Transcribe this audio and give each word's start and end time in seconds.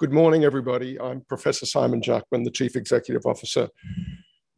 Good 0.00 0.14
morning, 0.14 0.44
everybody. 0.44 0.98
I'm 0.98 1.20
Professor 1.28 1.66
Simon 1.66 2.00
Jackman, 2.00 2.42
the 2.42 2.50
Chief 2.50 2.74
Executive 2.74 3.26
Officer 3.26 3.68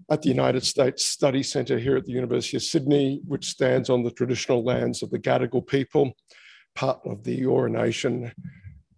at 0.08 0.22
the 0.22 0.28
United 0.28 0.64
States 0.64 1.04
Study 1.04 1.42
Centre 1.42 1.80
here 1.80 1.96
at 1.96 2.04
the 2.04 2.12
University 2.12 2.58
of 2.58 2.62
Sydney, 2.62 3.20
which 3.26 3.48
stands 3.48 3.90
on 3.90 4.04
the 4.04 4.12
traditional 4.12 4.62
lands 4.62 5.02
of 5.02 5.10
the 5.10 5.18
Gadigal 5.18 5.66
people, 5.66 6.12
part 6.76 7.00
of 7.04 7.24
the 7.24 7.40
Eora 7.40 7.68
Nation, 7.72 8.30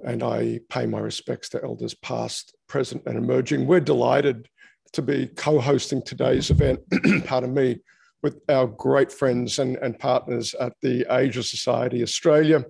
and 0.01 0.23
I 0.23 0.61
pay 0.69 0.85
my 0.85 0.99
respects 0.99 1.49
to 1.49 1.65
elders 1.65 1.95
past, 1.95 2.55
present, 2.69 3.05
and 3.07 3.17
emerging. 3.17 3.67
We're 3.67 3.81
delighted 3.81 4.47
to 4.93 5.01
be 5.01 5.29
co-hosting 5.29 6.03
today's 6.03 6.51
event, 6.51 6.81
pardon 7.25 7.55
me, 7.55 7.81
with 8.23 8.39
our 8.51 8.67
great 8.67 9.11
friends 9.11 9.61
and, 9.61 9.79
and 9.79 9.99
partners 9.99 10.55
at 10.61 10.75
the 10.83 11.07
Asia 11.09 11.43
Society 11.43 12.03
Australia 12.03 12.67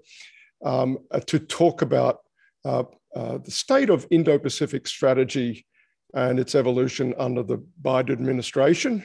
um, 0.65 0.99
uh, 1.11 1.19
to 1.27 1.41
talk 1.41 1.83
about 1.83 2.21
uh, 2.65 2.85
uh, 3.15 3.39
the 3.39 3.51
state 3.51 3.91
of 3.91 4.07
Indo-Pacific 4.11 4.87
strategy 4.87 5.67
and 6.15 6.39
its 6.39 6.55
evolution 6.55 7.15
under 7.19 7.43
the 7.43 7.59
Biden 7.83 8.11
administration 8.11 9.05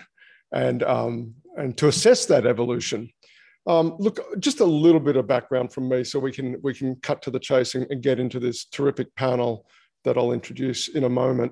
and, 0.51 0.83
um, 0.83 1.33
and 1.57 1.77
to 1.77 1.87
assess 1.87 2.25
that 2.27 2.45
evolution. 2.45 3.09
Um, 3.67 3.95
look, 3.99 4.19
just 4.39 4.61
a 4.61 4.65
little 4.65 4.99
bit 4.99 5.15
of 5.15 5.27
background 5.27 5.73
from 5.73 5.89
me 5.89 6.03
so 6.03 6.19
we 6.19 6.31
can, 6.31 6.55
we 6.63 6.73
can 6.73 6.95
cut 6.97 7.21
to 7.23 7.31
the 7.31 7.39
chase 7.39 7.75
and, 7.75 7.85
and 7.89 8.01
get 8.01 8.19
into 8.19 8.39
this 8.39 8.65
terrific 8.65 9.13
panel 9.15 9.67
that 10.05 10.17
I'll 10.17 10.31
introduce 10.31 10.87
in 10.87 11.03
a 11.03 11.09
moment. 11.09 11.51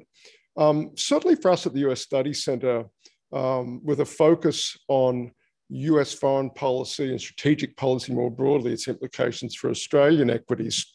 Um, 0.56 0.92
certainly 0.96 1.36
for 1.36 1.52
us 1.52 1.66
at 1.66 1.74
the 1.74 1.90
US 1.90 2.02
Study 2.02 2.34
Center, 2.34 2.86
um, 3.34 3.82
with 3.84 4.00
a 4.00 4.06
focus 4.06 4.78
on 4.88 5.32
US 5.70 6.14
foreign 6.14 6.50
policy 6.52 7.12
and 7.12 7.20
strategic 7.20 7.76
policy 7.76 8.14
more 8.14 8.32
broadly, 8.32 8.74
its 8.74 8.88
implications 8.88 9.56
for 9.56 9.70
Australian 9.70 10.30
equities. 10.30 10.94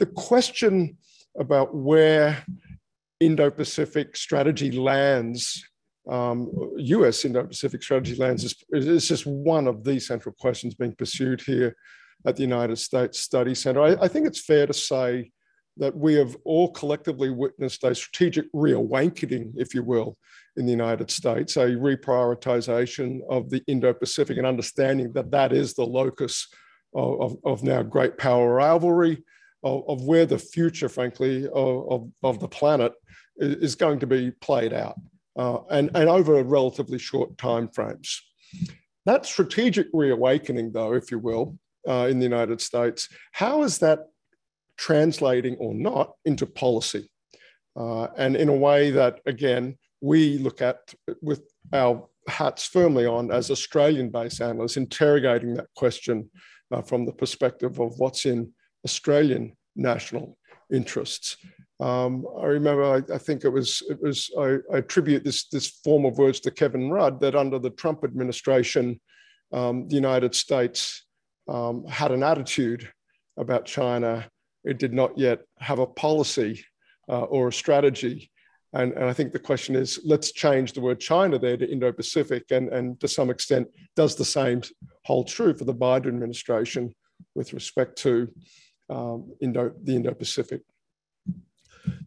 The 0.00 0.06
question 0.06 0.96
about 1.38 1.74
where 1.74 2.42
Indo 3.20 3.50
Pacific 3.50 4.16
strategy 4.16 4.72
lands, 4.72 5.62
um, 6.10 6.50
US 6.78 7.26
Indo 7.26 7.44
Pacific 7.44 7.82
strategy 7.82 8.16
lands, 8.16 8.44
is, 8.44 8.56
is, 8.72 9.06
just 9.06 9.26
one 9.26 9.68
of 9.68 9.84
the 9.84 10.00
central 10.00 10.34
questions 10.40 10.74
being 10.74 10.94
pursued 10.94 11.42
here 11.42 11.76
at 12.26 12.34
the 12.34 12.42
United 12.42 12.76
States 12.78 13.20
Study 13.20 13.54
Center. 13.54 13.82
I, 13.82 14.04
I 14.04 14.08
think 14.08 14.26
it's 14.26 14.42
fair 14.42 14.66
to 14.66 14.72
say 14.72 15.32
that 15.76 15.94
we 15.94 16.14
have 16.14 16.34
all 16.46 16.70
collectively 16.70 17.28
witnessed 17.28 17.84
a 17.84 17.94
strategic 17.94 18.46
reawakening, 18.54 19.52
if 19.58 19.74
you 19.74 19.84
will, 19.84 20.16
in 20.56 20.64
the 20.64 20.72
United 20.72 21.10
States, 21.10 21.58
a 21.58 21.66
reprioritization 21.66 23.20
of 23.28 23.50
the 23.50 23.62
Indo 23.66 23.92
Pacific 23.92 24.38
and 24.38 24.46
understanding 24.46 25.12
that 25.12 25.30
that 25.30 25.52
is 25.52 25.74
the 25.74 25.84
locus 25.84 26.48
of, 26.94 27.20
of, 27.20 27.36
of 27.44 27.62
now 27.62 27.82
great 27.82 28.16
power 28.16 28.54
rivalry, 28.54 29.22
of, 29.62 29.84
of, 29.88 30.02
where 30.04 30.26
the 30.26 30.38
future, 30.38 30.88
frankly, 30.88 31.46
of, 31.52 32.10
of, 32.22 32.40
the 32.40 32.48
planet 32.48 32.92
is 33.36 33.74
going 33.74 33.98
to 34.00 34.06
be 34.06 34.30
played 34.30 34.72
out, 34.72 34.96
uh, 35.36 35.58
and, 35.70 35.90
and 35.94 36.08
over 36.08 36.42
relatively 36.42 36.98
short 36.98 37.36
time 37.38 37.68
frames. 37.68 38.22
That 39.06 39.26
strategic 39.26 39.88
reawakening, 39.92 40.72
though, 40.72 40.94
if 40.94 41.10
you 41.10 41.18
will, 41.18 41.58
uh, 41.88 42.08
in 42.10 42.18
the 42.18 42.24
United 42.24 42.60
States, 42.60 43.08
how 43.32 43.62
is 43.62 43.78
that 43.78 44.06
translating 44.76 45.56
or 45.56 45.74
not 45.74 46.12
into 46.24 46.46
policy? 46.46 47.10
Uh, 47.76 48.08
and 48.16 48.36
in 48.36 48.48
a 48.48 48.54
way 48.54 48.90
that, 48.90 49.20
again, 49.26 49.78
we 50.00 50.38
look 50.38 50.60
at 50.60 50.94
with 51.22 51.42
our 51.72 52.08
hats 52.28 52.66
firmly 52.66 53.06
on 53.06 53.30
as 53.30 53.50
Australian 53.50 54.10
based 54.10 54.40
analysts, 54.40 54.76
interrogating 54.76 55.54
that 55.54 55.68
question 55.76 56.30
uh, 56.72 56.82
from 56.82 57.06
the 57.06 57.12
perspective 57.12 57.80
of 57.80 57.98
what's 57.98 58.26
in 58.26 58.52
Australian 58.84 59.56
national 59.76 60.36
interests. 60.72 61.36
Um, 61.80 62.26
I 62.40 62.46
remember, 62.46 62.84
I, 62.84 63.14
I, 63.14 63.18
think 63.18 63.44
it 63.44 63.48
was, 63.48 63.82
it 63.88 64.00
was 64.02 64.30
I, 64.38 64.58
I, 64.72 64.78
attribute 64.78 65.24
this, 65.24 65.48
this 65.48 65.66
form 65.82 66.04
of 66.04 66.18
words 66.18 66.40
to 66.40 66.50
Kevin 66.50 66.90
Rudd 66.90 67.20
that 67.20 67.34
under 67.34 67.58
the 67.58 67.70
Trump 67.70 68.04
administration, 68.04 69.00
um, 69.52 69.88
the 69.88 69.94
United 69.94 70.34
States 70.34 71.06
um, 71.48 71.86
had 71.86 72.12
an 72.12 72.22
attitude 72.22 72.88
about 73.38 73.64
China. 73.64 74.28
It 74.62 74.78
did 74.78 74.92
not 74.92 75.16
yet 75.16 75.40
have 75.58 75.78
a 75.78 75.86
policy 75.86 76.64
uh, 77.08 77.22
or 77.22 77.48
a 77.48 77.52
strategy 77.52 78.30
and, 78.72 78.92
and 78.92 79.04
I 79.04 79.12
think 79.12 79.32
the 79.32 79.38
question 79.38 79.74
is 79.74 80.00
let's 80.04 80.32
change 80.32 80.72
the 80.72 80.80
word 80.80 81.00
China 81.00 81.38
there 81.38 81.56
to 81.56 81.70
Indo 81.70 81.92
Pacific. 81.92 82.44
And, 82.50 82.68
and 82.68 83.00
to 83.00 83.08
some 83.08 83.30
extent, 83.30 83.68
does 83.96 84.14
the 84.14 84.24
same 84.24 84.62
hold 85.04 85.28
true 85.28 85.54
for 85.54 85.64
the 85.64 85.74
Biden 85.74 86.06
administration 86.06 86.94
with 87.34 87.52
respect 87.52 87.98
to 87.98 88.28
um, 88.90 89.32
Indo, 89.40 89.72
the 89.82 89.96
Indo 89.96 90.14
Pacific? 90.14 90.62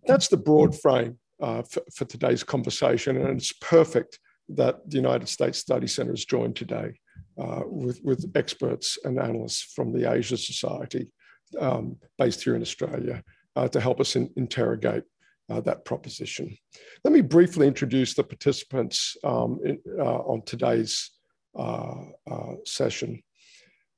That's 0.06 0.28
the 0.28 0.38
broad 0.38 0.80
frame 0.80 1.18
uh, 1.42 1.64
for, 1.64 1.84
for, 1.94 2.06
today's 2.06 2.44
conversation. 2.44 3.18
And 3.18 3.38
it's 3.38 3.54
perfect 3.54 4.20
that 4.50 4.88
the 4.90 4.98
United 4.98 5.30
States 5.30 5.60
Study 5.60 5.88
Center 5.88 6.14
is 6.14 6.26
joined 6.26 6.56
today 6.56 6.94
uh, 7.38 7.62
with, 7.66 8.00
with 8.04 8.32
experts 8.36 8.98
and 9.04 9.20
analysts 9.20 9.62
from 9.62 9.92
the 9.92 10.12
Asia 10.12 10.38
Society 10.38 11.12
um, 11.60 11.98
based 12.18 12.44
here 12.44 12.56
in 12.56 12.62
Australia 12.62 13.24
uh, 13.56 13.68
to 13.70 13.80
help 13.80 14.00
us 14.00 14.16
in, 14.16 14.30
interrogate 14.36 15.04
uh, 15.50 15.62
that 15.62 15.86
proposition. 15.86 16.56
Let 17.04 17.14
me 17.14 17.22
briefly 17.22 17.68
introduce 17.68 18.14
the 18.14 18.24
participants 18.24 19.18
um, 19.24 19.60
in, 19.64 19.80
uh, 20.00 20.20
on 20.20 20.42
today's 20.46 21.12
uh, 21.56 22.06
uh 22.30 22.54
session. 22.66 23.22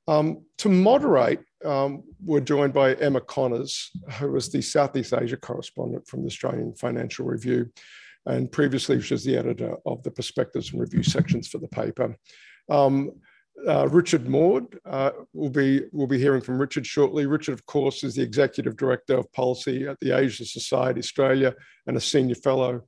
Um, 0.08 0.44
to 0.58 0.68
moderate, 0.68 1.40
um, 1.64 2.04
we're 2.24 2.40
joined 2.40 2.72
by 2.72 2.94
Emma 2.94 3.20
Connors, 3.20 3.90
who 4.18 4.36
is 4.36 4.50
the 4.50 4.62
Southeast 4.62 5.12
Asia 5.12 5.36
correspondent 5.36 6.06
from 6.06 6.22
the 6.22 6.28
Australian 6.28 6.74
Financial 6.74 7.26
Review, 7.26 7.70
and 8.26 8.50
previously 8.50 9.00
she 9.00 9.14
was 9.14 9.24
the 9.24 9.36
editor 9.36 9.76
of 9.84 10.02
the 10.02 10.10
Perspectives 10.10 10.72
and 10.72 10.80
Review 10.80 11.02
sections 11.02 11.48
for 11.48 11.58
the 11.58 11.68
paper. 11.68 12.16
Um, 12.70 13.12
uh, 13.66 13.88
Richard 13.88 14.28
Maude, 14.28 14.78
uh, 14.84 15.10
we'll, 15.32 15.50
be, 15.50 15.82
we'll 15.92 16.06
be 16.06 16.18
hearing 16.18 16.42
from 16.42 16.58
Richard 16.58 16.86
shortly. 16.86 17.26
Richard, 17.26 17.54
of 17.54 17.64
course, 17.66 18.04
is 18.04 18.14
the 18.14 18.22
Executive 18.22 18.76
Director 18.76 19.16
of 19.16 19.32
Policy 19.32 19.88
at 19.88 19.98
the 20.00 20.16
Asia 20.16 20.44
Society 20.44 21.00
Australia 21.00 21.54
and 21.86 21.96
a 21.96 22.00
Senior 22.00 22.34
Fellow 22.34 22.82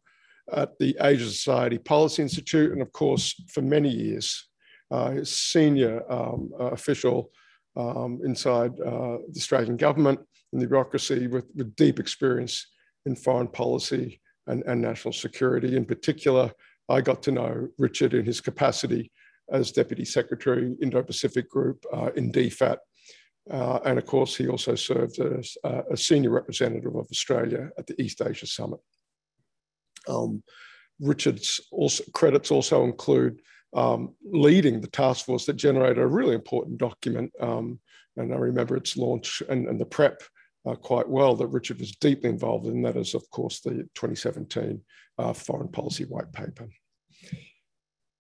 at 0.53 0.79
the 0.79 0.97
Asia 1.01 1.25
Society 1.25 1.79
Policy 1.79 2.23
Institute. 2.23 2.73
And 2.73 2.83
of 2.83 2.93
course, 2.93 3.35
for 3.49 3.63
many 3.63 3.89
years, 3.89 4.48
uh, 4.91 5.23
senior 5.23 6.11
um, 6.11 6.51
uh, 6.59 6.67
official 6.67 7.31
um, 7.77 8.21
inside 8.25 8.73
uh, 8.81 9.19
the 9.29 9.37
Australian 9.37 9.77
government 9.77 10.21
and 10.53 10.61
the 10.61 10.67
bureaucracy 10.67 11.27
with, 11.27 11.47
with 11.55 11.75
deep 11.77 12.01
experience 12.01 12.67
in 13.07 13.15
foreign 13.15 13.49
policy 13.49 14.21
and, 14.47 14.63
and 14.65 14.81
national 14.81 15.13
security. 15.13 15.77
In 15.77 15.85
particular, 15.85 16.51
I 16.89 17.01
got 17.01 17.23
to 17.25 17.33
know 17.33 17.69
Richard 17.79 18.15
in 18.15 18.25
his 18.25 18.41
capacity 18.41 19.13
as 19.51 19.73
Deputy 19.73 20.05
Secretary, 20.05 20.75
Indo-Pacific 20.83 21.49
Group 21.49 21.85
uh, 21.93 22.11
in 22.17 22.33
DFAT. 22.33 22.79
Uh, 23.51 23.79
and 23.85 23.99
of 23.99 24.05
course, 24.05 24.37
he 24.37 24.49
also 24.49 24.75
served 24.75 25.19
as 25.21 25.57
uh, 25.65 25.83
a 25.91 25.97
senior 25.97 26.31
representative 26.31 26.95
of 26.95 27.07
Australia 27.11 27.71
at 27.79 27.87
the 27.87 28.01
East 28.03 28.21
Asia 28.25 28.47
Summit. 28.47 28.81
Um, 30.07 30.43
Richard's 31.01 31.61
also, 31.71 32.05
credits 32.13 32.51
also 32.51 32.85
include 32.85 33.41
um, 33.75 34.15
leading 34.25 34.81
the 34.81 34.89
task 34.89 35.27
force 35.27 35.47
that 35.47 35.55
generated 35.55 35.99
a 35.99 36.07
really 36.07 36.35
important 36.35 36.79
document. 36.79 37.33
Um, 37.41 37.81
and 38.17 38.33
I 38.33 38.37
remember 38.37 38.77
its 38.77 38.97
launch 38.97 39.43
and, 39.49 39.69
and 39.69 39.81
the 39.81 39.87
prep 39.87 40.23
uh, 40.67 40.75
quite 40.75 41.09
well 41.09 41.35
that 41.37 41.47
Richard 41.49 41.79
was 41.79 41.93
deeply 41.93 42.31
involved 42.31 42.67
in. 42.67 42.83
That 42.83 42.97
is, 42.97 43.15
of 43.15 43.29
course, 43.31 43.61
the 43.61 43.89
2017 43.95 44.81
uh, 45.19 45.33
Foreign 45.33 45.69
Policy 45.69 46.05
White 46.05 46.33
Paper. 46.33 46.69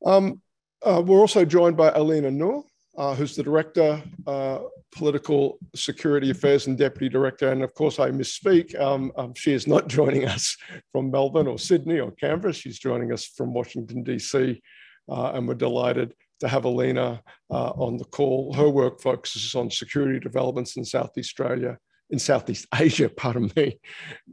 Um, 0.05 0.41
uh, 0.85 1.03
we're 1.05 1.19
also 1.19 1.45
joined 1.45 1.77
by 1.77 1.91
Elina 1.93 2.31
Noor, 2.31 2.65
uh, 2.97 3.15
who's 3.15 3.35
the 3.35 3.43
Director, 3.43 4.03
uh, 4.27 4.61
Political 4.93 5.59
Security 5.75 6.31
Affairs 6.31 6.67
and 6.67 6.79
Deputy 6.79 7.09
Director. 7.09 7.51
And 7.51 7.63
of 7.63 7.75
course, 7.75 7.99
I 7.99 8.11
misspeak. 8.11 8.79
Um, 8.81 9.13
um, 9.17 9.35
she 9.35 9.53
is 9.53 9.67
not 9.67 9.89
joining 9.89 10.27
us 10.27 10.57
from 10.93 11.11
Melbourne 11.11 11.49
or 11.49 11.59
Sydney 11.59 11.99
or 11.99 12.13
Canberra. 12.13 12.53
She's 12.53 12.79
joining 12.79 13.13
us 13.13 13.27
from 13.27 13.53
Washington, 13.53 14.03
D.C. 14.03 14.63
Uh, 15.09 15.33
and 15.35 15.49
we're 15.49 15.55
delighted 15.55 16.15
to 16.41 16.49
have 16.49 16.65
Elina 16.65 17.23
uh, 17.51 17.71
on 17.71 17.97
the 17.97 18.05
call. 18.05 18.53
Her 18.53 18.69
work 18.69 19.01
focuses 19.01 19.55
on 19.55 19.71
security 19.71 20.21
developments 20.21 20.77
in 20.77 20.85
Southeast 20.85 21.31
Australia, 21.31 21.79
in 22.11 22.19
Southeast 22.19 22.67
Asia, 22.75 23.09
pardon 23.09 23.51
me, 23.57 23.81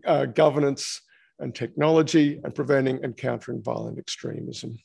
uh, 0.06 0.26
governance 0.26 1.02
and 1.40 1.54
technology, 1.54 2.40
and 2.44 2.54
preventing 2.54 3.04
and 3.04 3.18
countering 3.18 3.62
violent 3.64 4.00
extremism. 4.00 4.78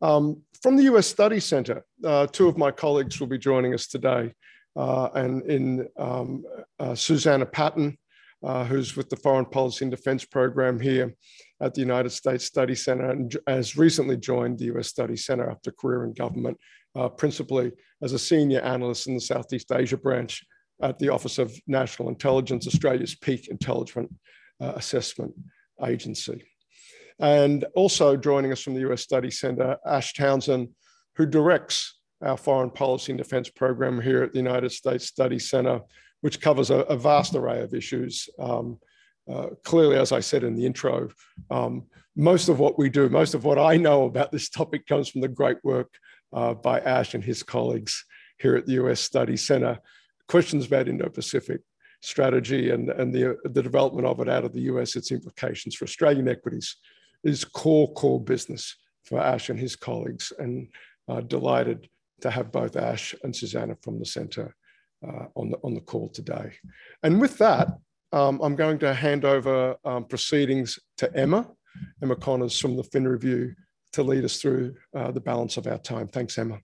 Um, 0.00 0.42
from 0.62 0.76
the 0.76 0.82
US 0.84 1.06
Study 1.06 1.40
Center, 1.40 1.84
uh, 2.04 2.26
two 2.26 2.48
of 2.48 2.58
my 2.58 2.70
colleagues 2.70 3.20
will 3.20 3.28
be 3.28 3.38
joining 3.38 3.72
us 3.72 3.86
today. 3.86 4.34
Uh, 4.74 5.08
and 5.14 5.42
in 5.50 5.86
um, 5.98 6.44
uh, 6.78 6.94
Susannah 6.94 7.46
Patton, 7.46 7.96
who's 8.66 8.96
with 8.96 9.08
the 9.08 9.16
Foreign 9.16 9.44
Policy 9.44 9.84
and 9.84 9.92
Defense 9.92 10.24
Program 10.24 10.80
here 10.80 11.14
at 11.62 11.74
the 11.74 11.80
United 11.80 12.10
States 12.10 12.44
Study 12.44 12.74
Center 12.74 13.10
and 13.10 13.34
has 13.46 13.76
recently 13.76 14.16
joined 14.16 14.58
the 14.58 14.76
US 14.76 14.88
Study 14.88 15.16
Center 15.16 15.48
after 15.48 15.70
career 15.70 16.04
in 16.04 16.12
government, 16.12 16.58
uh, 16.96 17.08
principally 17.08 17.72
as 18.02 18.12
a 18.12 18.18
senior 18.18 18.60
analyst 18.60 19.06
in 19.06 19.14
the 19.14 19.20
Southeast 19.20 19.70
Asia 19.72 19.96
branch 19.96 20.44
at 20.82 20.98
the 20.98 21.08
Office 21.08 21.38
of 21.38 21.56
National 21.68 22.08
Intelligence, 22.08 22.66
Australia's 22.66 23.14
peak 23.14 23.48
intelligence 23.48 24.12
uh, 24.60 24.72
Assessment 24.76 25.32
Agency. 25.84 26.44
And 27.20 27.64
also 27.76 28.16
joining 28.16 28.50
us 28.50 28.60
from 28.60 28.74
the 28.74 28.90
US 28.90 29.02
Study 29.02 29.30
Center, 29.30 29.76
Ash 29.86 30.12
Townshend, 30.14 30.68
who 31.16 31.26
directs 31.26 31.98
our 32.22 32.36
foreign 32.36 32.70
policy 32.70 33.12
and 33.12 33.18
defense 33.18 33.48
program 33.48 34.00
here 34.00 34.24
at 34.24 34.32
the 34.32 34.38
United 34.38 34.72
States 34.72 35.06
Study 35.06 35.38
Center, 35.38 35.80
which 36.22 36.40
covers 36.40 36.70
a, 36.70 36.78
a 36.78 36.96
vast 36.96 37.34
array 37.36 37.60
of 37.60 37.74
issues. 37.74 38.28
Um, 38.38 38.78
uh, 39.32 39.46
clearly, 39.64 39.96
as 39.96 40.12
I 40.12 40.20
said 40.20 40.44
in 40.44 40.54
the 40.54 40.66
intro, 40.66 41.08
um, 41.50 41.84
most 42.16 42.48
of 42.48 42.58
what 42.58 42.78
we 42.78 42.90
do, 42.90 43.08
most 43.08 43.34
of 43.34 43.44
what 43.44 43.58
I 43.58 43.76
know 43.76 44.04
about 44.04 44.32
this 44.32 44.48
topic 44.48 44.86
comes 44.86 45.08
from 45.08 45.20
the 45.20 45.28
great 45.28 45.58
work 45.64 45.94
uh, 46.32 46.54
by 46.54 46.80
Ash 46.80 47.14
and 47.14 47.24
his 47.24 47.42
colleagues 47.42 48.04
here 48.38 48.56
at 48.56 48.66
the 48.66 48.74
US 48.74 49.00
Study 49.00 49.36
Center. 49.36 49.78
Questions 50.28 50.66
about 50.66 50.88
Indo-Pacific 50.88 51.60
strategy 52.00 52.70
and, 52.70 52.90
and 52.90 53.14
the, 53.14 53.38
the 53.44 53.62
development 53.62 54.06
of 54.06 54.20
it 54.20 54.28
out 54.28 54.44
of 54.44 54.52
the 54.52 54.62
US, 54.62 54.96
its 54.96 55.12
implications 55.12 55.74
for 55.74 55.84
Australian 55.84 56.28
equities 56.28 56.76
is 57.24 57.44
core, 57.44 57.92
core 57.94 58.20
business 58.20 58.76
for 59.04 59.20
Ash 59.20 59.48
and 59.48 59.58
his 59.58 59.76
colleagues. 59.76 60.32
And 60.38 60.68
uh, 61.08 61.20
delighted 61.20 61.88
to 62.20 62.30
have 62.30 62.52
both 62.52 62.76
Ash 62.76 63.14
and 63.22 63.34
Susannah 63.34 63.76
from 63.82 63.98
the 63.98 64.06
center 64.06 64.54
uh, 65.06 65.26
on, 65.34 65.50
the, 65.50 65.58
on 65.64 65.74
the 65.74 65.80
call 65.80 66.08
today. 66.08 66.52
And 67.02 67.20
with 67.20 67.38
that, 67.38 67.68
um, 68.12 68.40
I'm 68.42 68.56
going 68.56 68.78
to 68.80 68.94
hand 68.94 69.24
over 69.24 69.76
um, 69.84 70.04
proceedings 70.04 70.78
to 70.98 71.14
Emma, 71.16 71.48
Emma 72.02 72.16
Connors 72.16 72.58
from 72.58 72.76
the 72.76 72.84
Fin 72.84 73.08
Review 73.08 73.54
to 73.94 74.02
lead 74.02 74.24
us 74.24 74.40
through 74.40 74.74
uh, 74.94 75.10
the 75.10 75.20
balance 75.20 75.56
of 75.56 75.66
our 75.66 75.78
time. 75.78 76.08
Thanks, 76.08 76.38
Emma. 76.38 76.58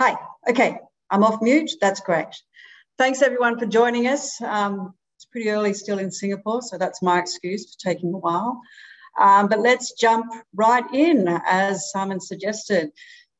Hi, 0.00 0.16
okay, 0.50 0.78
I'm 1.08 1.22
off 1.22 1.40
mute, 1.40 1.70
that's 1.80 2.00
great. 2.00 2.26
Thanks 2.96 3.22
everyone 3.22 3.58
for 3.58 3.66
joining 3.66 4.06
us. 4.06 4.40
Um, 4.40 4.94
it's 5.16 5.24
pretty 5.24 5.50
early 5.50 5.74
still 5.74 5.98
in 5.98 6.12
Singapore, 6.12 6.62
so 6.62 6.78
that's 6.78 7.02
my 7.02 7.18
excuse 7.18 7.74
for 7.74 7.90
taking 7.90 8.14
a 8.14 8.18
while. 8.18 8.60
Um, 9.20 9.48
but 9.48 9.58
let's 9.58 9.94
jump 9.94 10.32
right 10.54 10.84
in, 10.94 11.26
as 11.44 11.90
Simon 11.90 12.20
suggested. 12.20 12.92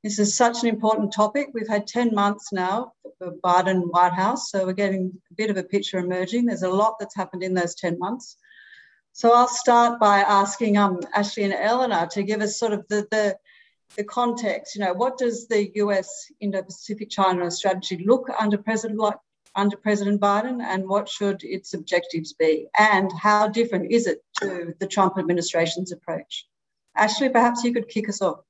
This 0.03 0.19
is 0.19 0.37
such 0.37 0.65
an 0.65 0.69
important 0.69 1.13
topic. 1.13 1.51
We've 1.55 1.69
had 1.69 1.87
10 1.87 2.13
months 2.13 2.53
now 2.53 2.95
for 3.19 3.31
Biden 3.45 3.83
White 3.93 4.13
House, 4.13 4.51
so 4.51 4.67
we're 4.67 4.73
getting 4.73 5.13
a 5.31 5.35
bit 5.35 5.51
of 5.51 5.57
a 5.57 5.63
picture 5.63 5.99
emerging. 5.99 6.47
There's 6.47 6.65
a 6.65 6.69
lot 6.69 6.97
that's 6.99 7.15
happened 7.15 7.45
in 7.45 7.55
those 7.55 7.77
10 7.77 7.97
months. 8.01 8.37
So 9.13 9.33
I'll 9.33 9.47
start 9.47 10.01
by 10.01 10.19
asking 10.19 10.79
um, 10.79 10.99
Ashley 11.15 11.45
and 11.45 11.55
Eleanor 11.55 12.09
to 12.09 12.25
give 12.25 12.41
us 12.41 12.59
sort 12.59 12.73
of 12.73 12.85
the, 12.89 13.07
the 13.13 13.39
the 13.97 14.03
context, 14.03 14.75
you 14.75 14.81
know, 14.81 14.93
what 14.93 15.19
does 15.19 15.47
the 15.47 15.71
US 15.77 16.27
Indo-Pacific 16.41 17.11
China 17.11 17.49
strategy 17.49 18.03
look 18.05 18.29
under 18.41 18.59
President 18.59 18.99
under 19.57 19.77
President 19.77 20.21
Biden 20.21 20.63
and 20.63 20.89
what 20.89 21.09
should 21.09 21.43
its 21.45 21.75
objectives 21.75 22.33
be? 22.33 22.69
And 22.79 23.11
how 23.13 23.49
different 23.49 23.91
is 23.91 24.07
it 24.07 24.25
to 24.41 24.75
the 24.79 24.87
Trump 24.87 25.19
administration's 25.19 25.93
approach? 25.93 26.47
Ashley, 26.97 27.29
perhaps 27.29 27.65
you 27.65 27.73
could 27.73 27.89
kick 27.89 28.09
us 28.09 28.23
off. 28.23 28.41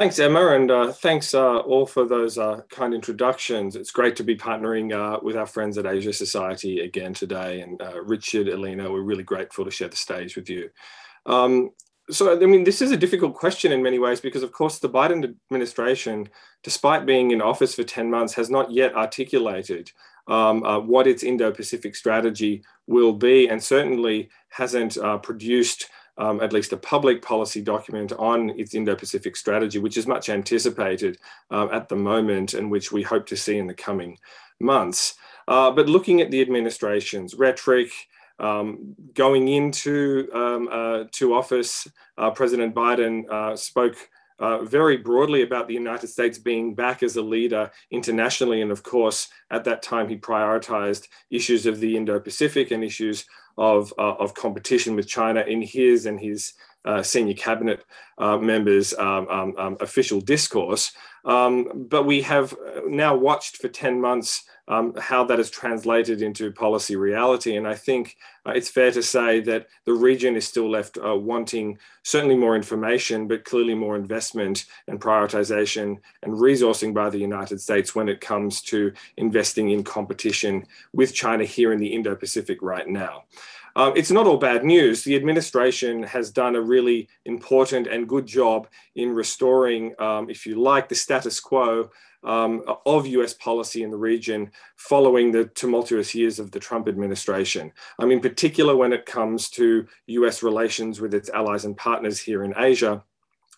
Thanks, 0.00 0.18
Emma, 0.18 0.54
and 0.54 0.70
uh, 0.70 0.92
thanks 0.92 1.34
uh, 1.34 1.58
all 1.58 1.84
for 1.84 2.06
those 2.06 2.38
uh, 2.38 2.62
kind 2.70 2.94
introductions. 2.94 3.76
It's 3.76 3.90
great 3.90 4.16
to 4.16 4.24
be 4.24 4.34
partnering 4.34 4.94
uh, 4.94 5.20
with 5.22 5.36
our 5.36 5.44
friends 5.44 5.76
at 5.76 5.84
Asia 5.84 6.14
Society 6.14 6.80
again 6.80 7.12
today. 7.12 7.60
And 7.60 7.82
uh, 7.82 8.00
Richard, 8.02 8.48
Elina, 8.48 8.90
we're 8.90 9.02
really 9.02 9.24
grateful 9.24 9.66
to 9.66 9.70
share 9.70 9.88
the 9.88 9.96
stage 9.96 10.36
with 10.36 10.48
you. 10.48 10.70
Um, 11.26 11.72
so, 12.10 12.40
I 12.40 12.46
mean, 12.46 12.64
this 12.64 12.82
is 12.82 12.90
a 12.90 12.96
difficult 12.96 13.34
question 13.34 13.72
in 13.72 13.82
many 13.82 13.98
ways 13.98 14.20
because, 14.20 14.42
of 14.42 14.52
course, 14.52 14.78
the 14.78 14.88
Biden 14.88 15.34
administration, 15.50 16.28
despite 16.62 17.06
being 17.06 17.30
in 17.30 17.42
office 17.42 17.74
for 17.74 17.84
10 17.84 18.10
months, 18.10 18.34
has 18.34 18.50
not 18.50 18.70
yet 18.70 18.94
articulated 18.94 19.90
um, 20.28 20.62
uh, 20.62 20.78
what 20.78 21.06
its 21.06 21.22
Indo 21.22 21.50
Pacific 21.50 21.96
strategy 21.96 22.62
will 22.86 23.12
be, 23.12 23.48
and 23.48 23.62
certainly 23.62 24.28
hasn't 24.48 24.96
uh, 24.98 25.18
produced 25.18 25.88
um, 26.18 26.40
at 26.40 26.52
least 26.52 26.72
a 26.72 26.76
public 26.76 27.22
policy 27.22 27.62
document 27.62 28.12
on 28.12 28.50
its 28.50 28.74
Indo 28.74 28.94
Pacific 28.94 29.36
strategy, 29.36 29.78
which 29.78 29.96
is 29.96 30.06
much 30.06 30.28
anticipated 30.28 31.18
uh, 31.50 31.68
at 31.72 31.88
the 31.88 31.96
moment 31.96 32.54
and 32.54 32.70
which 32.70 32.92
we 32.92 33.02
hope 33.02 33.26
to 33.26 33.36
see 33.36 33.58
in 33.58 33.66
the 33.66 33.74
coming 33.74 34.18
months. 34.60 35.14
Uh, 35.48 35.70
but 35.70 35.88
looking 35.88 36.20
at 36.20 36.30
the 36.30 36.42
administration's 36.42 37.34
rhetoric, 37.34 37.90
um, 38.40 38.96
going 39.14 39.48
into 39.48 40.28
um, 40.34 40.68
uh, 40.70 41.04
to 41.12 41.34
office, 41.34 41.86
uh, 42.18 42.30
President 42.30 42.74
Biden 42.74 43.30
uh, 43.30 43.54
spoke 43.54 43.96
uh, 44.38 44.64
very 44.64 44.96
broadly 44.96 45.42
about 45.42 45.68
the 45.68 45.74
United 45.74 46.06
States 46.06 46.38
being 46.38 46.74
back 46.74 47.02
as 47.02 47.16
a 47.16 47.22
leader 47.22 47.70
internationally. 47.90 48.62
And 48.62 48.70
of 48.72 48.82
course, 48.82 49.28
at 49.50 49.64
that 49.64 49.82
time, 49.82 50.08
he 50.08 50.16
prioritized 50.16 51.08
issues 51.30 51.66
of 51.66 51.78
the 51.78 51.96
Indo 51.96 52.18
Pacific 52.18 52.70
and 52.70 52.82
issues 52.82 53.26
of, 53.58 53.92
uh, 53.98 54.14
of 54.14 54.34
competition 54.34 54.96
with 54.96 55.06
China 55.06 55.42
in 55.42 55.60
his 55.60 56.06
and 56.06 56.18
his 56.18 56.54
uh, 56.86 57.02
senior 57.02 57.34
cabinet 57.34 57.84
members' 58.18 58.94
um, 58.94 59.28
um, 59.28 59.54
um, 59.58 59.76
official 59.80 60.22
discourse. 60.22 60.92
Um, 61.26 61.86
but 61.90 62.06
we 62.06 62.22
have 62.22 62.54
now 62.86 63.14
watched 63.14 63.58
for 63.58 63.68
10 63.68 64.00
months 64.00 64.44
um, 64.70 64.94
how 64.98 65.24
that 65.24 65.40
is 65.40 65.50
translated 65.50 66.22
into 66.22 66.52
policy 66.52 66.94
reality. 66.94 67.56
And 67.56 67.66
I 67.66 67.74
think 67.74 68.16
uh, 68.46 68.52
it's 68.52 68.68
fair 68.68 68.92
to 68.92 69.02
say 69.02 69.40
that 69.40 69.66
the 69.84 69.92
region 69.92 70.36
is 70.36 70.46
still 70.46 70.70
left 70.70 70.96
uh, 71.04 71.16
wanting 71.16 71.76
certainly 72.04 72.36
more 72.36 72.54
information, 72.54 73.26
but 73.26 73.44
clearly 73.44 73.74
more 73.74 73.96
investment 73.96 74.66
and 74.86 75.00
prioritization 75.00 75.98
and 76.22 76.32
resourcing 76.34 76.94
by 76.94 77.10
the 77.10 77.18
United 77.18 77.60
States 77.60 77.96
when 77.96 78.08
it 78.08 78.20
comes 78.20 78.62
to 78.62 78.92
investing 79.16 79.70
in 79.70 79.82
competition 79.82 80.64
with 80.92 81.12
China 81.12 81.44
here 81.44 81.72
in 81.72 81.80
the 81.80 81.88
Indo 81.88 82.14
Pacific 82.14 82.62
right 82.62 82.86
now. 82.86 83.24
Uh, 83.80 83.92
it's 83.96 84.10
not 84.10 84.26
all 84.26 84.36
bad 84.36 84.62
news. 84.62 85.04
The 85.04 85.16
administration 85.16 86.02
has 86.02 86.30
done 86.30 86.54
a 86.54 86.60
really 86.60 87.08
important 87.24 87.86
and 87.86 88.06
good 88.06 88.26
job 88.26 88.68
in 88.94 89.14
restoring, 89.14 89.94
um, 89.98 90.28
if 90.28 90.44
you 90.44 90.60
like, 90.60 90.90
the 90.90 90.94
status 90.94 91.40
quo 91.40 91.88
um, 92.22 92.62
of 92.84 93.06
US 93.06 93.32
policy 93.32 93.82
in 93.82 93.90
the 93.90 93.96
region 93.96 94.50
following 94.76 95.32
the 95.32 95.46
tumultuous 95.46 96.14
years 96.14 96.38
of 96.38 96.50
the 96.50 96.60
Trump 96.60 96.88
administration. 96.88 97.72
Um, 97.98 98.10
in 98.10 98.20
particular, 98.20 98.76
when 98.76 98.92
it 98.92 99.06
comes 99.06 99.48
to 99.52 99.86
US 100.08 100.42
relations 100.42 101.00
with 101.00 101.14
its 101.14 101.30
allies 101.30 101.64
and 101.64 101.74
partners 101.74 102.20
here 102.20 102.44
in 102.44 102.52
Asia. 102.58 103.02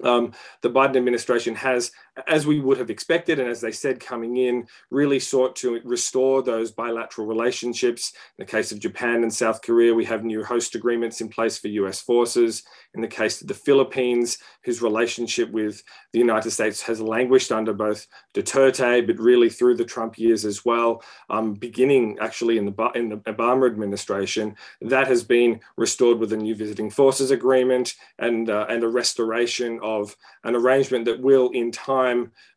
Um, 0.05 0.35
the 0.61 0.71
Biden 0.71 0.97
administration 0.97 1.57
has, 1.57 1.91
as 2.27 2.47
we 2.47 2.61
would 2.61 2.77
have 2.79 2.91
expected, 2.91 3.39
and 3.39 3.49
as 3.49 3.61
they 3.61 3.73
said 3.73 3.99
coming 3.99 4.37
in, 4.37 4.67
really 4.91 5.19
sought 5.19 5.57
to 5.57 5.81
restore 5.85 6.43
those 6.43 6.71
bilateral 6.71 7.27
relationships. 7.27 8.13
In 8.39 8.45
the 8.45 8.51
case 8.51 8.71
of 8.71 8.79
Japan 8.81 9.23
and 9.23 9.33
South 9.33 9.63
Korea, 9.63 9.95
we 9.95 10.05
have 10.05 10.25
new 10.25 10.45
host 10.45 10.75
agreements 10.75 11.21
in 11.21 11.29
place 11.29 11.59
for 11.59 11.69
US 11.69 12.01
forces. 12.01 12.65
In 12.95 13.01
the 13.01 13.09
case 13.09 13.41
of 13.41 13.49
the 13.49 13.55
Philippines, 13.55 14.39
whose 14.65 14.83
relationship 14.83 15.51
with 15.51 15.83
the 16.13 16.19
United 16.19 16.51
States 16.51 16.83
has 16.83 17.01
languished 17.01 17.51
under 17.51 17.73
both 17.73 18.07
Duterte, 18.35 19.07
but 19.07 19.19
really 19.19 19.49
through 19.49 19.77
the 19.77 19.85
Trump 19.85 20.19
years 20.19 20.45
as 20.45 20.65
well, 20.67 21.03
um, 21.31 21.55
beginning 21.55 22.19
actually 22.21 22.59
in 22.59 22.67
the, 22.67 22.91
in 22.95 23.09
the 23.09 23.17
Obama 23.19 23.67
administration, 23.67 24.55
that 24.83 25.07
has 25.07 25.25
been 25.25 25.61
restored 25.77 26.19
with 26.19 26.33
a 26.35 26.37
new 26.37 26.55
visiting 26.55 26.91
forces 26.91 27.31
agreement 27.31 27.95
and, 28.19 28.51
uh, 28.51 28.67
and 28.69 28.85
a 28.85 28.89
restoration 28.89 29.81
of 29.83 30.15
an 30.45 30.55
arrangement 30.55 31.07
that 31.07 31.21
will, 31.21 31.49
in 31.51 31.73
time, 31.73 32.02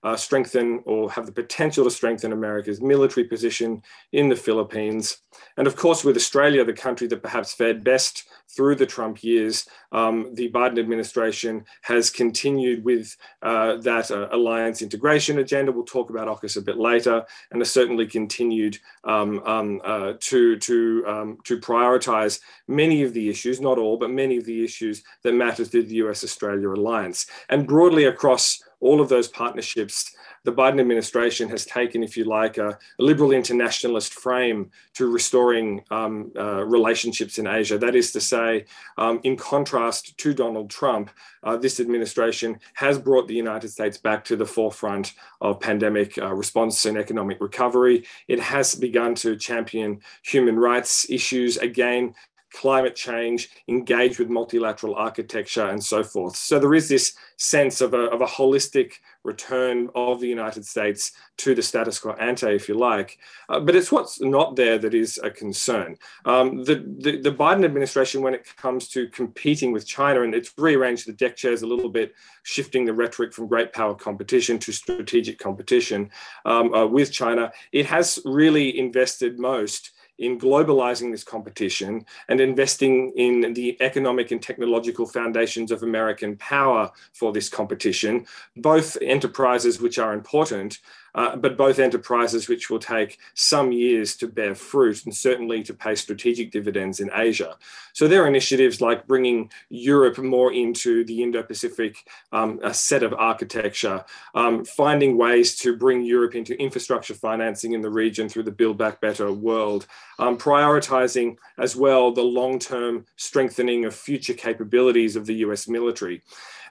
uh, 0.03 0.15
strengthen 0.15 0.81
or 0.85 1.09
have 1.11 1.25
the 1.25 1.31
potential 1.31 1.83
to 1.83 1.91
strengthen 1.91 2.31
America's 2.31 2.81
military 2.81 3.25
position 3.25 3.81
in 4.11 4.29
the 4.29 4.35
Philippines. 4.35 5.17
And 5.57 5.67
of 5.67 5.75
course, 5.75 6.03
with 6.03 6.15
Australia, 6.15 6.63
the 6.63 6.73
country 6.73 7.07
that 7.07 7.23
perhaps 7.23 7.53
fared 7.53 7.83
best 7.83 8.27
through 8.55 8.75
the 8.75 8.85
Trump 8.85 9.23
years, 9.23 9.67
um, 9.91 10.33
the 10.35 10.51
Biden 10.51 10.79
administration 10.79 11.65
has 11.81 12.09
continued 12.09 12.83
with 12.83 13.15
uh, 13.41 13.77
that 13.77 14.11
uh, 14.11 14.27
alliance 14.31 14.81
integration 14.81 15.39
agenda. 15.39 15.71
We'll 15.71 15.83
talk 15.83 16.09
about 16.09 16.27
AUKUS 16.27 16.57
a 16.57 16.61
bit 16.61 16.77
later, 16.77 17.25
and 17.51 17.61
has 17.61 17.71
certainly 17.71 18.05
continued 18.05 18.77
um, 19.03 19.41
um, 19.45 19.81
uh, 19.83 20.13
to 20.19 20.57
to 20.57 21.03
um, 21.07 21.37
to 21.45 21.59
prioritize 21.59 22.39
many 22.67 23.03
of 23.03 23.13
the 23.13 23.29
issues, 23.29 23.59
not 23.59 23.77
all, 23.77 23.97
but 23.97 24.09
many 24.09 24.37
of 24.37 24.45
the 24.45 24.63
issues 24.63 25.03
that 25.23 25.33
matter 25.33 25.65
to 25.65 25.83
the 25.83 25.95
U.S.-Australia 25.95 26.75
alliance, 26.75 27.27
and 27.49 27.67
broadly 27.67 28.05
across 28.05 28.61
all 28.79 29.01
of 29.01 29.09
those 29.09 29.27
partnerships 29.27 30.15
the 30.45 30.53
Biden 30.53 30.79
administration 30.79 31.49
has 31.49 31.65
taken, 31.65 32.03
if 32.03 32.15
you 32.15 32.23
like, 32.23 32.59
a, 32.59 32.69
a 32.69 33.03
liberal 33.03 33.31
internationalist 33.31 34.13
frame 34.13 34.69
to 34.93 35.11
restoring 35.11 35.83
um, 35.89 36.31
uh, 36.37 36.63
relationships 36.63 37.39
in 37.39 37.47
Asia. 37.47 37.79
That 37.79 37.95
is 37.95 38.11
to 38.11 38.21
say, 38.21 38.65
um, 38.97 39.19
in 39.23 39.37
contrast 39.37 40.17
to 40.19 40.33
Donald 40.35 40.69
Trump, 40.69 41.09
uh, 41.43 41.57
this 41.57 41.79
administration 41.79 42.59
has 42.75 42.99
brought 42.99 43.27
the 43.27 43.33
United 43.33 43.69
States 43.69 43.97
back 43.97 44.23
to 44.25 44.35
the 44.35 44.45
forefront 44.45 45.13
of 45.41 45.59
pandemic 45.59 46.17
uh, 46.19 46.33
response 46.33 46.85
and 46.85 46.97
economic 46.97 47.41
recovery. 47.41 48.05
It 48.27 48.39
has 48.39 48.75
begun 48.75 49.15
to 49.15 49.35
champion 49.35 49.99
human 50.21 50.57
rights 50.57 51.09
issues 51.09 51.57
again 51.57 52.13
climate 52.55 52.95
change, 52.95 53.49
engage 53.67 54.17
with 54.17 54.29
multilateral 54.29 54.95
architecture, 54.95 55.67
and 55.67 55.83
so 55.83 56.03
forth. 56.03 56.35
So 56.35 56.57
there 56.57 56.73
is 56.73 56.87
this 56.87 57.15
sense 57.37 57.81
of 57.81 57.93
a, 57.93 58.03
of 58.11 58.21
a 58.21 58.25
holistic 58.25 58.93
return 59.23 59.89
of 59.93 60.21
the 60.21 60.27
United 60.27 60.65
States 60.65 61.11
to 61.37 61.53
the 61.53 61.61
status 61.61 61.99
quo 61.99 62.13
ante, 62.13 62.47
if 62.47 62.69
you 62.69 62.75
like. 62.75 63.19
Uh, 63.49 63.59
but 63.59 63.75
it's 63.75 63.91
what's 63.91 64.21
not 64.21 64.55
there 64.55 64.77
that 64.77 64.93
is 64.93 65.19
a 65.23 65.29
concern. 65.29 65.97
Um, 66.23 66.63
the, 66.63 66.75
the, 66.99 67.19
the, 67.21 67.31
Biden 67.31 67.65
administration, 67.65 68.21
when 68.21 68.33
it 68.33 68.55
comes 68.55 68.87
to 68.89 69.09
competing 69.09 69.73
with 69.73 69.85
China, 69.85 70.21
and 70.21 70.33
it's 70.33 70.53
rearranged 70.57 71.07
the 71.07 71.13
deck 71.13 71.35
chairs 71.35 71.61
a 71.61 71.67
little 71.67 71.89
bit, 71.89 72.13
shifting 72.43 72.85
the 72.85 72.93
rhetoric 72.93 73.33
from 73.33 73.47
great 73.47 73.73
power 73.73 73.95
competition 73.95 74.59
to 74.59 74.71
strategic 74.71 75.39
competition 75.39 76.09
um, 76.45 76.73
uh, 76.73 76.85
with 76.85 77.11
China, 77.11 77.51
it 77.73 77.85
has 77.85 78.19
really 78.23 78.77
invested 78.79 79.39
most 79.39 79.91
in 80.17 80.39
globalizing 80.39 81.11
this 81.11 81.23
competition 81.23 82.05
and 82.29 82.39
investing 82.39 83.11
in 83.15 83.53
the 83.53 83.77
economic 83.81 84.31
and 84.31 84.41
technological 84.41 85.05
foundations 85.05 85.71
of 85.71 85.83
American 85.83 86.37
power 86.37 86.91
for 87.13 87.33
this 87.33 87.49
competition, 87.49 88.25
both 88.57 88.97
enterprises 89.01 89.81
which 89.81 89.99
are 89.99 90.13
important, 90.13 90.79
uh, 91.15 91.35
but 91.35 91.57
both 91.57 91.79
enterprises 91.79 92.47
which 92.47 92.69
will 92.69 92.79
take 92.79 93.17
some 93.33 93.71
years 93.71 94.15
to 94.17 94.27
bear 94.27 94.53
fruit 94.53 95.03
and 95.05 95.15
certainly 95.15 95.63
to 95.63 95.73
pay 95.73 95.95
strategic 95.95 96.51
dividends 96.51 96.99
in 96.99 97.09
Asia. 97.13 97.57
So 97.93 98.07
there 98.07 98.23
are 98.23 98.27
initiatives 98.27 98.81
like 98.81 99.07
bringing 99.07 99.49
Europe 99.69 100.17
more 100.17 100.51
into 100.51 101.05
the 101.05 101.23
Indo-Pacific 101.23 102.05
um, 102.33 102.59
set 102.73 103.01
of 103.01 103.13
architecture, 103.13 104.03
um, 104.35 104.65
finding 104.65 105.17
ways 105.17 105.55
to 105.59 105.77
bring 105.77 106.03
Europe 106.03 106.35
into 106.35 106.59
infrastructure 106.61 107.13
financing 107.13 107.71
in 107.71 107.81
the 107.81 107.89
region 107.89 108.27
through 108.27 108.43
the 108.43 108.51
Build 108.51 108.77
Back 108.77 108.99
Better 108.99 109.31
world, 109.31 109.87
um, 110.19 110.37
prioritizing 110.37 111.37
as 111.57 111.75
well 111.77 112.11
the 112.11 112.21
long-term 112.21 113.05
strengthening 113.15 113.85
of 113.85 113.95
future 113.95 114.33
capabilities 114.33 115.15
of 115.15 115.25
the 115.25 115.35
US 115.35 115.69
military. 115.69 116.21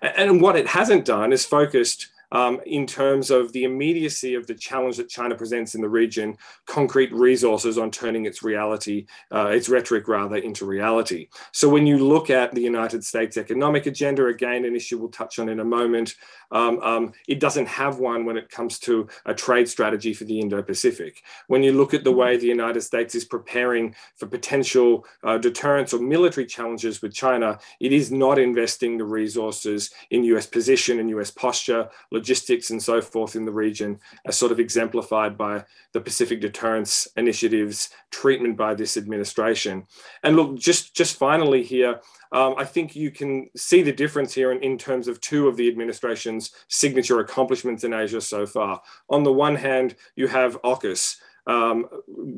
And 0.03 0.43
what 0.43 0.57
it 0.57 0.67
hasn't 0.67 1.07
done 1.07 1.33
is 1.33 1.47
focused 1.47 2.09
um, 2.33 2.61
in 2.67 2.87
terms 2.87 3.31
of 3.31 3.53
the 3.53 3.65
immediacy 3.65 4.35
of 4.35 4.47
the 4.47 4.55
challenge 4.55 4.97
that 4.97 5.09
China 5.09 5.35
presents 5.35 5.75
in 5.75 5.81
the 5.81 5.89
region, 5.89 6.37
concrete 6.67 7.13
resources 7.13 7.79
on 7.79 7.91
turning 7.91 8.27
its 8.27 8.43
reality, 8.43 9.07
uh, 9.33 9.49
its 9.49 9.69
rhetoric 9.69 10.09
rather, 10.09 10.37
into 10.37 10.65
reality. 10.65 11.29
So 11.53 11.69
when 11.69 11.87
you 11.87 11.99
look 11.99 12.31
at 12.31 12.53
the 12.53 12.63
United 12.63 13.05
States 13.05 13.37
economic 13.37 13.87
agenda, 13.87 14.27
again, 14.27 14.65
an 14.65 14.77
issue 14.77 14.99
we'll 14.99 15.09
touch 15.09 15.39
on 15.39 15.49
in 15.49 15.61
a 15.61 15.65
moment, 15.65 16.15
um, 16.55 16.79
um, 16.83 17.13
it 17.27 17.41
doesn't 17.41 17.67
have 17.67 17.99
one 17.99 18.25
when 18.25 18.37
it 18.37 18.49
comes 18.49 18.79
to 18.79 19.09
a 19.27 19.35
trade 19.35 19.69
strategy 19.69 20.15
for 20.15 20.23
the 20.25 20.39
Indo-Pacific. 20.39 21.23
When 21.49 21.65
you 21.65 21.73
look 21.73 21.93
at 21.93 22.05
the 22.05 22.13
way 22.13 22.37
the 22.37 22.47
United 22.47 22.83
States 22.83 23.17
is 23.17 23.25
preparing 23.25 23.95
for 24.15 24.27
potential 24.27 25.05
uh, 25.25 25.37
deterrence 25.37 25.93
or 25.93 26.01
military 26.01 26.47
challenges 26.47 27.03
with 27.03 27.13
China, 27.13 27.59
it 27.81 27.93
is 27.93 28.13
not 28.13 28.39
investing 28.39 28.97
the 28.97 29.05
resources 29.05 29.91
in 30.11 30.23
US 30.25 30.47
position 30.47 31.01
and 31.01 31.11
US 31.11 31.33
posture, 31.33 31.89
logistics 32.13 32.71
and 32.71 32.81
so 32.81 33.01
forth 33.03 33.35
in 33.35 33.45
the 33.45 33.53
region 33.53 33.99
as 34.25 34.39
sort 34.39 34.53
of 34.53 34.61
exemplified 34.61 35.37
by 35.37 35.65
the 35.93 36.01
Pacific 36.01 36.41
Deterrence 36.41 37.09
Initiative's 37.17 37.91
treatment 38.13 38.57
by 38.57 38.75
this 38.75 38.97
administration. 38.97 39.87
And 40.23 40.37
look, 40.37 40.57
just, 40.57 40.95
just 40.95 41.17
finally 41.17 41.65
here, 41.65 42.01
um, 42.33 42.55
I 42.57 42.65
think 42.65 42.97
you 42.97 43.11
can 43.11 43.49
see 43.57 43.83
the 43.83 43.93
difference 43.93 44.33
here 44.35 44.53
in, 44.53 44.61
in, 44.63 44.79
terms 44.79 45.09
of 45.09 45.21
two 45.21 45.49
of 45.49 45.57
the 45.57 45.69
administration's 45.69 46.51
signature 46.69 47.21
accomplishments 47.21 47.85
in 47.85 47.93
Asia 47.93 48.21
so 48.21 48.47
far. 48.47 48.81
On 49.09 49.23
the 49.23 49.33
one 49.33 49.57
hand, 49.57 49.97
you 50.17 50.27
have 50.27 50.61
AUKUS, 50.63 51.17
um, 51.47 51.87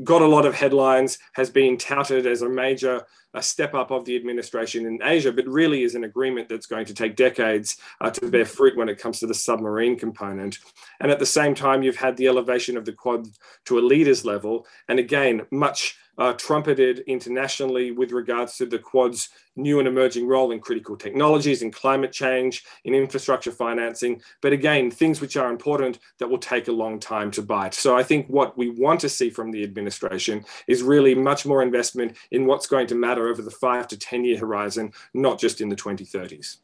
got 0.02 0.22
a 0.22 0.26
lot 0.26 0.46
of 0.46 0.54
headlines, 0.54 1.18
has 1.32 1.50
been 1.50 1.78
touted 1.78 2.26
as 2.26 2.42
a 2.42 2.48
major 2.48 3.04
a 3.36 3.42
step 3.42 3.74
up 3.74 3.90
of 3.90 4.04
the 4.06 4.16
administration 4.16 4.86
in 4.86 4.98
Asia, 5.02 5.30
but 5.30 5.46
really 5.46 5.82
is 5.82 5.94
an 5.94 6.04
agreement 6.04 6.48
that's 6.48 6.66
going 6.66 6.86
to 6.86 6.94
take 6.94 7.16
decades 7.16 7.76
uh, 8.00 8.10
to 8.10 8.30
bear 8.30 8.46
fruit 8.46 8.76
when 8.76 8.88
it 8.88 8.98
comes 8.98 9.20
to 9.20 9.26
the 9.26 9.34
submarine 9.34 9.96
component. 9.98 10.58
And 11.00 11.10
at 11.10 11.18
the 11.18 11.26
same 11.26 11.54
time, 11.54 11.82
you've 11.82 11.96
had 11.96 12.16
the 12.16 12.28
elevation 12.28 12.78
of 12.78 12.86
the 12.86 12.92
Quad 12.92 13.28
to 13.66 13.78
a 13.78 13.80
leaders 13.80 14.24
level. 14.24 14.66
And 14.88 14.98
again, 14.98 15.42
much 15.50 15.98
uh, 16.18 16.32
trumpeted 16.34 17.00
internationally 17.06 17.90
with 17.90 18.12
regards 18.12 18.56
to 18.56 18.66
the 18.66 18.78
Quad's 18.78 19.28
new 19.56 19.78
and 19.78 19.88
emerging 19.88 20.26
role 20.26 20.52
in 20.52 20.60
critical 20.60 20.96
technologies, 20.96 21.62
in 21.62 21.70
climate 21.70 22.12
change, 22.12 22.64
in 22.84 22.94
infrastructure 22.94 23.50
financing. 23.50 24.20
But 24.42 24.52
again, 24.52 24.90
things 24.90 25.20
which 25.20 25.36
are 25.36 25.50
important 25.50 25.98
that 26.18 26.28
will 26.28 26.38
take 26.38 26.68
a 26.68 26.72
long 26.72 27.00
time 27.00 27.30
to 27.32 27.42
bite. 27.42 27.74
So 27.74 27.96
I 27.96 28.02
think 28.02 28.26
what 28.28 28.56
we 28.56 28.70
want 28.70 29.00
to 29.00 29.08
see 29.08 29.30
from 29.30 29.50
the 29.50 29.62
administration 29.62 30.44
is 30.66 30.82
really 30.82 31.14
much 31.14 31.46
more 31.46 31.62
investment 31.62 32.16
in 32.30 32.46
what's 32.46 32.66
going 32.66 32.86
to 32.88 32.94
matter 32.94 33.28
over 33.28 33.42
the 33.42 33.50
five 33.50 33.88
to 33.88 33.98
10 33.98 34.24
year 34.24 34.38
horizon, 34.38 34.92
not 35.14 35.38
just 35.38 35.60
in 35.60 35.68
the 35.68 35.76
2030s. 35.76 36.58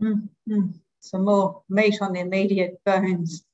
Mm-hmm. 0.00 0.68
Some 1.00 1.24
more 1.24 1.62
meat 1.68 1.96
on 2.00 2.12
the 2.12 2.20
immediate 2.20 2.80
bones, 2.84 3.44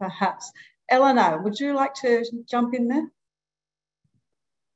perhaps. 0.00 0.50
Eleanor, 0.90 1.40
would 1.42 1.58
you 1.58 1.74
like 1.74 1.94
to 1.94 2.24
jump 2.46 2.74
in 2.74 2.88
there? 2.88 3.10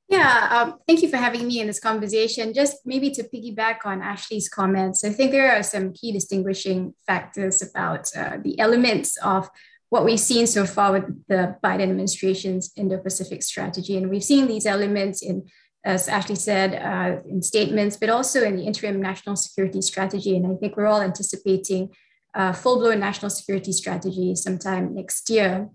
Yeah, 0.08 0.48
um, 0.50 0.78
thank 0.86 1.02
you 1.02 1.10
for 1.10 1.18
having 1.18 1.46
me 1.46 1.60
in 1.60 1.66
this 1.66 1.80
conversation. 1.80 2.54
Just 2.54 2.78
maybe 2.86 3.10
to 3.10 3.22
piggyback 3.24 3.84
on 3.84 4.00
Ashley's 4.00 4.48
comments, 4.48 5.04
I 5.04 5.10
think 5.10 5.32
there 5.32 5.52
are 5.52 5.62
some 5.62 5.92
key 5.92 6.12
distinguishing 6.12 6.94
factors 7.06 7.60
about 7.60 8.10
uh, 8.16 8.38
the 8.42 8.58
elements 8.58 9.18
of 9.18 9.50
what 9.90 10.06
we've 10.06 10.20
seen 10.20 10.46
so 10.46 10.64
far 10.64 10.92
with 10.92 11.04
the 11.28 11.56
Biden 11.62 11.82
administration's 11.82 12.72
Indo-Pacific 12.76 13.42
strategy. 13.42 13.98
And 13.98 14.08
we've 14.08 14.24
seen 14.24 14.46
these 14.46 14.64
elements 14.64 15.22
in, 15.22 15.46
as 15.84 16.08
Ashley 16.08 16.36
said, 16.36 16.74
uh, 16.74 17.20
in 17.28 17.42
statements, 17.42 17.98
but 17.98 18.08
also 18.08 18.42
in 18.42 18.56
the 18.56 18.64
interim 18.64 19.02
national 19.02 19.36
security 19.36 19.82
strategy. 19.82 20.36
And 20.36 20.46
I 20.46 20.56
think 20.56 20.76
we're 20.76 20.86
all 20.86 21.02
anticipating 21.02 21.90
a 22.34 22.54
full-blown 22.54 23.00
national 23.00 23.30
security 23.30 23.72
strategy 23.72 24.34
sometime 24.34 24.94
next 24.94 25.28
year. 25.28 25.68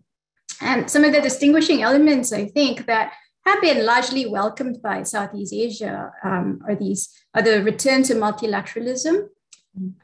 And 0.61 0.89
some 0.89 1.03
of 1.03 1.13
the 1.13 1.21
distinguishing 1.21 1.83
elements, 1.83 2.31
I 2.31 2.45
think, 2.45 2.85
that 2.85 3.13
have 3.45 3.61
been 3.61 3.85
largely 3.85 4.25
welcomed 4.25 4.81
by 4.81 5.03
Southeast 5.03 5.53
Asia 5.53 6.11
um, 6.23 6.61
are 6.67 6.75
these 6.75 7.09
are 7.33 7.41
the 7.41 7.61
return 7.63 8.03
to 8.03 8.15
multilateralism, 8.15 9.27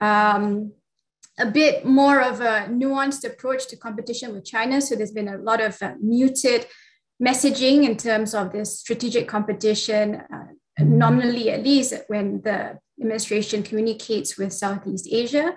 um, 0.01 0.73
a 1.39 1.45
bit 1.45 1.85
more 1.85 2.21
of 2.21 2.41
a 2.41 2.67
nuanced 2.69 3.23
approach 3.23 3.67
to 3.67 3.77
competition 3.77 4.33
with 4.33 4.43
China. 4.45 4.81
So 4.81 4.95
there's 4.95 5.11
been 5.11 5.29
a 5.29 5.37
lot 5.37 5.61
of 5.61 5.81
uh, 5.81 5.93
muted 6.01 6.67
messaging 7.21 7.83
in 7.83 7.95
terms 7.97 8.33
of 8.33 8.51
this 8.51 8.79
strategic 8.79 9.27
competition, 9.27 10.15
uh, 10.15 10.45
nominally 10.79 11.49
at 11.49 11.63
least 11.63 11.93
when 12.07 12.41
the 12.41 12.77
administration 12.99 13.63
communicates 13.63 14.37
with 14.37 14.51
Southeast 14.53 15.07
Asia. 15.09 15.55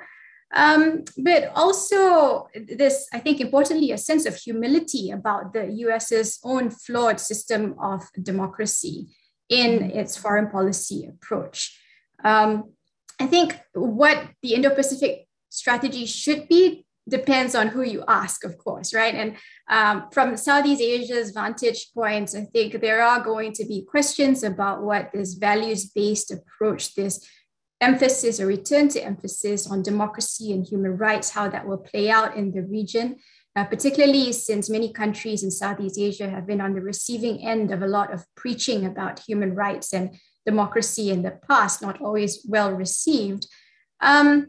Um, 0.54 1.04
but 1.16 1.50
also 1.54 2.48
this, 2.54 3.08
I 3.12 3.18
think 3.20 3.40
importantly, 3.40 3.90
a 3.92 3.98
sense 3.98 4.26
of 4.26 4.36
humility 4.36 5.10
about 5.10 5.52
the 5.54 5.66
US's 5.70 6.38
own 6.44 6.70
flawed 6.70 7.18
system 7.20 7.74
of 7.80 8.02
democracy 8.22 9.08
in 9.48 9.80
mm-hmm. 9.80 9.98
its 9.98 10.16
foreign 10.16 10.50
policy 10.50 11.08
approach. 11.08 11.78
Um, 12.22 12.72
I 13.18 13.26
think 13.26 13.58
what 13.72 14.28
the 14.42 14.54
Indo-Pacific 14.54 15.26
strategy 15.48 16.06
should 16.06 16.48
be 16.48 16.84
depends 17.08 17.54
on 17.54 17.68
who 17.68 17.82
you 17.82 18.04
ask, 18.06 18.44
of 18.44 18.56
course, 18.58 18.94
right? 18.94 19.14
And 19.14 19.36
um, 19.68 20.08
from 20.12 20.36
Southeast 20.36 20.80
Asia's 20.80 21.30
vantage 21.30 21.92
point, 21.94 22.34
I 22.36 22.44
think 22.44 22.80
there 22.80 23.02
are 23.02 23.22
going 23.22 23.52
to 23.54 23.64
be 23.64 23.84
questions 23.84 24.42
about 24.42 24.82
what 24.82 25.10
this 25.12 25.34
values-based 25.34 26.30
approach, 26.30 26.94
this 26.94 27.26
emphasis 27.82 28.40
or 28.40 28.46
return 28.46 28.88
to 28.88 29.04
emphasis 29.04 29.70
on 29.70 29.82
democracy 29.82 30.52
and 30.52 30.66
human 30.66 30.96
rights, 30.96 31.30
how 31.30 31.48
that 31.48 31.66
will 31.66 31.78
play 31.78 32.08
out 32.08 32.36
in 32.36 32.52
the 32.52 32.62
region, 32.62 33.16
uh, 33.56 33.64
particularly 33.64 34.32
since 34.32 34.70
many 34.70 34.92
countries 34.92 35.42
in 35.42 35.50
Southeast 35.50 35.98
Asia 35.98 36.30
have 36.30 36.46
been 36.46 36.60
on 36.60 36.74
the 36.74 36.80
receiving 36.80 37.42
end 37.46 37.72
of 37.72 37.82
a 37.82 37.86
lot 37.86 38.14
of 38.14 38.24
preaching 38.36 38.86
about 38.86 39.18
human 39.18 39.54
rights 39.54 39.92
and 39.92 40.16
democracy 40.46 41.10
in 41.10 41.22
the 41.22 41.32
past, 41.48 41.82
not 41.82 42.00
always 42.00 42.46
well 42.48 42.72
received. 42.72 43.46
Um, 44.00 44.48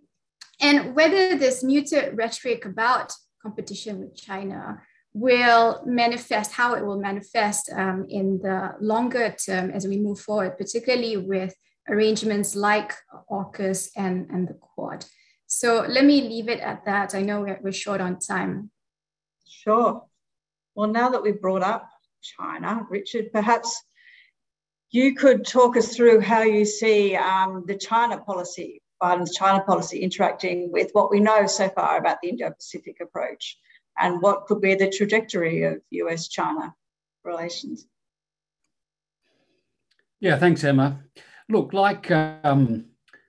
and 0.62 0.96
whether 0.96 1.36
this 1.36 1.64
muted 1.64 2.16
rhetoric 2.16 2.66
about 2.66 3.14
competition 3.42 4.00
with 4.00 4.16
China 4.16 4.82
will 5.14 5.84
manifest, 5.86 6.54
how 6.54 6.74
it 6.74 6.86
will 6.86 7.00
manifest 7.00 7.72
um, 7.76 8.06
in 8.10 8.40
the 8.42 8.72
longer 8.80 9.36
term 9.46 9.70
as 9.72 9.88
we 9.88 9.98
move 9.98 10.20
forward, 10.20 10.58
particularly 10.58 11.18
with 11.18 11.54
arrangements 11.90 12.56
like 12.56 12.94
AUKUS 13.30 13.90
and, 13.96 14.30
and 14.30 14.48
the 14.48 14.54
Quad. 14.54 15.06
So 15.48 15.86
let 15.88 16.06
me 16.06 16.22
leave 16.22 16.50
it 16.50 16.60
at 16.60 16.86
that. 16.86 17.14
I 17.14 17.22
know 17.22 17.42
we're, 17.42 17.60
we're 17.62 17.74
short 17.74 18.02
on 18.02 18.20
time. 18.20 18.72
Sure. 19.48 20.06
Well, 20.76 20.90
now 20.90 21.10
that 21.10 21.22
we've 21.22 21.40
brought 21.40 21.62
up 21.62 21.90
China, 22.22 22.86
Richard, 22.90 23.32
perhaps 23.32 23.82
you 24.90 25.16
could 25.16 25.46
talk 25.46 25.78
us 25.78 25.96
through 25.96 26.22
how 26.22 26.42
you 26.42 26.66
see 26.66 27.16
um, 27.16 27.66
the 27.68 27.76
China 27.76 28.20
policy, 28.20 28.82
Biden's 29.02 29.36
China 29.36 29.64
policy, 29.64 30.00
interacting 30.00 30.72
with 30.72 30.90
what 30.94 31.12
we 31.12 31.20
know 31.20 31.46
so 31.48 31.70
far 31.70 31.98
about 31.98 32.18
the 32.22 32.30
Indo 32.30 32.50
Pacific 32.50 32.98
approach 33.02 33.58
and 34.00 34.22
what 34.22 34.46
could 34.46 34.62
be 34.62 34.76
the 34.76 34.90
trajectory 34.90 35.64
of 35.64 35.82
US 35.92 36.28
China 36.28 36.74
relations. 37.24 37.86
Yeah, 40.20 40.38
thanks, 40.38 40.64
Emma. 40.64 41.04
Look, 41.54 41.72
like 41.72 42.10
um, 42.10 42.86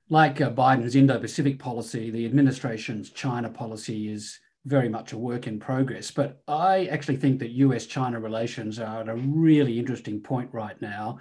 like 0.08 0.40
uh, 0.40 0.50
Biden's 0.50 0.96
Indo-Pacific 0.96 1.58
policy, 1.58 2.10
the 2.10 2.24
administration's 2.24 3.10
China 3.10 3.50
policy 3.50 4.10
is 4.10 4.40
very 4.64 4.88
much 4.88 5.12
a 5.12 5.18
work 5.18 5.46
in 5.46 5.60
progress. 5.60 6.10
But 6.10 6.40
I 6.48 6.86
actually 6.86 7.18
think 7.18 7.38
that 7.40 7.50
US-China 7.50 8.18
relations 8.18 8.78
are 8.78 9.02
at 9.02 9.10
a 9.10 9.14
really 9.14 9.78
interesting 9.78 10.22
point 10.22 10.48
right 10.54 10.80
now, 10.80 11.18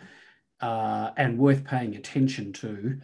uh, 0.61 1.09
and 1.17 1.37
worth 1.37 1.65
paying 1.65 1.97
attention 1.97 2.53
to. 2.53 2.97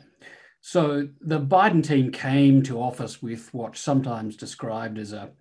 So 0.62 1.10
the 1.20 1.42
Biden 1.42 1.86
team 1.86 2.10
came 2.10 2.64
to 2.64 2.82
office 2.82 3.22
with 3.22 3.54
what's 3.54 3.82
sometimes 3.82 4.38
described 4.38 4.98
as 4.98 5.12
a 5.12 5.32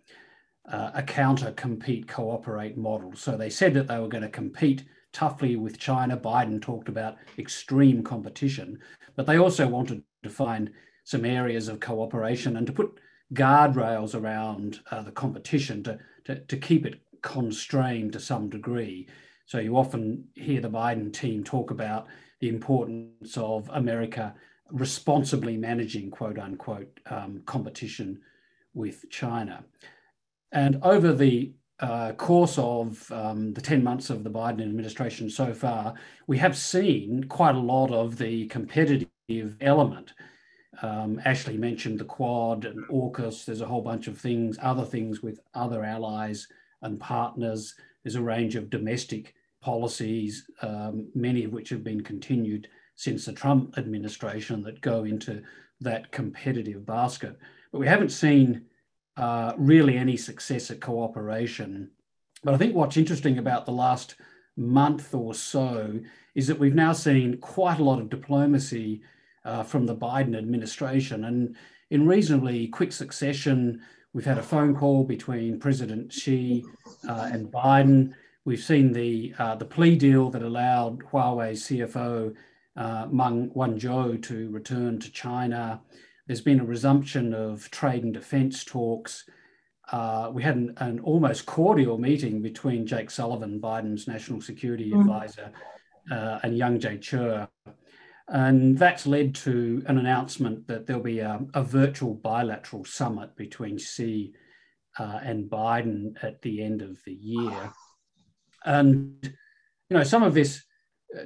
uh, 0.69 0.91
a 0.95 1.03
counter 1.05 1.53
compete 1.53 2.09
cooperate 2.09 2.77
model. 2.77 3.15
So 3.15 3.37
they 3.37 3.51
said 3.51 3.75
that 3.75 3.87
they 3.87 4.01
were 4.01 4.09
going 4.09 4.25
to 4.25 4.29
compete 4.29 4.85
toughly 5.13 5.57
with 5.57 5.79
China. 5.79 6.17
Biden 6.17 6.61
talked 6.61 6.89
about 6.89 7.17
extreme 7.39 8.03
competition, 8.03 8.79
but 9.17 9.27
they 9.27 9.39
also 9.39 9.67
wanted 9.67 10.03
to 10.23 10.31
find 10.31 10.71
some 11.05 11.25
areas 11.25 11.69
of 11.69 11.81
cooperation 11.81 12.57
and 12.57 12.67
to 12.67 12.73
put 12.73 13.01
guardrails 13.35 14.15
around 14.15 14.81
uh, 14.91 15.03
the 15.03 15.13
competition 15.13 15.83
to, 15.83 15.99
to, 16.25 16.41
to 16.41 16.57
keep 16.57 16.87
it 16.87 17.01
constrained 17.23 18.13
to 18.13 18.21
some 18.21 18.49
degree. 18.49 19.09
So 19.47 19.59
you 19.59 19.77
often 19.77 20.25
hear 20.35 20.61
the 20.61 20.71
Biden 20.71 21.13
team 21.13 21.45
talk 21.45 21.71
about 21.71 22.07
the 22.41 22.49
importance 22.49 23.37
of 23.37 23.69
America 23.73 24.35
responsibly 24.71 25.57
managing 25.57 26.11
quote 26.11 26.39
unquote 26.39 27.01
um, 27.07 27.43
competition 27.47 28.21
with 28.75 29.09
China. 29.11 29.65
And 30.53 30.79
over 30.83 31.13
the 31.13 31.53
uh, 31.81 32.13
course 32.13 32.59
of 32.59 33.11
um, 33.13 33.53
the 33.53 33.61
10 33.61 33.85
months 33.85 34.11
of 34.11 34.25
the 34.25 34.31
Biden 34.31 34.63
administration 34.63 35.31
so 35.31 35.55
far, 35.55 35.95
we 36.27 36.39
have 36.39 36.57
seen 36.57 37.25
quite 37.25 37.55
a 37.55 37.61
lot 37.61 37.91
of 37.93 38.19
the 38.19 38.47
competitive 38.49 39.09
element. 39.61 40.13
Um, 40.83 41.21
Ashley 41.25 41.57
mentioned 41.57 41.99
the 41.99 42.05
Quad 42.05 42.65
and 42.65 42.85
AUKUS. 42.89 43.45
There's 43.45 43.61
a 43.61 43.67
whole 43.67 43.83
bunch 43.83 44.07
of 44.07 44.19
things, 44.19 44.59
other 44.63 44.85
things 44.85 45.23
with 45.23 45.41
other 45.55 45.85
allies 45.85 46.49
and 46.83 47.01
partners. 47.01 47.75
There's 48.03 48.17
a 48.17 48.23
range 48.23 48.57
of 48.57 48.71
domestic 48.71 49.35
policies, 49.61 50.49
um, 50.63 51.09
many 51.15 51.45
of 51.45 51.53
which 51.53 51.69
have 51.71 51.83
been 51.83 52.03
continued 52.03 52.69
since 52.95 53.25
the 53.25 53.33
Trump 53.33 53.77
administration 53.79 54.63
that 54.65 54.81
go 54.81 55.05
into 55.05 55.43
that 55.81 56.11
competitive 56.11 56.85
basket. 56.85 57.37
But 57.71 57.79
we 57.79 57.87
haven't 57.87 58.11
seen 58.11 58.65
uh, 59.19 59.53
really 59.59 59.99
any 59.99 60.17
success 60.17 60.71
at 60.71 60.81
cooperation. 60.81 61.91
But 62.45 62.55
I 62.55 62.57
think 62.57 62.75
what's 62.75 62.97
interesting 62.97 63.39
about 63.39 63.67
the 63.67 63.73
last 63.73 64.15
month 64.57 65.13
or 65.13 65.35
so 65.35 65.99
is 66.37 66.47
that 66.47 66.59
we've 66.59 66.75
now 66.75 66.93
seen 66.93 67.37
quite 67.39 67.81
a 67.81 67.85
lot 67.85 68.01
of 68.01 68.11
diplomacy 68.11 69.03
uh, 69.45 69.65
from 69.65 69.87
the 69.87 69.97
Biden 69.97 70.39
administration. 70.39 71.25
And 71.25 71.57
in 71.91 72.07
reasonably 72.07 72.69
quick 72.69 72.93
succession, 72.93 73.83
we've 74.13 74.25
had 74.25 74.39
a 74.39 74.43
phone 74.43 74.77
call 74.77 75.03
between 75.03 75.59
President 75.59 76.13
Xi 76.13 76.65
uh, 77.09 77.29
and 77.33 77.51
Biden. 77.51 78.15
We've 78.45 78.63
seen 78.63 78.93
the, 78.93 79.35
uh, 79.39 79.57
the 79.57 79.65
plea 79.65 79.97
deal 79.97 80.31
that 80.31 80.43
allowed 80.43 81.01
Huawei 81.01 81.53
CFO 81.53 82.35
uh, 82.77 83.07
Meng 83.11 83.51
Wanzhou 83.51 84.23
to 84.23 84.51
return 84.51 85.01
to 85.01 85.11
China. 85.11 85.81
There's 86.29 86.43
been 86.43 86.61
a 86.61 86.65
resumption 86.65 87.33
of 87.33 87.71
trade 87.71 88.05
and 88.05 88.13
defence 88.13 88.63
talks. 88.63 89.25
Uh, 89.91 90.31
we 90.31 90.43
had 90.43 90.57
an, 90.57 90.75
an, 90.77 91.01
almost 91.01 91.47
cordial 91.47 91.97
meeting 91.97 92.43
between 92.43 92.87
Jake 92.87 93.11
Sullivan, 93.11 93.59
Biden's 93.59 94.07
national 94.07 94.43
security 94.43 94.93
mm. 94.93 95.01
advisor, 95.01 95.51
uh, 96.11 96.39
and 96.43 96.57
Yang 96.57 96.81
Jiechi. 96.81 97.49
And 98.29 98.79
that's 98.79 99.07
led 99.07 99.35
to 99.37 99.83
an 99.87 99.97
announcement 99.97 100.69
that 100.69 100.87
there'll 100.87 101.03
be 101.03 101.21
a, 101.21 101.41
a 101.55 101.63
virtual 101.63 102.13
bilateral 102.13 102.85
summit 102.85 103.35
between 103.35 103.79
Xi 103.79 104.35
uh, 104.99 105.21
and 105.23 105.49
Biden 105.49 106.23
at 106.23 106.43
the 106.43 106.63
end 106.63 106.83
of 106.83 106.99
the 107.07 107.15
year. 107.15 107.73
And, 108.67 109.17
you 109.23 109.97
know, 109.97 110.03
some 110.03 110.23
of 110.23 110.35
this 110.35 110.63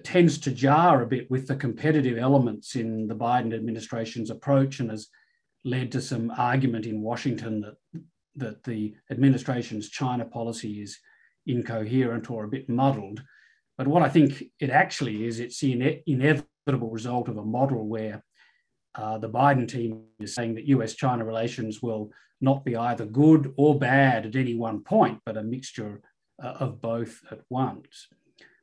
tends 0.05 0.39
to 0.39 0.51
jar 0.51 1.03
a 1.03 1.07
bit 1.07 1.31
with 1.31 1.47
the 1.47 1.57
competitive 1.57 2.19
elements 2.19 2.77
in 2.77 3.09
the 3.09 3.15
Biden 3.15 3.55
administration's 3.55 4.31
approach 4.31 4.81
and 4.81 4.91
has 4.91 5.09
led 5.65 5.93
to 5.93 6.01
some 6.01 6.31
argument 6.37 6.87
in 6.87 7.03
Washington 7.03 7.61
that, 7.61 8.03
that 8.37 8.63
the 8.65 8.95
administration's 9.11 9.89
China 9.89 10.25
policy 10.25 10.81
is 10.81 10.99
incoherent 11.47 12.31
or 12.31 12.45
a 12.45 12.49
bit 12.49 12.69
muddled. 12.69 13.23
But 13.77 13.89
what 13.89 14.03
I 14.03 14.09
think 14.09 14.45
it 14.61 14.71
actually 14.71 15.27
is, 15.27 15.41
it's 15.41 15.59
the 15.61 15.73
ine- 15.73 16.03
inevitable 16.07 16.91
result 16.91 17.29
of 17.29 17.39
a 17.39 17.45
model 17.45 17.87
where 17.87 18.23
uh, 18.95 19.19
the 19.19 19.31
Biden 19.31 19.67
team 19.67 20.05
is 20.21 20.35
saying 20.35 20.55
that 20.55 20.67
US 20.67 20.95
China 20.95 21.25
relations 21.25 21.83
will 21.83 22.13
not 22.41 22.65
be 22.65 22.77
either 22.77 23.07
good 23.07 23.55
or 23.57 23.79
bad 23.79 24.27
at 24.27 24.37
any 24.37 24.55
one 24.55 24.83
point, 24.83 25.21
but 25.25 25.37
a 25.37 25.43
mixture 25.43 26.03
uh, 26.43 26.55
of 26.61 26.81
both 26.81 27.21
at 27.31 27.41
once. 27.49 28.09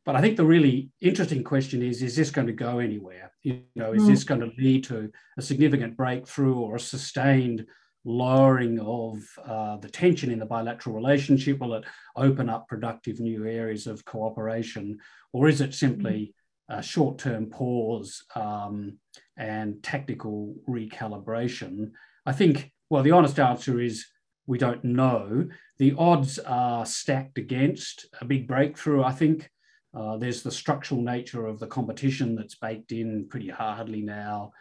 But 0.10 0.16
I 0.16 0.22
think 0.22 0.38
the 0.38 0.44
really 0.44 0.90
interesting 1.02 1.44
question 1.44 1.84
is: 1.84 2.02
Is 2.02 2.16
this 2.16 2.32
going 2.32 2.48
to 2.48 2.54
go 2.68 2.80
anywhere? 2.80 3.32
You 3.44 3.62
know, 3.76 3.94
is 3.94 4.02
mm. 4.02 4.08
this 4.08 4.24
going 4.24 4.42
to 4.42 4.50
lead 4.58 4.84
to 4.86 5.12
a 5.38 5.42
significant 5.44 5.96
breakthrough 5.96 6.56
or 6.56 6.78
a 6.78 6.80
sustained 6.80 7.68
lowering 8.04 8.80
of 8.80 9.20
uh, 9.46 9.78
the 9.78 9.88
tension 9.88 10.32
in 10.32 10.40
the 10.40 10.48
bilateral 10.48 10.96
relationship? 10.96 11.60
Will 11.60 11.76
it 11.76 11.84
open 12.16 12.50
up 12.50 12.68
productive 12.68 13.20
new 13.20 13.46
areas 13.46 13.86
of 13.86 14.04
cooperation, 14.04 14.98
or 15.32 15.48
is 15.48 15.62
it 15.62 15.76
simply 15.76 16.34
a 16.70 16.82
short-term 16.82 17.52
pause 17.52 18.24
um, 18.36 18.98
and 19.38 19.84
tactical 19.84 20.56
recalibration? 20.68 21.92
I 22.26 22.32
think. 22.32 22.72
Well, 22.90 23.04
the 23.04 23.12
honest 23.12 23.40
answer 23.40 23.80
is 23.80 24.08
we 24.48 24.58
don't 24.58 24.84
know. 24.84 25.50
The 25.78 25.94
odds 26.00 26.40
are 26.40 26.84
stacked 26.84 27.38
against 27.38 28.08
a 28.20 28.26
big 28.26 28.48
breakthrough. 28.48 29.04
I 29.04 29.12
think. 29.12 29.52
Uh, 29.94 30.18
there's 30.18 30.44
the 30.44 30.52
structural 30.52 31.02
nature 31.02 31.48
of 31.48 31.60
the 31.60 31.68
competition 31.68 32.36
that's 32.36 32.56
baked 32.56 32.92
in 32.92 33.28
pretty 33.30 33.50
hardly 33.50 34.02
now. 34.02 34.52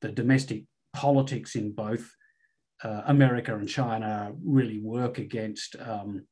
The 0.00 0.08
domestic 0.08 0.64
politics 0.94 1.56
in 1.56 1.72
both 1.72 2.10
uh, 2.82 3.02
America 3.06 3.54
and 3.54 3.68
China 3.68 4.32
really 4.42 4.80
work 4.80 5.18
against 5.18 5.76
um, 5.80 6.26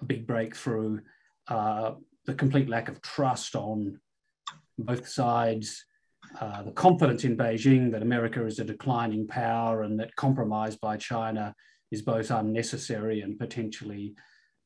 a 0.00 0.04
big 0.04 0.26
breakthrough. 0.26 1.00
Uh, 1.48 1.92
the 2.26 2.34
complete 2.34 2.68
lack 2.68 2.88
of 2.88 3.02
trust 3.02 3.54
on 3.54 4.00
both 4.78 5.06
sides, 5.08 5.84
uh, 6.40 6.62
the 6.62 6.72
confidence 6.72 7.24
in 7.24 7.36
Beijing 7.36 7.92
that 7.92 8.02
America 8.02 8.46
is 8.46 8.58
a 8.58 8.64
declining 8.64 9.26
power 9.26 9.82
and 9.82 10.00
that 10.00 10.16
compromise 10.16 10.76
by 10.76 10.96
China 10.96 11.54
is 11.90 12.02
both 12.02 12.30
unnecessary 12.30 13.20
and 13.20 13.38
potentially 13.38 14.14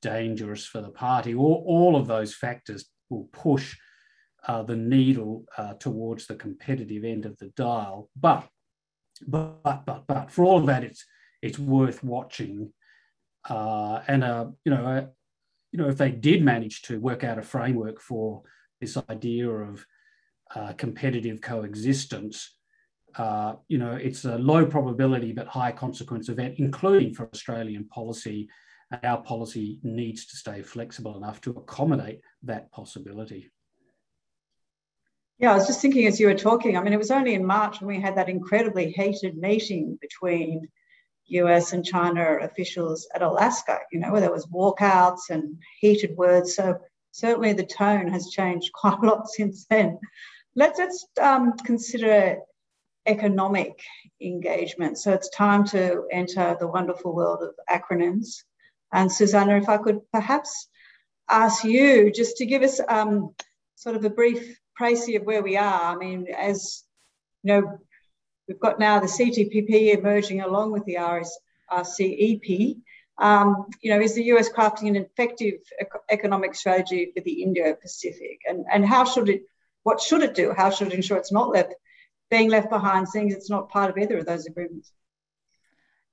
dangerous 0.02 0.64
for 0.64 0.80
the 0.80 0.90
party. 0.90 1.34
All, 1.34 1.64
all 1.66 1.96
of 1.96 2.06
those 2.06 2.34
factors 2.34 2.86
will 3.10 3.28
push 3.32 3.76
uh, 4.46 4.62
the 4.62 4.76
needle 4.76 5.44
uh, 5.56 5.74
towards 5.74 6.26
the 6.26 6.36
competitive 6.36 7.04
end 7.04 7.26
of 7.26 7.36
the 7.38 7.48
dial. 7.56 8.08
But, 8.16 8.48
but, 9.26 9.62
but, 9.62 10.04
but 10.06 10.30
for 10.30 10.44
all 10.44 10.58
of 10.58 10.66
that, 10.66 10.84
it's 10.84 11.04
it's 11.42 11.58
worth 11.58 12.02
watching. 12.02 12.72
Uh, 13.48 14.02
and 14.08 14.24
uh, 14.24 14.46
you 14.64 14.72
know, 14.72 14.86
uh, 14.86 15.06
you 15.72 15.78
know, 15.78 15.88
if 15.88 15.98
they 15.98 16.10
did 16.10 16.42
manage 16.42 16.82
to 16.82 16.98
work 17.00 17.24
out 17.24 17.38
a 17.38 17.42
framework 17.42 18.00
for 18.00 18.42
this 18.80 18.96
idea 19.10 19.48
of 19.48 19.84
uh, 20.54 20.72
competitive 20.74 21.40
coexistence, 21.40 22.56
you 23.68 23.78
know, 23.78 23.92
it's 23.92 24.24
a 24.24 24.38
low 24.38 24.64
probability 24.64 25.32
but 25.32 25.46
high 25.46 25.72
consequence 25.72 26.28
event, 26.28 26.54
including 26.58 27.12
for 27.12 27.28
Australian 27.32 27.84
policy 27.88 28.48
our 29.02 29.22
policy 29.22 29.78
needs 29.82 30.26
to 30.26 30.36
stay 30.36 30.62
flexible 30.62 31.16
enough 31.16 31.40
to 31.42 31.50
accommodate 31.50 32.20
that 32.42 32.70
possibility. 32.72 33.50
Yeah, 35.38 35.52
I 35.52 35.56
was 35.56 35.66
just 35.66 35.80
thinking 35.80 36.06
as 36.06 36.18
you 36.18 36.26
were 36.26 36.34
talking, 36.34 36.76
I 36.76 36.82
mean, 36.82 36.92
it 36.92 36.98
was 36.98 37.12
only 37.12 37.34
in 37.34 37.44
March 37.44 37.80
when 37.80 37.88
we 37.88 38.00
had 38.00 38.16
that 38.16 38.28
incredibly 38.28 38.90
heated 38.90 39.36
meeting 39.36 39.96
between 40.00 40.68
US 41.26 41.72
and 41.72 41.84
China 41.84 42.38
officials 42.40 43.06
at 43.14 43.22
Alaska, 43.22 43.78
you 43.92 44.00
know, 44.00 44.10
where 44.10 44.20
there 44.20 44.32
was 44.32 44.46
walkouts 44.46 45.30
and 45.30 45.58
heated 45.80 46.16
words. 46.16 46.56
So 46.56 46.78
certainly 47.12 47.52
the 47.52 47.66
tone 47.66 48.08
has 48.08 48.30
changed 48.30 48.72
quite 48.74 48.98
a 49.02 49.06
lot 49.06 49.28
since 49.28 49.66
then. 49.66 49.98
Let's, 50.56 50.78
let's 50.78 51.06
um, 51.20 51.52
consider 51.58 52.38
economic 53.06 53.80
engagement. 54.20 54.98
So 54.98 55.12
it's 55.12 55.30
time 55.30 55.64
to 55.68 56.04
enter 56.10 56.56
the 56.58 56.66
wonderful 56.66 57.14
world 57.14 57.42
of 57.42 57.54
acronyms. 57.70 58.42
And 58.92 59.10
Susannah, 59.12 59.56
if 59.56 59.68
I 59.68 59.76
could 59.78 60.00
perhaps 60.12 60.68
ask 61.28 61.64
you 61.64 62.10
just 62.10 62.36
to 62.38 62.46
give 62.46 62.62
us 62.62 62.80
um, 62.88 63.34
sort 63.74 63.96
of 63.96 64.04
a 64.04 64.10
brief 64.10 64.58
précis 64.78 65.16
of 65.16 65.24
where 65.24 65.42
we 65.42 65.56
are. 65.56 65.94
I 65.94 65.96
mean, 65.96 66.26
as 66.36 66.84
you 67.42 67.52
know, 67.52 67.78
we've 68.46 68.60
got 68.60 68.78
now 68.78 69.00
the 69.00 69.06
CTPP 69.06 69.96
emerging 69.96 70.40
along 70.40 70.72
with 70.72 70.84
the 70.84 70.98
RCEP. 71.70 72.78
Um, 73.18 73.66
you 73.82 73.90
know, 73.90 74.00
is 74.00 74.14
the 74.14 74.24
US 74.24 74.48
crafting 74.48 74.88
an 74.88 74.96
effective 74.96 75.54
economic 76.10 76.54
strategy 76.54 77.12
for 77.14 77.22
the 77.22 77.42
Indo-Pacific? 77.42 78.40
And, 78.48 78.64
and 78.72 78.86
how 78.86 79.04
should 79.04 79.28
it, 79.28 79.42
what 79.82 80.00
should 80.00 80.22
it 80.22 80.34
do? 80.34 80.52
How 80.56 80.70
should 80.70 80.88
it 80.88 80.94
ensure 80.94 81.16
it's 81.16 81.32
not 81.32 81.50
left, 81.50 81.74
being 82.30 82.48
left 82.48 82.70
behind, 82.70 83.08
seeing 83.08 83.30
it's 83.30 83.50
not 83.50 83.70
part 83.70 83.90
of 83.90 83.98
either 83.98 84.18
of 84.18 84.26
those 84.26 84.46
agreements? 84.46 84.92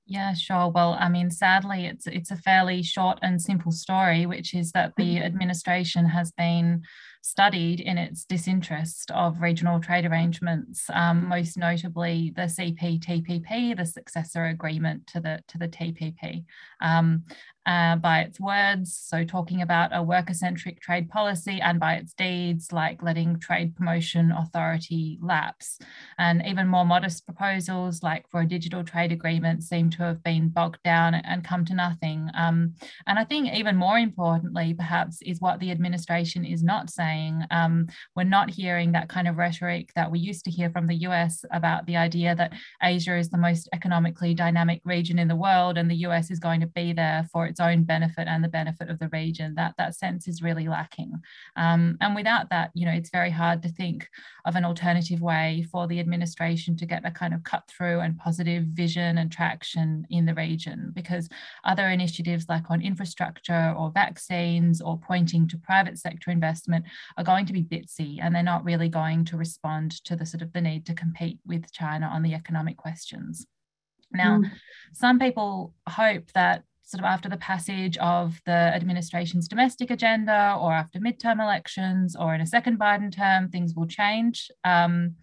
Yeah, 0.08 0.34
sure. 0.34 0.68
Well, 0.68 0.96
I 1.00 1.08
mean, 1.08 1.30
sadly, 1.32 1.86
it's 1.86 2.06
it's 2.06 2.30
a 2.30 2.36
fairly 2.36 2.82
short 2.82 3.18
and 3.22 3.42
simple 3.42 3.72
story, 3.72 4.24
which 4.24 4.54
is 4.54 4.70
that 4.72 4.92
the 4.96 5.16
mm-hmm. 5.16 5.24
administration 5.24 6.06
has 6.06 6.30
been 6.30 6.82
studied 7.26 7.80
in 7.80 7.98
its 7.98 8.24
disinterest 8.24 9.10
of 9.10 9.40
regional 9.40 9.80
trade 9.80 10.06
arrangements, 10.06 10.88
um, 10.92 11.28
most 11.28 11.56
notably 11.56 12.32
the 12.36 12.42
CPTPP, 12.42 13.76
the 13.76 13.84
successor 13.84 14.44
agreement 14.46 15.06
to 15.08 15.20
the 15.20 15.40
to 15.48 15.58
the 15.58 15.68
TPP. 15.68 16.44
Um, 16.80 17.24
uh, 17.66 17.96
by 17.96 18.20
its 18.20 18.38
words, 18.38 18.96
so 18.96 19.24
talking 19.24 19.60
about 19.60 19.90
a 19.92 20.00
worker 20.00 20.34
centric 20.34 20.80
trade 20.80 21.10
policy, 21.10 21.60
and 21.60 21.80
by 21.80 21.94
its 21.94 22.14
deeds, 22.14 22.70
like 22.70 23.02
letting 23.02 23.40
Trade 23.40 23.74
Promotion 23.74 24.30
Authority 24.30 25.18
lapse. 25.20 25.80
And 26.16 26.46
even 26.46 26.68
more 26.68 26.84
modest 26.84 27.26
proposals, 27.26 28.04
like 28.04 28.30
for 28.30 28.42
a 28.42 28.46
digital 28.46 28.84
trade 28.84 29.10
agreement, 29.10 29.64
seem 29.64 29.90
to 29.90 30.04
have 30.04 30.22
been 30.22 30.48
bogged 30.48 30.82
down 30.84 31.14
and 31.14 31.42
come 31.42 31.64
to 31.64 31.74
nothing. 31.74 32.30
Um, 32.34 32.74
and 33.08 33.18
I 33.18 33.24
think, 33.24 33.52
even 33.52 33.74
more 33.74 33.98
importantly, 33.98 34.72
perhaps, 34.72 35.20
is 35.22 35.40
what 35.40 35.58
the 35.58 35.72
administration 35.72 36.44
is 36.44 36.62
not 36.62 36.88
saying. 36.88 37.15
Um, 37.50 37.86
we're 38.14 38.24
not 38.24 38.50
hearing 38.50 38.92
that 38.92 39.08
kind 39.08 39.28
of 39.28 39.36
rhetoric 39.36 39.92
that 39.94 40.10
we 40.10 40.18
used 40.18 40.44
to 40.44 40.50
hear 40.50 40.70
from 40.70 40.86
the 40.86 40.94
US 41.08 41.44
about 41.52 41.86
the 41.86 41.96
idea 41.96 42.34
that 42.34 42.52
Asia 42.82 43.16
is 43.16 43.30
the 43.30 43.38
most 43.38 43.68
economically 43.72 44.34
dynamic 44.34 44.80
region 44.84 45.18
in 45.18 45.28
the 45.28 45.36
world 45.36 45.78
and 45.78 45.90
the 45.90 46.06
US 46.06 46.30
is 46.30 46.38
going 46.38 46.60
to 46.60 46.66
be 46.66 46.92
there 46.92 47.26
for 47.32 47.46
its 47.46 47.60
own 47.60 47.84
benefit 47.84 48.28
and 48.28 48.42
the 48.42 48.48
benefit 48.48 48.90
of 48.90 48.98
the 48.98 49.08
region. 49.08 49.54
That 49.54 49.74
that 49.78 49.94
sense 49.94 50.28
is 50.28 50.42
really 50.42 50.68
lacking. 50.68 51.12
Um, 51.56 51.96
and 52.00 52.14
without 52.14 52.50
that, 52.50 52.70
you 52.74 52.86
know, 52.86 52.92
it's 52.92 53.10
very 53.10 53.30
hard 53.30 53.62
to 53.62 53.68
think 53.68 54.08
of 54.44 54.56
an 54.56 54.64
alternative 54.64 55.20
way 55.20 55.66
for 55.70 55.86
the 55.86 56.00
administration 56.00 56.76
to 56.76 56.86
get 56.86 57.04
a 57.04 57.10
kind 57.10 57.34
of 57.34 57.42
cut 57.44 57.64
through 57.68 58.00
and 58.00 58.18
positive 58.18 58.64
vision 58.64 59.18
and 59.18 59.30
traction 59.30 60.06
in 60.10 60.26
the 60.26 60.34
region. 60.34 60.92
Because 60.94 61.28
other 61.64 61.88
initiatives 61.88 62.46
like 62.48 62.70
on 62.70 62.80
infrastructure 62.82 63.74
or 63.76 63.90
vaccines 63.90 64.80
or 64.80 64.98
pointing 64.98 65.48
to 65.48 65.58
private 65.58 65.98
sector 65.98 66.30
investment 66.30 66.84
are 67.16 67.24
going 67.24 67.46
to 67.46 67.52
be 67.52 67.62
bitsy 67.62 68.18
and 68.20 68.34
they're 68.34 68.42
not 68.42 68.64
really 68.64 68.88
going 68.88 69.24
to 69.26 69.36
respond 69.36 69.92
to 70.04 70.16
the 70.16 70.26
sort 70.26 70.42
of 70.42 70.52
the 70.52 70.60
need 70.60 70.86
to 70.86 70.94
compete 70.94 71.38
with 71.46 71.72
China 71.72 72.06
on 72.06 72.22
the 72.22 72.34
economic 72.34 72.76
questions. 72.76 73.46
Now, 74.12 74.38
mm. 74.38 74.50
some 74.92 75.18
people 75.18 75.74
hope 75.88 76.32
that 76.34 76.62
sort 76.82 77.00
of 77.00 77.06
after 77.06 77.28
the 77.28 77.36
passage 77.36 77.98
of 77.98 78.40
the 78.46 78.52
administration's 78.52 79.48
domestic 79.48 79.90
agenda 79.90 80.56
or 80.60 80.72
after 80.72 81.00
midterm 81.00 81.42
elections 81.42 82.14
or 82.14 82.34
in 82.34 82.40
a 82.40 82.46
second 82.46 82.78
Biden 82.78 83.14
term, 83.14 83.48
things 83.48 83.74
will 83.74 83.88
change. 83.88 84.50
Um, 84.64 85.16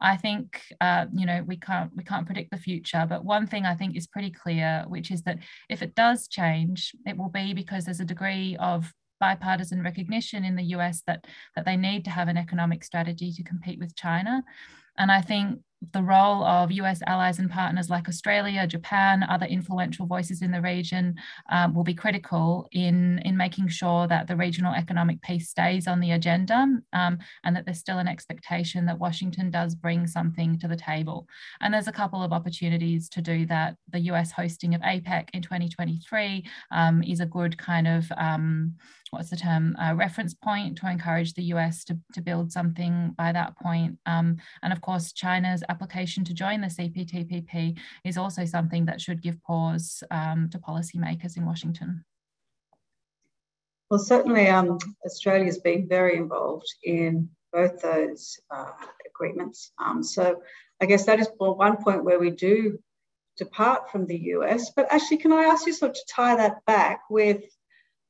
I 0.00 0.16
think 0.16 0.62
uh, 0.80 1.06
you 1.12 1.26
know 1.26 1.44
we 1.46 1.56
can't 1.56 1.94
we 1.94 2.04
can't 2.04 2.24
predict 2.24 2.50
the 2.50 2.56
future, 2.56 3.06
but 3.06 3.24
one 3.24 3.46
thing 3.46 3.66
I 3.66 3.74
think 3.74 3.96
is 3.96 4.06
pretty 4.06 4.30
clear, 4.30 4.84
which 4.88 5.10
is 5.10 5.22
that 5.24 5.38
if 5.68 5.82
it 5.82 5.94
does 5.94 6.26
change, 6.26 6.92
it 7.06 7.18
will 7.18 7.28
be 7.28 7.52
because 7.52 7.84
there's 7.84 8.00
a 8.00 8.04
degree 8.04 8.56
of 8.58 8.90
bipartisan 9.20 9.82
recognition 9.82 10.44
in 10.44 10.56
the 10.56 10.64
US 10.76 11.02
that 11.06 11.26
that 11.54 11.64
they 11.64 11.76
need 11.76 12.04
to 12.04 12.10
have 12.10 12.28
an 12.28 12.36
economic 12.36 12.82
strategy 12.84 13.32
to 13.32 13.42
compete 13.42 13.78
with 13.78 13.94
China. 13.94 14.42
And 14.98 15.12
I 15.12 15.20
think 15.20 15.60
the 15.92 16.02
role 16.02 16.44
of 16.44 16.70
US 16.72 17.00
allies 17.06 17.38
and 17.38 17.50
partners 17.50 17.88
like 17.88 18.06
Australia, 18.06 18.66
Japan, 18.66 19.22
other 19.22 19.46
influential 19.46 20.06
voices 20.06 20.42
in 20.42 20.50
the 20.50 20.60
region 20.60 21.14
um, 21.50 21.74
will 21.74 21.84
be 21.84 21.94
critical 21.94 22.68
in, 22.72 23.18
in 23.24 23.34
making 23.36 23.68
sure 23.68 24.06
that 24.06 24.26
the 24.26 24.36
regional 24.36 24.74
economic 24.74 25.22
piece 25.22 25.48
stays 25.48 25.88
on 25.88 26.00
the 26.00 26.12
agenda 26.12 26.66
um, 26.92 27.18
and 27.44 27.56
that 27.56 27.64
there's 27.64 27.78
still 27.78 27.98
an 27.98 28.08
expectation 28.08 28.84
that 28.86 28.98
Washington 28.98 29.50
does 29.50 29.74
bring 29.74 30.06
something 30.06 30.58
to 30.58 30.68
the 30.68 30.76
table. 30.76 31.26
And 31.62 31.72
there's 31.72 31.88
a 31.88 31.92
couple 31.92 32.22
of 32.22 32.32
opportunities 32.32 33.08
to 33.10 33.22
do 33.22 33.46
that. 33.46 33.76
The 33.90 34.00
US 34.00 34.32
hosting 34.32 34.74
of 34.74 34.82
APEC 34.82 35.30
in 35.32 35.40
2023 35.40 36.44
um, 36.72 37.02
is 37.02 37.20
a 37.20 37.26
good 37.26 37.56
kind 37.56 37.88
of 37.88 38.12
um, 38.18 38.74
what's 39.10 39.30
the 39.30 39.36
term 39.36 39.76
reference 39.94 40.34
point 40.34 40.78
to 40.78 40.90
encourage 40.90 41.34
the 41.34 41.42
US 41.54 41.84
to, 41.84 41.98
to 42.12 42.20
build 42.20 42.52
something 42.52 43.14
by 43.18 43.32
that 43.32 43.56
point. 43.58 43.98
Um, 44.06 44.38
and 44.62 44.72
of 44.72 44.80
course, 44.80 45.12
China's 45.12 45.62
application 45.68 46.24
to 46.24 46.34
join 46.34 46.60
the 46.60 46.68
CPTPP 46.68 47.78
is 48.04 48.16
also 48.16 48.44
something 48.44 48.86
that 48.86 49.00
should 49.00 49.22
give 49.22 49.42
pause 49.42 50.02
um, 50.10 50.48
to 50.50 50.58
policymakers 50.58 51.36
in 51.36 51.44
Washington. 51.44 52.04
Well, 53.90 53.98
certainly 53.98 54.46
um, 54.46 54.78
Australia's 55.04 55.58
been 55.58 55.88
very 55.88 56.16
involved 56.16 56.72
in 56.84 57.28
both 57.52 57.82
those 57.82 58.38
uh, 58.54 58.70
agreements. 59.04 59.72
Um, 59.84 60.04
so 60.04 60.40
I 60.80 60.86
guess 60.86 61.04
that 61.06 61.18
is 61.18 61.28
one 61.36 61.82
point 61.82 62.04
where 62.04 62.20
we 62.20 62.30
do 62.30 62.78
depart 63.36 63.90
from 63.90 64.06
the 64.06 64.18
US. 64.34 64.70
But 64.70 64.86
actually, 64.92 65.16
can 65.16 65.32
I 65.32 65.44
ask 65.44 65.66
you 65.66 65.72
sort 65.72 65.90
of 65.90 65.96
to 65.96 66.02
tie 66.08 66.36
that 66.36 66.64
back 66.66 67.00
with 67.10 67.42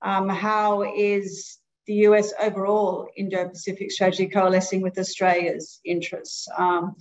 um, 0.03 0.29
how 0.29 0.83
is 0.83 1.59
the 1.87 1.95
US 2.07 2.33
overall 2.41 3.09
Indo 3.17 3.49
Pacific 3.49 3.91
strategy 3.91 4.27
coalescing 4.27 4.81
with 4.81 4.99
Australia's 4.99 5.81
interests? 5.85 6.49
Um, 6.57 6.97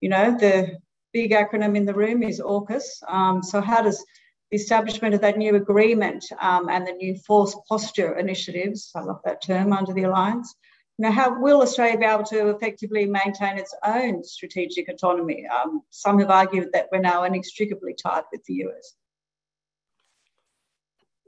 you 0.00 0.08
know, 0.08 0.36
the 0.38 0.78
big 1.12 1.32
acronym 1.32 1.76
in 1.76 1.84
the 1.84 1.94
room 1.94 2.22
is 2.22 2.40
AUKUS. 2.40 3.02
Um, 3.08 3.42
so, 3.42 3.60
how 3.60 3.82
does 3.82 4.04
the 4.50 4.56
establishment 4.56 5.14
of 5.14 5.20
that 5.20 5.38
new 5.38 5.56
agreement 5.56 6.24
um, 6.40 6.68
and 6.68 6.86
the 6.86 6.92
new 6.92 7.16
force 7.18 7.56
posture 7.68 8.18
initiatives, 8.18 8.90
I 8.94 9.02
love 9.02 9.20
that 9.24 9.42
term, 9.42 9.72
under 9.72 9.92
the 9.92 10.04
alliance, 10.04 10.54
now, 11.00 11.10
how 11.10 11.40
will 11.40 11.62
Australia 11.62 11.96
be 11.96 12.04
able 12.04 12.24
to 12.24 12.50
effectively 12.50 13.06
maintain 13.06 13.56
its 13.56 13.74
own 13.82 14.22
strategic 14.22 14.86
autonomy? 14.90 15.46
Um, 15.46 15.80
some 15.88 16.18
have 16.18 16.28
argued 16.28 16.68
that 16.74 16.88
we're 16.92 16.98
now 17.00 17.24
inextricably 17.24 17.94
tied 17.94 18.24
with 18.30 18.44
the 18.44 18.66
US. 18.66 18.96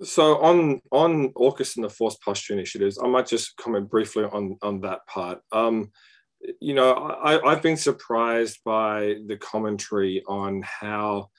So 0.02 0.38
on 0.38 0.80
on 0.90 1.32
AUKUS 1.34 1.76
and 1.76 1.84
the 1.84 1.90
force 1.90 2.16
posture 2.16 2.54
initiatives, 2.54 2.98
I 3.02 3.06
might 3.08 3.26
just 3.26 3.56
comment 3.56 3.90
briefly 3.90 4.24
on 4.24 4.58
on 4.62 4.80
that 4.80 5.06
part. 5.06 5.40
Um, 5.52 5.90
you 6.60 6.74
know, 6.74 6.92
I, 6.92 7.40
I've 7.48 7.62
been 7.62 7.76
surprised 7.76 8.60
by 8.64 9.16
the 9.26 9.36
commentary 9.36 10.22
on 10.26 10.62
how 10.62 11.30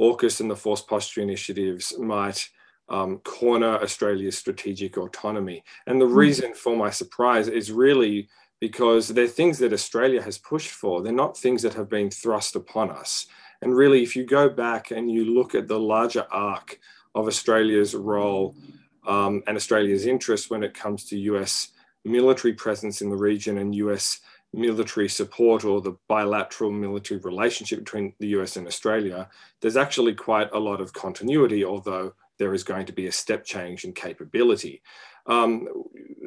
AUKUS 0.00 0.40
and 0.40 0.50
the 0.50 0.56
force 0.56 0.80
posture 0.80 1.20
initiatives 1.20 1.94
might 1.98 2.48
um, 2.88 3.18
corner 3.18 3.76
Australia's 3.76 4.38
strategic 4.38 4.96
autonomy. 4.96 5.62
And 5.86 6.00
the 6.00 6.06
hmm. 6.06 6.14
reason 6.14 6.54
for 6.54 6.76
my 6.76 6.90
surprise 6.90 7.48
is 7.48 7.70
really 7.70 8.28
because 8.60 9.08
they're 9.08 9.28
things 9.28 9.58
that 9.58 9.72
Australia 9.72 10.22
has 10.22 10.38
pushed 10.38 10.70
for. 10.70 11.02
They're 11.02 11.12
not 11.12 11.36
things 11.36 11.62
that 11.62 11.74
have 11.74 11.88
been 11.88 12.10
thrust 12.10 12.56
upon 12.56 12.90
us. 12.90 13.26
And 13.62 13.76
really, 13.76 14.02
if 14.02 14.16
you 14.16 14.24
go 14.24 14.48
back 14.48 14.90
and 14.90 15.10
you 15.10 15.34
look 15.34 15.54
at 15.54 15.68
the 15.68 15.78
larger 15.78 16.26
arc 16.30 16.78
of 17.18 17.26
Australia's 17.26 17.94
role 17.94 18.54
um, 19.06 19.42
and 19.46 19.56
Australia's 19.56 20.06
interest 20.06 20.50
when 20.50 20.62
it 20.62 20.74
comes 20.74 21.04
to 21.06 21.18
US 21.18 21.68
military 22.04 22.54
presence 22.54 23.02
in 23.02 23.10
the 23.10 23.16
region 23.16 23.58
and 23.58 23.74
US 23.74 24.20
military 24.52 25.08
support 25.08 25.64
or 25.64 25.80
the 25.80 25.96
bilateral 26.08 26.70
military 26.70 27.20
relationship 27.20 27.80
between 27.80 28.14
the 28.18 28.28
US 28.28 28.56
and 28.56 28.66
Australia, 28.66 29.28
there's 29.60 29.76
actually 29.76 30.14
quite 30.14 30.50
a 30.52 30.58
lot 30.58 30.80
of 30.80 30.92
continuity, 30.92 31.64
although 31.64 32.14
there 32.38 32.54
is 32.54 32.64
going 32.64 32.86
to 32.86 32.92
be 32.92 33.06
a 33.06 33.12
step 33.12 33.44
change 33.44 33.84
in 33.84 33.92
capability. 33.92 34.80
Um, 35.26 35.68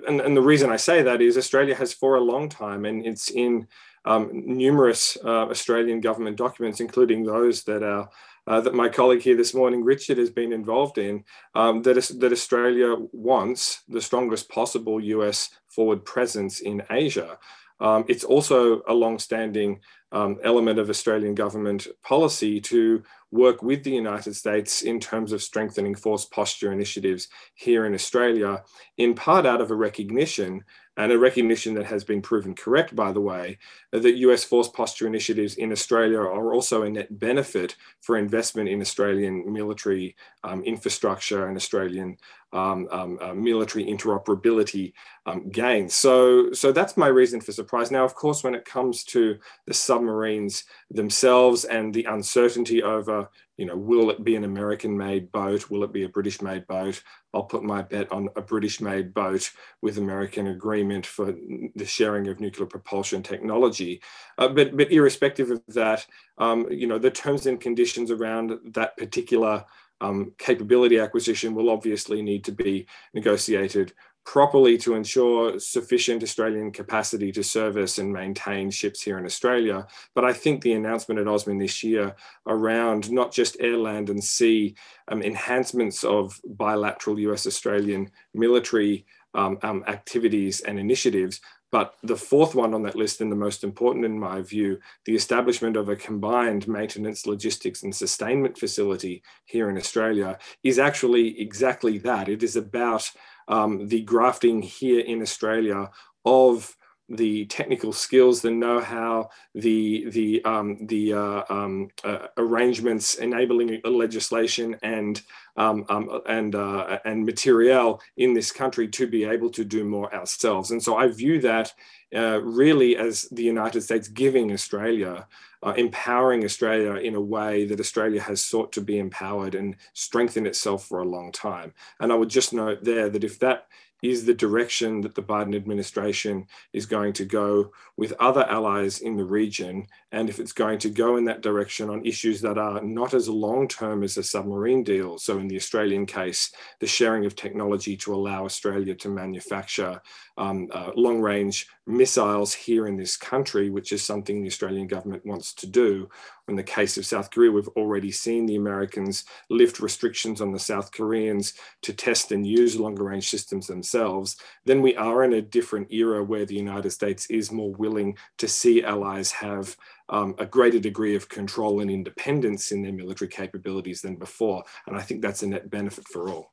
and, 0.08 0.22
and, 0.22 0.38
the 0.38 0.42
reason 0.42 0.70
I 0.70 0.76
say 0.76 1.02
that 1.02 1.22
is 1.22 1.36
Australia 1.36 1.74
has 1.74 1.92
for 1.92 2.16
a 2.16 2.22
long 2.22 2.50
time, 2.50 2.86
and 2.86 3.04
it's 3.04 3.32
in 3.32 3.68
um, 4.06 4.30
numerous 4.32 5.18
uh, 5.24 5.48
Australian 5.50 6.02
government 6.02 6.38
documents, 6.38 6.80
including 6.80 7.24
those 7.24 7.64
that 7.64 7.82
are 7.82 8.10
uh, 8.48 8.62
that 8.62 8.74
my 8.74 8.90
colleague 8.90 9.22
here 9.22 9.36
this 9.36 9.54
morning, 9.54 9.84
Richard, 9.84 10.18
has 10.18 10.30
been 10.30 10.52
involved 10.52 10.98
in, 10.98 11.24
um, 11.56 11.82
that, 11.84 11.98
Australia 12.32 12.96
wants 13.12 13.84
the 13.88 14.02
strongest 14.02 14.50
possible 14.50 15.00
US 15.00 15.50
forward 15.68 16.04
presence 16.06 16.60
in 16.62 16.82
Asia. 16.90 17.38
Um, 17.80 18.06
it's 18.08 18.24
also 18.24 18.84
a 18.88 18.94
long-standing 18.94 19.80
um, 20.12 20.40
element 20.44 20.78
of 20.78 20.90
Australian 20.90 21.34
government 21.34 21.88
policy 22.04 22.62
to 22.62 23.02
work 23.32 23.64
with 23.64 23.84
the 23.84 23.92
United 23.92 24.36
States 24.36 24.82
in 24.82 25.00
terms 25.00 25.32
of 25.32 25.42
strengthening 25.42 25.96
force 25.96 26.26
posture 26.26 26.72
initiatives 26.72 27.30
here 27.56 27.86
in 27.86 27.94
Australia, 27.94 28.64
in 28.98 29.16
part 29.16 29.46
out 29.46 29.62
of 29.62 29.72
a 29.72 29.76
recognition 29.76 30.64
and 30.98 31.12
a 31.12 31.18
recognition 31.18 31.74
that 31.76 31.86
has 31.86 32.04
been 32.04 32.22
proven 32.22 32.54
correct, 32.54 32.96
by 32.96 33.12
the 33.12 33.22
way, 33.22 33.58
that 33.92 34.18
US 34.18 34.44
force 34.44 34.68
posture 34.68 35.08
initiatives 35.08 35.56
in 35.56 35.72
Australia 35.72 36.20
are 36.20 36.54
also 36.54 36.84
a 36.84 36.90
net 36.90 37.20
benefit 37.20 37.76
for 38.02 38.18
investment 38.18 38.68
in 38.68 38.82
Australian 38.82 39.52
military 39.52 40.16
um, 40.44 40.64
infrastructure 40.64 41.48
and 41.48 41.56
Australian 41.56 42.18
um, 42.54 42.88
um, 42.92 43.18
uh, 43.22 43.34
military 43.34 43.86
interoperability 43.86 44.92
um, 45.26 45.50
gains. 45.50 45.94
So, 45.94 46.52
so 46.52 46.74
that's 46.74 46.98
my 46.98 47.08
reason 47.08 47.40
for 47.40 47.54
surprise. 47.54 47.92
Now, 47.92 48.04
of 48.04 48.14
course, 48.14 48.44
when 48.44 48.56
it 48.56 48.66
comes 48.66 49.06
to 49.06 49.40
the 49.68 49.74
submarines 49.74 50.66
themselves 50.90 51.64
and 51.64 51.94
the 51.94 52.04
uncertainty 52.06 52.84
over, 52.84 53.30
you 53.62 53.68
know, 53.68 53.78
will 53.78 54.10
it 54.10 54.24
be 54.24 54.36
an 54.36 54.44
American-made 54.44 55.32
boat? 55.32 55.70
Will 55.70 55.84
it 55.84 55.94
be 55.94 56.04
a 56.04 56.10
British-made 56.10 56.66
boat? 56.66 57.04
I'll 57.32 57.44
put 57.44 57.64
my 57.64 57.84
bet 57.84 58.12
on 58.12 58.28
a 58.36 58.42
British-made 58.42 59.14
boat 59.14 59.52
with 59.84 60.00
American 60.00 60.48
agreement 60.48 61.06
for 61.06 61.36
the 61.76 61.86
sharing 61.86 62.28
of 62.28 62.40
nuclear 62.40 62.66
propulsion 62.66 63.22
technology. 63.22 64.02
Uh, 64.40 64.48
but, 64.48 64.76
but 64.76 64.92
irrespective 64.92 65.52
of 65.52 65.62
that, 65.68 66.08
um, 66.40 66.66
you 66.72 66.88
know, 66.88 66.98
the 66.98 67.12
terms 67.12 67.46
and 67.46 67.62
conditions 67.62 68.10
around 68.10 68.58
that 68.74 68.98
particular 68.98 69.64
um, 70.02 70.34
capability 70.40 70.98
acquisition 70.98 71.54
will 71.54 71.70
obviously 71.70 72.24
need 72.24 72.44
to 72.46 72.52
be 72.52 72.88
negotiated 73.14 73.94
properly 74.26 74.78
to 74.78 74.94
ensure 74.94 75.60
sufficient 75.60 76.24
Australian 76.24 76.72
capacity 76.72 77.32
to 77.32 77.44
service 77.44 77.98
and 77.98 78.14
maintain 78.14 78.70
ships 78.70 79.02
here 79.02 79.18
in 79.18 79.26
Australia. 79.26 79.88
But 80.14 80.26
I 80.26 80.34
think 80.34 80.62
the 80.62 80.74
announcement 80.74 81.20
at 81.20 81.28
AUSMIN 81.28 81.60
this 81.60 81.84
year 81.84 82.16
around 82.48 83.12
not 83.12 83.32
just 83.32 83.58
air, 83.60 83.78
land, 83.78 84.10
and 84.10 84.24
sea 84.24 84.76
um, 85.08 85.22
enhancements 85.22 86.04
of 86.04 86.40
bilateral 86.46 87.20
US 87.20 87.48
Australian 87.48 88.12
military 88.34 89.06
um, 89.34 89.58
um, 89.64 89.84
activities 89.88 90.62
and 90.62 90.78
initiatives, 90.78 91.42
but 91.72 91.96
the 92.04 92.18
fourth 92.18 92.54
one 92.54 92.74
on 92.74 92.84
that 92.84 92.98
list, 92.98 93.22
and 93.22 93.32
the 93.32 93.36
most 93.36 93.64
important 93.64 94.04
in 94.04 94.20
my 94.20 94.42
view, 94.42 94.78
the 95.06 95.16
establishment 95.16 95.78
of 95.78 95.88
a 95.88 95.96
combined 95.96 96.68
maintenance, 96.68 97.26
logistics, 97.26 97.84
and 97.84 97.96
sustainment 97.96 98.58
facility 98.58 99.24
here 99.46 99.70
in 99.70 99.78
Australia 99.78 100.38
is 100.64 100.78
actually 100.78 101.40
exactly 101.40 101.98
that. 102.00 102.28
It 102.28 102.44
is 102.44 102.58
about 102.58 103.10
um, 103.52 103.88
the 103.88 104.02
grafting 104.02 104.62
here 104.62 105.02
in 105.02 105.22
Australia 105.22 105.92
of 106.26 106.76
the 107.16 107.46
technical 107.46 107.92
skills, 107.92 108.42
the 108.42 108.52
know-how, 108.52 109.30
the 109.54 110.10
the 110.10 110.44
um, 110.46 110.86
the 110.88 111.14
uh, 111.14 111.44
um, 111.50 111.90
uh, 112.04 112.28
arrangements 112.38 113.16
enabling 113.16 113.82
legislation 113.84 114.78
and 114.82 115.22
um, 115.58 115.86
um, 115.90 116.22
and 116.28 116.56
uh, 116.56 117.00
and 117.06 117.26
material 117.26 118.02
in 118.18 118.34
this 118.34 118.52
country 118.52 118.88
to 118.88 119.08
be 119.08 119.26
able 119.26 119.50
to 119.50 119.66
do 119.66 119.84
more 119.84 120.14
ourselves. 120.16 120.72
And 120.72 120.82
so 120.82 120.96
I 120.96 121.08
view 121.08 121.42
that 121.42 121.74
uh, 122.16 122.42
really 122.42 122.98
as 122.98 123.24
the 123.32 123.44
United 123.44 123.82
States 123.82 124.08
giving 124.08 124.52
Australia, 124.52 125.28
uh, 125.64 125.74
empowering 125.78 126.44
Australia 126.44 126.96
in 126.96 127.16
a 127.16 127.22
way 127.22 127.66
that 127.66 127.80
Australia 127.80 128.22
has 128.22 128.44
sought 128.44 128.72
to 128.74 128.82
be 128.82 129.00
empowered 129.00 129.56
and 129.56 129.76
strengthen 129.94 130.46
itself 130.46 130.88
for 130.88 131.02
a 131.02 131.06
long 131.06 131.32
time. 131.32 131.74
And 132.00 132.12
I 132.12 132.16
would 132.16 132.30
just 132.30 132.54
note 132.54 132.84
there 132.84 133.10
that 133.10 133.24
if 133.24 133.40
that 133.40 133.68
is 134.02 134.26
the 134.26 134.34
direction 134.34 135.02
that 135.02 135.16
the 135.16 135.22
Biden 135.22 135.56
administration 135.56 136.48
is 136.74 136.86
going 136.86 137.14
to 137.14 137.26
go 137.26 137.72
with 137.98 138.14
other 138.20 138.44
allies 138.46 139.00
in 139.02 139.16
the 139.16 139.24
region. 139.24 139.86
And 140.12 140.30
if 140.30 140.40
it's 140.40 140.54
going 140.54 140.80
to 140.80 140.90
go 140.90 141.18
in 141.18 141.26
that 141.26 141.42
direction 141.42 141.90
on 141.90 142.06
issues 142.06 142.42
that 142.42 142.58
are 142.58 142.82
not 142.82 143.14
as 143.14 143.30
long 143.30 143.68
term 143.68 144.04
as 144.04 144.18
a 144.18 144.24
submarine 144.24 144.84
deal. 144.84 145.18
So, 145.18 145.38
in 145.38 145.48
the 145.48 145.56
Australian 145.56 146.06
case, 146.06 146.52
the 146.80 146.88
sharing 146.88 147.26
of 147.26 147.36
technology 147.36 147.96
to 147.98 148.14
allow 148.14 148.46
Australia 148.46 148.96
to 148.96 149.10
manufacture 149.10 150.02
um, 150.38 150.70
uh, 150.74 150.92
long 150.96 151.22
range 151.22 151.68
missiles 151.86 152.54
here 152.54 152.88
in 152.88 152.98
this 152.98 153.18
country, 153.18 153.70
which 153.70 153.92
is 153.92 154.04
something 154.04 154.42
the 154.42 154.48
Australian 154.48 154.88
government 154.88 155.26
wants 155.26 155.54
to 155.54 155.68
do. 155.68 156.10
In 156.48 156.56
the 156.56 156.64
case 156.64 156.98
of 156.98 157.06
South 157.06 157.32
Korea, 157.32 157.52
we've 157.52 157.68
already 157.70 158.12
seen 158.12 158.46
the 158.46 158.56
Americans 158.56 159.26
lift 159.50 159.80
restrictions 159.80 160.42
on 160.42 160.52
the 160.52 160.60
South 160.60 160.92
Koreans 160.92 161.54
to 161.84 161.94
test 161.94 162.32
and 162.32 162.46
use 162.46 162.80
longer 162.80 163.06
range 163.06 163.30
systems 163.30 163.68
themselves. 163.68 164.38
Then 164.66 164.82
we 164.82 164.96
are 164.96 165.24
in 165.24 165.34
a 165.34 165.42
different 165.42 165.92
era 165.92 166.24
where 166.24 166.46
the 166.46 166.56
United 166.56 166.92
States 166.92 167.28
is 167.30 167.52
more 167.52 167.72
willing 167.74 168.18
to 168.38 168.48
see 168.48 168.84
allies 168.84 169.32
have 169.32 169.76
um, 170.10 170.36
a 170.40 170.46
greater 170.46 170.80
degree 170.80 171.16
of 171.16 171.30
control 171.30 171.80
and 171.80 171.90
independence 171.90 172.72
in 172.72 172.82
their 172.82 172.92
military 172.92 173.30
capabilities 173.30 174.02
than 174.02 174.16
before. 174.16 174.64
And 174.88 174.98
I 174.98 175.02
think 175.02 175.22
that's 175.22 175.44
a 175.44 175.48
net 175.48 175.70
benefit 175.70 176.08
for 176.08 176.30
all 176.30 176.52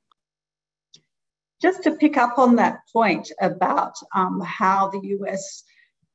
just 1.60 1.82
to 1.82 1.96
pick 1.96 2.16
up 2.16 2.38
on 2.38 2.56
that 2.56 2.80
point 2.92 3.30
about 3.40 3.94
um, 4.14 4.40
how 4.40 4.88
the 4.88 5.00
US 5.18 5.64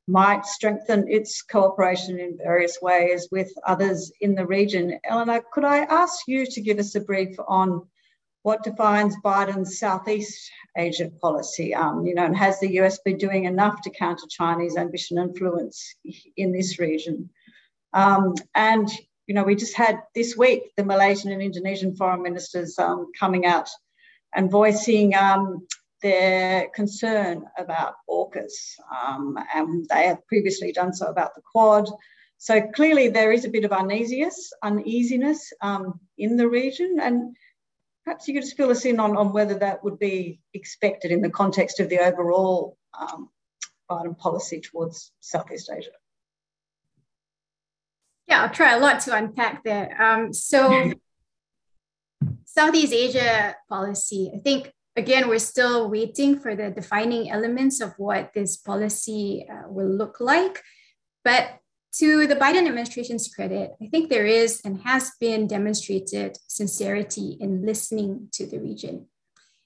might 0.07 0.45
strengthen 0.45 1.07
its 1.09 1.41
cooperation 1.41 2.19
in 2.19 2.37
various 2.37 2.79
ways 2.81 3.27
with 3.31 3.51
others 3.65 4.11
in 4.19 4.35
the 4.35 4.45
region. 4.45 4.99
Eleanor, 5.05 5.43
could 5.53 5.63
I 5.63 5.79
ask 5.79 6.27
you 6.27 6.45
to 6.45 6.61
give 6.61 6.77
us 6.77 6.95
a 6.95 7.01
brief 7.01 7.35
on 7.47 7.87
what 8.41 8.63
defines 8.63 9.15
Biden's 9.23 9.79
Southeast 9.79 10.51
Asia 10.77 11.09
policy? 11.21 11.73
Um, 11.73 12.05
you 12.05 12.13
know, 12.13 12.25
and 12.25 12.35
has 12.35 12.59
the 12.59 12.73
US 12.81 12.99
been 12.99 13.17
doing 13.17 13.45
enough 13.45 13.81
to 13.83 13.89
counter 13.89 14.27
Chinese 14.29 14.75
ambition 14.75 15.17
and 15.17 15.29
influence 15.29 15.95
in 16.35 16.51
this 16.51 16.79
region? 16.79 17.29
Um, 17.93 18.35
and 18.53 18.89
you 19.27 19.35
know, 19.35 19.43
we 19.43 19.55
just 19.55 19.75
had 19.75 20.03
this 20.13 20.35
week 20.35 20.75
the 20.75 20.83
Malaysian 20.83 21.31
and 21.31 21.41
Indonesian 21.41 21.95
foreign 21.95 22.21
ministers 22.21 22.77
um, 22.77 23.11
coming 23.17 23.45
out 23.45 23.69
and 24.35 24.51
voicing 24.51 25.15
um, 25.15 25.65
their 26.03 26.69
concern 26.75 27.45
about 27.57 27.95
AUKUS. 28.07 28.75
Um, 29.03 29.37
and 29.55 29.87
they 29.89 30.05
have 30.07 30.27
previously 30.27 30.71
done 30.71 30.93
so 30.93 31.07
about 31.07 31.33
the 31.33 31.41
Quad. 31.41 31.89
So 32.37 32.61
clearly 32.75 33.07
there 33.07 33.31
is 33.31 33.45
a 33.45 33.49
bit 33.49 33.63
of 33.63 33.71
uneasiness, 33.71 34.53
uneasiness 34.61 35.51
um, 35.61 35.99
in 36.17 36.37
the 36.37 36.47
region. 36.47 36.99
And 37.01 37.35
perhaps 38.03 38.27
you 38.27 38.35
could 38.35 38.43
just 38.43 38.57
fill 38.57 38.69
us 38.69 38.85
in 38.85 38.99
on, 38.99 39.17
on 39.17 39.33
whether 39.33 39.57
that 39.59 39.83
would 39.83 39.97
be 39.97 40.41
expected 40.53 41.11
in 41.11 41.21
the 41.21 41.29
context 41.29 41.79
of 41.79 41.89
the 41.89 41.99
overall 41.99 42.77
um, 42.99 43.29
Biden 43.89 44.17
policy 44.17 44.59
towards 44.59 45.11
Southeast 45.21 45.71
Asia. 45.75 45.91
Yeah, 48.27 48.43
I'll 48.43 48.49
try 48.49 48.75
a 48.75 48.79
lot 48.79 48.99
to 49.01 49.15
unpack 49.15 49.63
there. 49.63 50.01
Um, 50.01 50.33
so 50.33 50.91
Southeast 52.45 52.93
Asia 52.93 53.55
policy, 53.69 54.31
I 54.35 54.39
think, 54.39 54.71
again, 54.95 55.27
we're 55.27 55.39
still 55.39 55.89
waiting 55.89 56.39
for 56.39 56.55
the 56.55 56.71
defining 56.71 57.31
elements 57.31 57.81
of 57.81 57.93
what 57.97 58.31
this 58.33 58.57
policy 58.57 59.47
uh, 59.49 59.67
will 59.67 59.89
look 59.89 60.19
like. 60.19 60.61
But 61.23 61.59
to 61.95 62.25
the 62.27 62.35
Biden 62.35 62.67
administration's 62.67 63.27
credit, 63.27 63.71
I 63.81 63.87
think 63.87 64.09
there 64.09 64.25
is 64.25 64.61
and 64.65 64.81
has 64.81 65.11
been 65.19 65.47
demonstrated 65.47 66.37
sincerity 66.47 67.37
in 67.39 67.65
listening 67.65 68.29
to 68.33 68.47
the 68.47 68.59
region. 68.59 69.07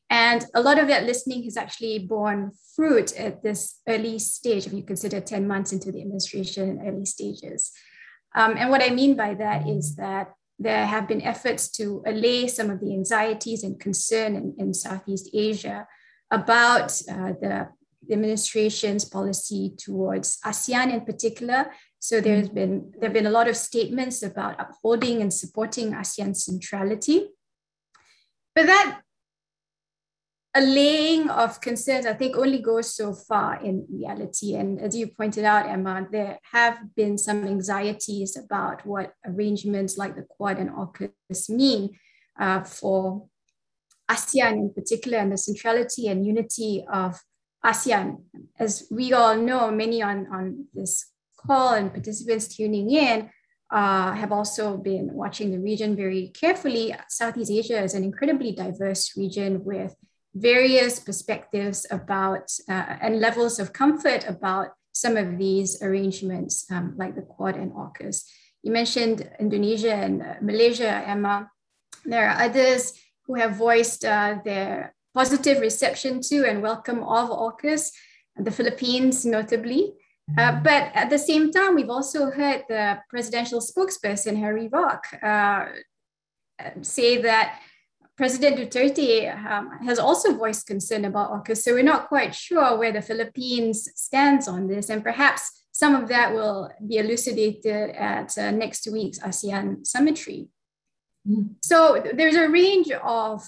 And 0.10 0.46
a 0.54 0.62
lot 0.62 0.80
of 0.80 0.88
that 0.88 1.04
listening 1.06 1.44
has 1.44 1.58
actually 1.58 2.00
borne 2.00 2.52
fruit 2.76 3.18
at 3.18 3.44
this 3.44 3.80
early 3.88 4.20
stage, 4.20 4.66
if 4.66 4.74
you 4.74 4.84
consider 4.84 5.20
10 5.20 5.48
months 5.48 5.74
into 5.74 5.92
the 5.92 6.02
administration, 6.02 6.82
early 6.86 7.06
stages. 7.06 7.72
Um, 8.36 8.56
and 8.58 8.70
what 8.70 8.84
I 8.84 8.90
mean 8.90 9.16
by 9.16 9.34
that 9.34 9.68
is 9.68 9.96
that 9.96 10.32
there 10.60 10.86
have 10.86 11.08
been 11.08 11.22
efforts 11.22 11.70
to 11.70 12.04
allay 12.06 12.48
some 12.48 12.70
of 12.70 12.80
the 12.80 12.94
anxieties 12.94 13.64
and 13.64 13.80
concern 13.80 14.36
in, 14.36 14.56
in 14.58 14.74
Southeast 14.74 15.30
Asia 15.34 15.88
about 16.32 16.92
uh, 17.10 17.34
the 17.42 17.68
administration's 18.12 19.06
policy 19.06 19.74
towards 19.78 20.40
ASEAN 20.46 20.94
in 20.94 21.02
particular. 21.02 21.72
So 22.00 22.22
there's 22.22 22.50
been 22.50 22.92
there 23.00 23.10
have 23.10 23.14
been 23.14 23.28
a 23.28 23.32
lot 23.32 23.48
of 23.48 23.58
statements 23.58 24.24
about 24.24 24.60
upholding 24.60 25.22
and 25.22 25.34
supporting 25.34 25.94
ASEAN 25.94 26.36
centrality. 26.36 27.28
But 28.56 28.68
that 28.68 29.02
allaying 30.56 31.30
of 31.30 31.62
concerns, 31.62 32.06
I 32.06 32.14
think, 32.14 32.36
only 32.36 32.60
goes 32.60 32.96
so 32.96 33.14
far 33.14 33.62
in 33.64 33.86
reality. 33.92 34.56
And 34.56 34.82
as 34.82 34.96
you 34.96 35.08
pointed 35.08 35.44
out, 35.44 35.68
Emma, 35.68 36.08
there 36.12 36.40
have 36.52 36.78
been 36.96 37.18
some 37.18 37.46
anxieties 37.46 38.36
about 38.36 38.86
what 38.86 39.14
arrangements 39.26 39.98
like 39.98 40.16
the 40.16 40.24
Quad 40.24 40.58
and 40.58 40.72
AUKUS 40.72 41.50
mean 41.50 41.98
uh, 42.40 42.64
for 42.64 43.28
ASEAN 44.10 44.54
in 44.54 44.74
particular 44.74 45.18
and 45.18 45.32
the 45.32 45.38
centrality 45.38 46.08
and 46.08 46.26
unity 46.26 46.86
of 46.92 47.20
ASEAN. 47.66 48.24
As 48.58 48.88
we 48.90 49.14
all 49.14 49.36
know, 49.36 49.70
many 49.70 50.02
on, 50.02 50.28
on 50.32 50.66
this 50.74 51.12
call 51.46 51.74
and 51.74 51.92
participants 51.92 52.56
tuning 52.56 52.90
in 52.92 53.30
uh, 53.72 54.14
have 54.14 54.32
also 54.32 54.78
been 54.78 55.14
watching 55.14 55.52
the 55.52 55.60
region 55.60 55.96
very 55.96 56.30
carefully. 56.30 56.96
Southeast 57.10 57.52
Asia 57.52 57.84
is 57.84 57.94
an 57.94 58.04
incredibly 58.04 58.54
diverse 58.54 59.16
region 59.18 59.64
with 59.64 59.96
various 60.40 61.00
perspectives 61.00 61.86
about 61.92 62.52
uh, 62.70 62.98
and 63.02 63.20
levels 63.20 63.60
of 63.60 63.74
comfort 63.74 64.28
about 64.28 64.70
some 64.94 65.18
of 65.18 65.38
these 65.38 65.82
arrangements, 65.82 66.66
um, 66.72 66.96
like 66.98 67.16
the 67.16 67.22
Quad 67.22 67.56
and 67.56 67.72
AUKUS. 67.72 68.24
You 68.64 68.72
mentioned 68.72 69.30
Indonesia 69.40 69.94
and 69.94 70.22
uh, 70.22 70.34
Malaysia, 70.42 70.90
Emma. 71.06 71.50
There 72.06 72.28
are 72.30 72.42
others 72.42 72.94
who 73.26 73.36
have 73.36 73.56
voiced 73.56 74.06
uh, 74.06 74.40
their 74.44 74.96
positive 75.14 75.60
reception 75.60 76.22
to 76.22 76.46
and 76.46 76.62
welcome 76.62 77.04
of 77.04 77.30
AUKUS. 77.30 77.92
the 78.40 78.52
Philippines 78.52 79.26
notably. 79.26 79.94
Uh, 80.38 80.60
but 80.62 80.92
at 80.94 81.10
the 81.10 81.18
same 81.18 81.52
time, 81.52 81.76
we've 81.76 81.90
also 81.90 82.30
heard 82.30 82.64
the 82.68 83.00
presidential 83.10 83.62
spokesperson, 83.62 84.38
Harry 84.38 84.68
Roque, 84.68 85.08
uh, 85.24 85.66
say 86.82 87.22
that 87.22 87.60
President 88.18 88.58
Duterte 88.58 89.32
um, 89.46 89.78
has 89.86 90.00
also 90.00 90.36
voiced 90.36 90.66
concern 90.66 91.06
about 91.06 91.32
AUKUS. 91.32 91.58
So 91.58 91.74
we're 91.74 91.84
not 91.84 92.08
quite 92.08 92.34
sure 92.34 92.78
where 92.78 92.92
the 92.92 93.02
Philippines 93.02 93.88
stands 93.96 94.48
on 94.48 94.68
this. 94.68 94.90
And 94.90 95.04
perhaps 95.04 95.66
some 95.72 95.94
of 95.94 96.10
that 96.10 96.34
will 96.34 96.72
be 96.88 96.98
elucidated 96.98 97.92
at 97.92 98.36
uh, 98.36 98.50
next 98.50 98.88
week's 98.92 99.20
ASEAN 99.20 99.86
Summitry. 99.86 100.48
Mm. 101.30 101.56
So 101.64 102.04
there's 102.16 102.36
a 102.36 102.50
range 102.50 102.90
of 102.92 103.48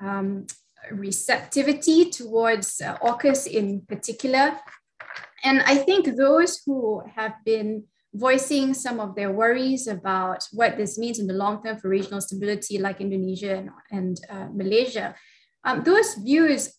um, 0.00 0.46
receptivity 0.90 2.10
towards 2.10 2.80
uh, 2.80 2.98
AUKUS 2.98 3.46
in 3.46 3.82
particular. 3.82 4.58
And 5.44 5.62
I 5.62 5.76
think 5.76 6.16
those 6.16 6.62
who 6.66 7.02
have 7.14 7.34
been 7.44 7.84
voicing 8.14 8.72
some 8.74 9.00
of 9.00 9.14
their 9.14 9.32
worries 9.32 9.86
about 9.88 10.46
what 10.52 10.76
this 10.76 10.96
means 10.96 11.18
in 11.18 11.26
the 11.26 11.34
long 11.34 11.62
term 11.62 11.76
for 11.78 11.88
regional 11.88 12.20
stability, 12.20 12.78
like 12.78 13.00
Indonesia 13.00 13.56
and, 13.56 13.70
and 13.90 14.20
uh, 14.30 14.48
Malaysia, 14.54 15.14
um, 15.64 15.82
those 15.82 16.14
views 16.14 16.72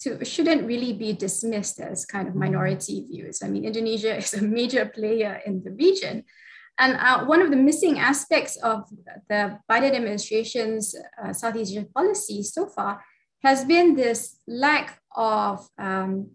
to, 0.00 0.22
shouldn't 0.24 0.66
really 0.66 0.92
be 0.92 1.12
dismissed 1.12 1.80
as 1.80 2.04
kind 2.04 2.28
of 2.28 2.34
minority 2.34 3.06
views. 3.10 3.40
I 3.42 3.48
mean, 3.48 3.64
Indonesia 3.64 4.16
is 4.22 4.34
a 4.34 4.42
major 4.42 4.84
player 4.84 5.40
in 5.46 5.62
the 5.64 5.70
region. 5.72 6.24
And 6.78 6.96
uh, 6.96 7.24
one 7.24 7.40
of 7.40 7.50
the 7.50 7.56
missing 7.56 7.98
aspects 7.98 8.56
of 8.56 8.82
the 9.28 9.58
Biden 9.70 9.94
administration's 9.94 10.94
uh, 11.22 11.32
Southeast 11.32 11.72
Asia 11.72 11.86
policy 11.94 12.42
so 12.42 12.66
far 12.66 13.02
has 13.44 13.64
been 13.64 13.94
this 13.94 14.38
lack 14.48 14.98
of 15.14 15.68
um, 15.78 16.30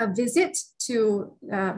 a 0.00 0.06
visit 0.06 0.56
to 0.86 1.36
uh, 1.52 1.74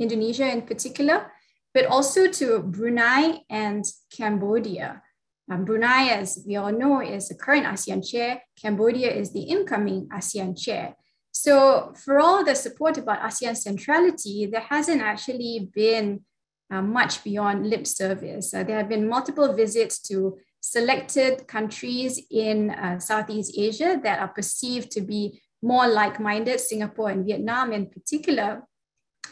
Indonesia 0.00 0.50
in 0.50 0.62
particular, 0.62 1.30
but 1.74 1.86
also 1.86 2.28
to 2.28 2.60
Brunei 2.60 3.40
and 3.48 3.84
Cambodia. 4.16 5.02
Um, 5.50 5.64
Brunei, 5.64 6.10
as 6.10 6.44
we 6.46 6.56
all 6.56 6.72
know, 6.72 7.00
is 7.02 7.28
the 7.28 7.34
current 7.34 7.66
ASEAN 7.66 8.08
chair. 8.08 8.42
Cambodia 8.60 9.10
is 9.12 9.32
the 9.32 9.42
incoming 9.42 10.08
ASEAN 10.08 10.60
chair. 10.60 10.94
So, 11.32 11.92
for 12.04 12.18
all 12.18 12.44
the 12.44 12.54
support 12.54 12.98
about 12.98 13.20
ASEAN 13.20 13.56
centrality, 13.56 14.46
there 14.46 14.66
hasn't 14.68 15.02
actually 15.02 15.70
been 15.74 16.24
uh, 16.70 16.82
much 16.82 17.24
beyond 17.24 17.68
lip 17.68 17.86
service. 17.86 18.54
Uh, 18.54 18.62
there 18.62 18.78
have 18.78 18.88
been 18.88 19.08
multiple 19.08 19.52
visits 19.52 20.00
to 20.02 20.38
selected 20.60 21.48
countries 21.48 22.20
in 22.30 22.70
uh, 22.70 22.98
Southeast 22.98 23.54
Asia 23.56 23.98
that 24.02 24.20
are 24.20 24.28
perceived 24.28 24.90
to 24.92 25.00
be 25.00 25.40
more 25.62 25.88
like 25.88 26.20
minded, 26.20 26.60
Singapore 26.60 27.10
and 27.10 27.24
Vietnam 27.24 27.72
in 27.72 27.86
particular. 27.86 28.62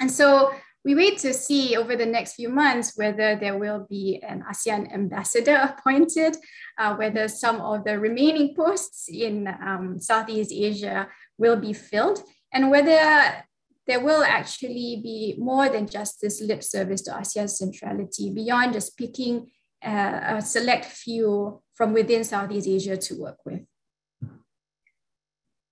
And 0.00 0.10
so 0.10 0.52
we 0.84 0.94
wait 0.94 1.18
to 1.18 1.34
see 1.34 1.76
over 1.76 1.96
the 1.96 2.06
next 2.06 2.34
few 2.34 2.48
months 2.48 2.96
whether 2.96 3.36
there 3.36 3.58
will 3.58 3.86
be 3.90 4.22
an 4.26 4.44
ASEAN 4.50 4.92
ambassador 4.92 5.56
appointed, 5.78 6.36
uh, 6.78 6.94
whether 6.96 7.28
some 7.28 7.60
of 7.60 7.84
the 7.84 7.98
remaining 7.98 8.54
posts 8.54 9.08
in 9.08 9.48
um, 9.48 9.98
Southeast 10.00 10.52
Asia 10.52 11.08
will 11.36 11.56
be 11.56 11.72
filled, 11.72 12.22
and 12.52 12.70
whether 12.70 13.44
there 13.86 14.00
will 14.00 14.22
actually 14.22 15.00
be 15.02 15.34
more 15.38 15.68
than 15.68 15.86
just 15.86 16.20
this 16.20 16.40
lip 16.40 16.62
service 16.62 17.02
to 17.02 17.10
ASEAN 17.10 17.48
centrality, 17.48 18.30
beyond 18.30 18.74
just 18.74 18.96
picking 18.96 19.50
uh, 19.84 20.20
a 20.36 20.42
select 20.42 20.84
few 20.84 21.62
from 21.74 21.92
within 21.92 22.24
Southeast 22.24 22.68
Asia 22.68 22.96
to 22.96 23.20
work 23.20 23.38
with. 23.44 23.60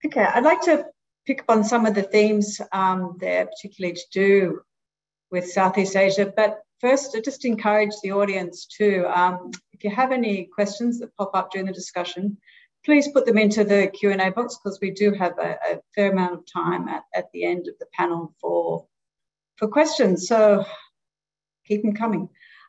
Okay, 0.04 0.22
I'd 0.22 0.44
like 0.44 0.60
to 0.62 0.86
pick 1.26 1.40
up 1.40 1.50
on 1.50 1.64
some 1.64 1.86
of 1.86 1.94
the 1.94 2.02
themes 2.02 2.60
um, 2.72 3.16
there, 3.20 3.46
particularly 3.46 3.94
to 3.94 4.06
do 4.12 4.60
with 5.30 5.50
Southeast 5.50 5.96
Asia. 5.96 6.32
But 6.34 6.60
first, 6.80 7.16
I 7.16 7.20
just 7.20 7.44
encourage 7.44 7.94
the 8.02 8.12
audience 8.12 8.66
to, 8.78 9.04
um, 9.06 9.50
if 9.72 9.82
you 9.82 9.90
have 9.90 10.12
any 10.12 10.44
questions 10.44 11.00
that 11.00 11.16
pop 11.16 11.32
up 11.34 11.50
during 11.50 11.66
the 11.66 11.72
discussion, 11.72 12.38
please 12.84 13.08
put 13.08 13.26
them 13.26 13.38
into 13.38 13.64
the 13.64 13.88
Q&A 13.88 14.30
box 14.30 14.56
because 14.56 14.78
we 14.80 14.92
do 14.92 15.12
have 15.12 15.36
a, 15.38 15.58
a, 15.68 15.80
fair 15.94 16.12
amount 16.12 16.34
of 16.34 16.44
time 16.52 16.86
at, 16.88 17.02
at 17.14 17.26
the 17.32 17.44
end 17.44 17.66
of 17.66 17.74
the 17.80 17.86
panel 17.92 18.32
for, 18.40 18.86
for 19.56 19.66
questions. 19.66 20.28
So 20.28 20.64
keep 21.66 21.82
them 21.82 21.94
coming. 21.94 22.28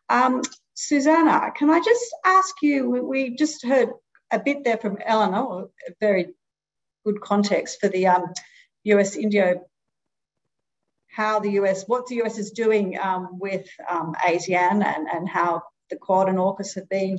Um, 0.09 0.41
Susannah, 0.73 1.51
can 1.55 1.69
I 1.69 1.79
just 1.79 2.15
ask 2.25 2.55
you, 2.61 2.89
we 2.89 3.35
just 3.35 3.65
heard 3.65 3.89
a 4.31 4.39
bit 4.39 4.63
there 4.63 4.77
from 4.77 4.97
Elina, 5.05 5.65
very 5.99 6.33
good 7.07 7.21
context 7.21 7.79
for 7.79 7.87
the 7.87 8.05
um, 8.05 8.33
US 8.83 9.15
India, 9.15 9.55
how 11.07 11.39
the 11.39 11.51
US, 11.61 11.85
what 11.87 12.05
the 12.07 12.21
US 12.23 12.37
is 12.37 12.51
doing 12.51 12.99
um, 12.99 13.39
with 13.39 13.65
um, 13.89 14.13
ASEAN 14.25 14.83
and, 14.83 15.07
and 15.07 15.29
how 15.29 15.63
the 15.89 15.95
Quad 15.95 16.27
and 16.27 16.37
AUKUS 16.37 16.75
have 16.75 16.89
been 16.89 17.17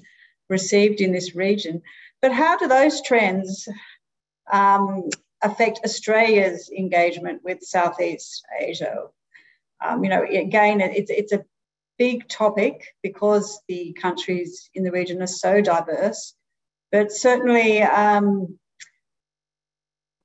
received 0.51 1.01
in 1.01 1.13
this 1.13 1.35
region. 1.35 1.81
But 2.21 2.33
how 2.33 2.59
do 2.59 2.69
those 2.69 3.01
trends 3.01 3.67
um, 4.53 5.09
affect 5.43 5.81
Australia's 5.85 6.71
engagement 6.71 7.41
with 7.43 7.63
Southeast 7.63 8.45
Asia? 8.61 9.05
Um, 9.83 10.05
you 10.05 10.11
know, 10.11 10.23
again, 10.23 10.83
it's, 10.83 11.11
it's 11.11 11.33
a 11.33 11.45
big 11.97 12.29
topic 12.29 12.95
because 13.03 13.59
the 13.69 13.95
countries 13.95 14.69
in 14.75 14.83
the 14.83 14.93
region 14.93 15.23
are 15.23 15.27
so 15.45 15.63
diverse. 15.63 16.35
But 16.93 17.11
certainly, 17.11 17.83
um, 17.83 18.59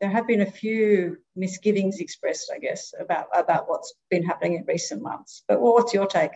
there 0.04 0.12
have 0.12 0.28
been 0.28 0.42
a 0.42 0.52
few 0.52 1.16
misgivings 1.34 2.02
expressed, 2.02 2.52
I 2.54 2.60
guess, 2.60 2.94
about, 3.00 3.28
about 3.34 3.70
what's 3.70 3.94
been 4.10 4.26
happening 4.26 4.56
in 4.56 4.66
recent 4.68 5.02
months. 5.02 5.44
But 5.48 5.62
what's 5.62 5.94
your 5.94 6.08
take? 6.08 6.32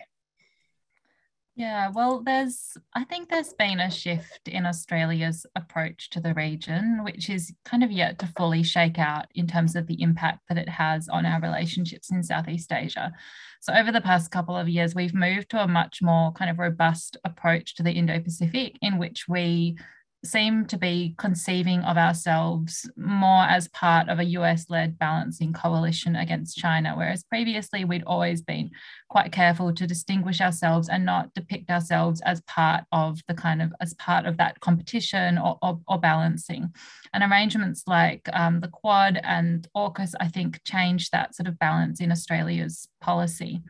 Yeah, 1.54 1.90
well, 1.90 2.22
there's, 2.24 2.78
I 2.94 3.04
think 3.04 3.28
there's 3.28 3.52
been 3.52 3.78
a 3.78 3.90
shift 3.90 4.48
in 4.48 4.64
Australia's 4.64 5.44
approach 5.54 6.08
to 6.10 6.20
the 6.20 6.32
region, 6.32 7.04
which 7.04 7.28
is 7.28 7.52
kind 7.66 7.84
of 7.84 7.92
yet 7.92 8.18
to 8.20 8.32
fully 8.38 8.62
shake 8.62 8.98
out 8.98 9.26
in 9.34 9.46
terms 9.46 9.76
of 9.76 9.86
the 9.86 10.00
impact 10.00 10.44
that 10.48 10.56
it 10.56 10.70
has 10.70 11.06
on 11.10 11.26
our 11.26 11.42
relationships 11.42 12.10
in 12.10 12.22
Southeast 12.22 12.72
Asia. 12.72 13.12
So, 13.60 13.74
over 13.74 13.92
the 13.92 14.00
past 14.00 14.30
couple 14.30 14.56
of 14.56 14.68
years, 14.68 14.94
we've 14.94 15.12
moved 15.12 15.50
to 15.50 15.62
a 15.62 15.68
much 15.68 16.00
more 16.00 16.32
kind 16.32 16.50
of 16.50 16.58
robust 16.58 17.18
approach 17.22 17.74
to 17.74 17.82
the 17.82 17.92
Indo 17.92 18.18
Pacific, 18.20 18.78
in 18.80 18.96
which 18.96 19.28
we 19.28 19.76
seem 20.24 20.66
to 20.66 20.76
be 20.76 21.14
conceiving 21.16 21.80
of 21.82 21.96
ourselves 21.96 22.90
more 22.96 23.44
as 23.44 23.68
part 23.68 24.08
of 24.08 24.18
a 24.18 24.24
US 24.24 24.68
led 24.68 24.98
balancing 24.98 25.52
coalition 25.52 26.16
against 26.16 26.56
China, 26.56 26.94
whereas 26.96 27.22
previously 27.22 27.84
we'd 27.84 28.02
always 28.04 28.42
been 28.42 28.70
quite 29.08 29.30
careful 29.30 29.72
to 29.72 29.86
distinguish 29.86 30.40
ourselves 30.40 30.88
and 30.88 31.04
not 31.04 31.32
depict 31.34 31.70
ourselves 31.70 32.20
as 32.22 32.40
part 32.42 32.84
of 32.90 33.20
the 33.28 33.34
kind 33.34 33.62
of 33.62 33.72
as 33.80 33.94
part 33.94 34.26
of 34.26 34.36
that 34.38 34.58
competition 34.60 35.38
or, 35.38 35.56
or, 35.62 35.80
or 35.86 35.98
balancing. 35.98 36.72
And 37.14 37.22
arrangements 37.22 37.84
like 37.86 38.28
um, 38.32 38.60
the 38.60 38.68
Quad 38.68 39.20
and 39.22 39.66
AUKUS, 39.76 40.14
I 40.20 40.28
think, 40.28 40.62
changed 40.64 41.12
that 41.12 41.34
sort 41.34 41.46
of 41.46 41.58
balance 41.58 42.00
in 42.00 42.10
Australia's 42.10 42.88
policy. 43.00 43.62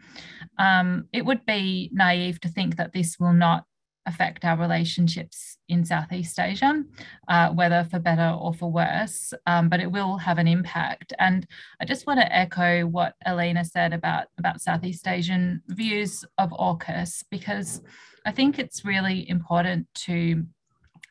Um, 0.59 1.09
it 1.13 1.25
would 1.25 1.45
be 1.45 1.91
naive 1.93 2.41
to 2.41 2.49
think 2.49 2.77
that 2.77 2.93
this 2.93 3.19
will 3.21 3.35
not 3.35 3.65
affect 4.09 4.45
our 4.45 4.57
relationships 4.57 5.59
in 5.69 5.85
Southeast 5.85 6.39
Asia, 6.41 6.83
uh, 7.29 7.51
whether 7.51 7.87
for 7.91 7.99
better 7.99 8.31
or 8.41 8.55
for 8.55 8.73
worse, 8.73 9.35
um, 9.47 9.69
but 9.69 9.81
it 9.81 9.93
will 9.93 10.17
have 10.17 10.39
an 10.39 10.49
impact. 10.49 11.13
And 11.19 11.47
I 11.81 11.85
just 11.85 12.07
want 12.07 12.19
to 12.21 12.35
echo 12.35 12.87
what 12.87 13.15
Elina 13.27 13.65
said 13.65 13.93
about, 13.93 14.27
about 14.39 14.61
Southeast 14.61 15.07
Asian 15.07 15.63
views 15.69 16.25
of 16.39 16.51
AUKUS, 16.51 17.25
because 17.31 17.83
I 18.25 18.33
think 18.33 18.59
it's 18.59 18.85
really 18.85 19.29
important 19.29 19.87
to 20.07 20.45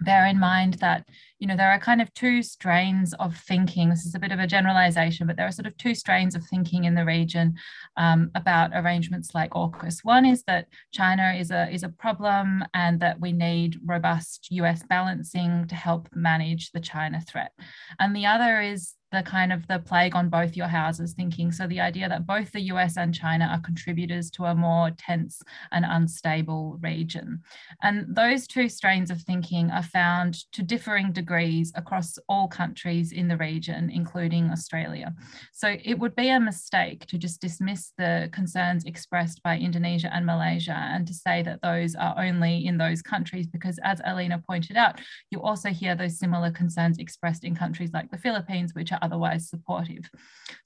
bear 0.01 0.25
in 0.25 0.39
mind 0.39 0.75
that 0.75 1.05
you 1.39 1.47
know 1.47 1.55
there 1.55 1.71
are 1.71 1.79
kind 1.79 2.01
of 2.01 2.13
two 2.13 2.43
strains 2.43 3.13
of 3.15 3.35
thinking. 3.35 3.89
This 3.89 4.05
is 4.05 4.15
a 4.15 4.19
bit 4.19 4.31
of 4.31 4.39
a 4.39 4.47
generalization 4.47 5.27
but 5.27 5.37
there 5.37 5.47
are 5.47 5.51
sort 5.51 5.67
of 5.67 5.77
two 5.77 5.95
strains 5.95 6.35
of 6.35 6.43
thinking 6.45 6.83
in 6.85 6.95
the 6.95 7.05
region 7.05 7.55
um, 7.95 8.31
about 8.35 8.71
arrangements 8.73 9.33
like 9.33 9.51
AUKUS. 9.51 10.03
One 10.03 10.25
is 10.25 10.43
that 10.43 10.67
china 10.91 11.33
is 11.37 11.51
a 11.51 11.69
is 11.69 11.83
a 11.83 11.89
problem 11.89 12.63
and 12.73 12.99
that 12.99 13.19
we 13.19 13.31
need 13.31 13.77
robust 13.85 14.49
us 14.51 14.83
balancing 14.83 15.67
to 15.67 15.75
help 15.75 16.09
manage 16.13 16.71
the 16.71 16.79
china 16.79 17.21
threat. 17.21 17.51
And 17.99 18.15
the 18.15 18.25
other 18.25 18.61
is 18.61 18.96
the 19.11 19.23
kind 19.23 19.53
of 19.53 19.65
the 19.67 19.79
plague 19.79 20.15
on 20.15 20.29
both 20.29 20.57
your 20.57 20.67
houses 20.67 21.13
thinking. 21.13 21.51
So 21.51 21.65
the 21.65 21.79
idea 21.79 22.09
that 22.09 22.27
both 22.27 22.51
the 22.51 22.61
US 22.73 22.97
and 22.97 23.13
China 23.13 23.45
are 23.45 23.61
contributors 23.61 24.29
to 24.31 24.45
a 24.45 24.55
more 24.55 24.91
tense 24.91 25.41
and 25.71 25.85
unstable 25.87 26.77
region. 26.81 27.41
And 27.81 28.05
those 28.13 28.47
two 28.47 28.67
strains 28.67 29.09
of 29.09 29.21
thinking 29.21 29.71
are 29.71 29.83
found 29.83 30.51
to 30.51 30.61
differing 30.61 31.11
degrees 31.11 31.71
across 31.75 32.17
all 32.27 32.47
countries 32.47 33.11
in 33.11 33.27
the 33.27 33.37
region, 33.37 33.89
including 33.89 34.49
Australia. 34.51 35.13
So 35.53 35.77
it 35.83 35.97
would 35.99 36.15
be 36.15 36.29
a 36.29 36.39
mistake 36.39 37.05
to 37.07 37.17
just 37.17 37.39
dismiss 37.39 37.93
the 37.97 38.29
concerns 38.33 38.83
expressed 38.85 39.41
by 39.41 39.57
Indonesia 39.57 40.13
and 40.13 40.25
Malaysia 40.25 40.75
and 40.75 41.07
to 41.07 41.13
say 41.13 41.41
that 41.43 41.61
those 41.61 41.95
are 41.95 42.15
only 42.17 42.65
in 42.65 42.77
those 42.77 43.01
countries, 43.01 43.47
because 43.47 43.79
as 43.83 44.01
Elina 44.05 44.43
pointed 44.45 44.75
out, 44.75 44.99
you 45.31 45.41
also 45.41 45.69
hear 45.69 45.95
those 45.95 46.19
similar 46.19 46.51
concerns 46.51 46.97
expressed 46.97 47.43
in 47.43 47.55
countries 47.55 47.91
like 47.93 48.11
the 48.11 48.17
Philippines, 48.17 48.73
which 48.73 48.91
are 48.91 48.96
to 48.97 49.05
otherwise 49.05 49.49
supportive. 49.49 50.09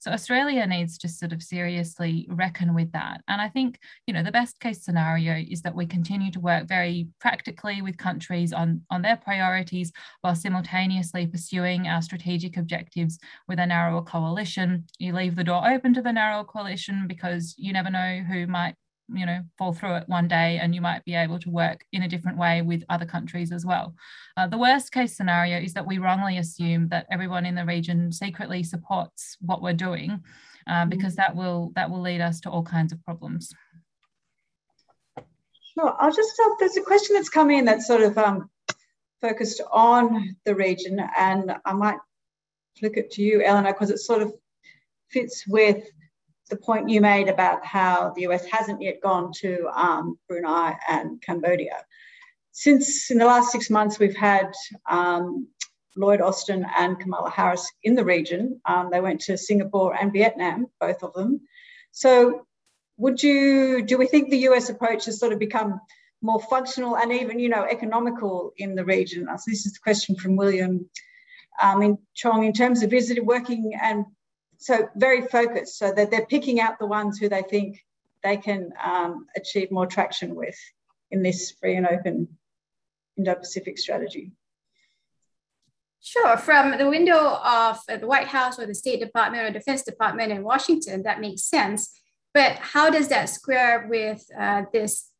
So 0.00 0.10
Australia 0.10 0.66
needs 0.66 0.98
to 0.98 1.08
sort 1.08 1.32
of 1.32 1.42
seriously 1.42 2.26
reckon 2.30 2.74
with 2.74 2.92
that. 2.92 3.20
And 3.28 3.40
I 3.40 3.48
think, 3.48 3.78
you 4.06 4.14
know, 4.14 4.22
the 4.22 4.32
best 4.32 4.60
case 4.60 4.84
scenario 4.84 5.36
is 5.36 5.62
that 5.62 5.74
we 5.74 5.86
continue 5.86 6.30
to 6.32 6.40
work 6.40 6.68
very 6.68 7.08
practically 7.20 7.82
with 7.82 7.96
countries 7.96 8.52
on, 8.52 8.82
on 8.90 9.02
their 9.02 9.16
priorities 9.16 9.92
while 10.20 10.34
simultaneously 10.34 11.26
pursuing 11.26 11.88
our 11.88 12.02
strategic 12.02 12.56
objectives 12.56 13.18
with 13.48 13.58
a 13.58 13.66
narrower 13.66 14.02
coalition. 14.02 14.84
You 14.98 15.14
leave 15.14 15.36
the 15.36 15.44
door 15.44 15.68
open 15.68 15.94
to 15.94 16.02
the 16.02 16.12
narrow 16.12 16.44
coalition 16.44 17.06
because 17.06 17.54
you 17.56 17.72
never 17.72 17.90
know 17.90 18.22
who 18.28 18.46
might 18.46 18.74
you 19.14 19.26
know 19.26 19.40
fall 19.58 19.72
through 19.72 19.96
it 19.96 20.08
one 20.08 20.28
day 20.28 20.58
and 20.60 20.74
you 20.74 20.80
might 20.80 21.04
be 21.04 21.14
able 21.14 21.38
to 21.38 21.50
work 21.50 21.84
in 21.92 22.02
a 22.02 22.08
different 22.08 22.38
way 22.38 22.62
with 22.62 22.84
other 22.88 23.06
countries 23.06 23.52
as 23.52 23.64
well. 23.64 23.94
Uh, 24.36 24.46
the 24.46 24.58
worst 24.58 24.92
case 24.92 25.16
scenario 25.16 25.58
is 25.58 25.74
that 25.74 25.86
we 25.86 25.98
wrongly 25.98 26.38
assume 26.38 26.88
that 26.88 27.06
everyone 27.10 27.46
in 27.46 27.54
the 27.54 27.64
region 27.64 28.12
secretly 28.12 28.62
supports 28.62 29.36
what 29.40 29.62
we're 29.62 29.72
doing 29.72 30.22
uh, 30.66 30.86
because 30.86 31.16
that 31.16 31.34
will 31.34 31.72
that 31.74 31.90
will 31.90 32.00
lead 32.00 32.20
us 32.20 32.40
to 32.40 32.50
all 32.50 32.62
kinds 32.62 32.92
of 32.92 33.02
problems. 33.04 33.52
Sure. 35.74 35.96
I'll 35.98 36.12
just 36.12 36.40
uh, 36.44 36.54
there's 36.58 36.76
a 36.76 36.82
question 36.82 37.16
that's 37.16 37.28
come 37.28 37.50
in 37.50 37.64
that's 37.64 37.86
sort 37.86 38.02
of 38.02 38.18
um, 38.18 38.50
focused 39.22 39.62
on 39.70 40.36
the 40.44 40.54
region 40.54 41.00
and 41.16 41.54
i 41.64 41.72
might 41.72 41.98
flick 42.78 42.96
it 42.96 43.10
to 43.12 43.22
you 43.22 43.42
Elina 43.46 43.72
because 43.72 43.90
it 43.90 44.00
sort 44.00 44.20
of 44.20 44.32
fits 45.10 45.46
with 45.46 45.84
the 46.52 46.58
point 46.58 46.90
you 46.90 47.00
made 47.00 47.28
about 47.28 47.64
how 47.64 48.12
the 48.14 48.22
US 48.28 48.44
hasn't 48.44 48.82
yet 48.82 49.00
gone 49.00 49.32
to 49.40 49.66
um, 49.74 50.18
Brunei 50.28 50.76
and 50.86 51.20
Cambodia. 51.22 51.78
Since 52.52 53.10
in 53.10 53.16
the 53.16 53.24
last 53.24 53.50
six 53.50 53.70
months, 53.70 53.98
we've 53.98 54.14
had 54.14 54.52
um, 54.86 55.48
Lloyd 55.96 56.20
Austin 56.20 56.66
and 56.76 57.00
Kamala 57.00 57.30
Harris 57.30 57.66
in 57.82 57.94
the 57.94 58.04
region. 58.04 58.60
Um, 58.66 58.90
they 58.92 59.00
went 59.00 59.22
to 59.22 59.38
Singapore 59.38 59.96
and 59.98 60.12
Vietnam, 60.12 60.66
both 60.78 61.02
of 61.02 61.14
them. 61.14 61.40
So, 61.90 62.46
would 62.98 63.22
you 63.22 63.82
do 63.82 63.96
we 63.96 64.06
think 64.06 64.28
the 64.28 64.44
US 64.50 64.68
approach 64.68 65.06
has 65.06 65.18
sort 65.18 65.32
of 65.32 65.38
become 65.38 65.80
more 66.20 66.40
functional 66.40 66.98
and 66.98 67.10
even 67.12 67.38
you 67.38 67.48
know 67.48 67.64
economical 67.64 68.52
in 68.58 68.74
the 68.74 68.84
region? 68.84 69.26
So 69.38 69.44
this 69.46 69.64
is 69.64 69.72
the 69.72 69.80
question 69.82 70.16
from 70.16 70.36
William 70.36 70.90
um, 71.62 71.80
in 71.80 71.98
Chong 72.12 72.44
in 72.44 72.52
terms 72.52 72.82
of 72.82 72.92
is 72.92 73.10
working 73.22 73.72
and 73.80 74.04
so 74.62 74.88
very 74.94 75.22
focused 75.22 75.76
so 75.78 75.92
that 75.92 76.10
they're 76.10 76.26
picking 76.26 76.60
out 76.60 76.78
the 76.78 76.86
ones 76.86 77.18
who 77.18 77.28
they 77.28 77.42
think 77.42 77.84
they 78.22 78.36
can 78.36 78.70
um, 78.82 79.26
achieve 79.36 79.70
more 79.72 79.86
traction 79.86 80.34
with 80.34 80.56
in 81.10 81.22
this 81.22 81.50
free 81.50 81.76
and 81.76 81.86
open 81.86 82.28
Indo-Pacific 83.16 83.78
strategy. 83.78 84.32
Sure, 86.00 86.36
from 86.36 86.78
the 86.78 86.88
window 86.88 87.18
of 87.44 87.78
the 87.88 88.06
White 88.06 88.28
House 88.28 88.58
or 88.58 88.66
the 88.66 88.74
State 88.74 89.00
Department 89.00 89.44
or 89.44 89.50
Defense 89.50 89.82
Department 89.82 90.32
in 90.32 90.42
Washington, 90.42 91.02
that 91.02 91.20
makes 91.20 91.42
sense. 91.42 92.00
But 92.34 92.56
how 92.56 92.90
does 92.90 93.08
that 93.08 93.28
square 93.28 93.86
with 93.88 94.24
uh, 94.38 94.62
this 94.72 95.10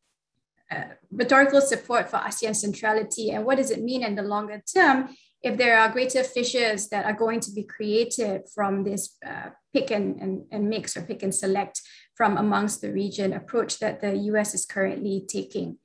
uh, 0.70 0.84
rhetorical 1.10 1.60
support 1.60 2.08
for 2.08 2.16
ASEAN 2.16 2.56
centrality? 2.56 3.30
And 3.30 3.44
what 3.44 3.58
does 3.58 3.70
it 3.70 3.82
mean 3.82 4.02
in 4.02 4.14
the 4.14 4.22
longer 4.22 4.62
term 4.74 5.14
if 5.42 5.56
there 5.56 5.78
are 5.78 5.90
greater 5.90 6.22
fissures 6.22 6.88
that 6.88 7.04
are 7.04 7.12
going 7.12 7.40
to 7.40 7.50
be 7.50 7.64
created 7.64 8.42
from 8.54 8.84
this 8.84 9.16
uh, 9.26 9.50
pick 9.72 9.90
and, 9.90 10.20
and, 10.20 10.44
and 10.52 10.68
mix 10.68 10.96
or 10.96 11.02
pick 11.02 11.22
and 11.22 11.34
select 11.34 11.80
from 12.14 12.36
amongst 12.36 12.80
the 12.80 12.92
region 12.92 13.32
approach 13.32 13.78
that 13.80 14.00
the 14.00 14.16
US 14.16 14.54
is 14.54 14.66
currently 14.66 15.24
taking. 15.26 15.78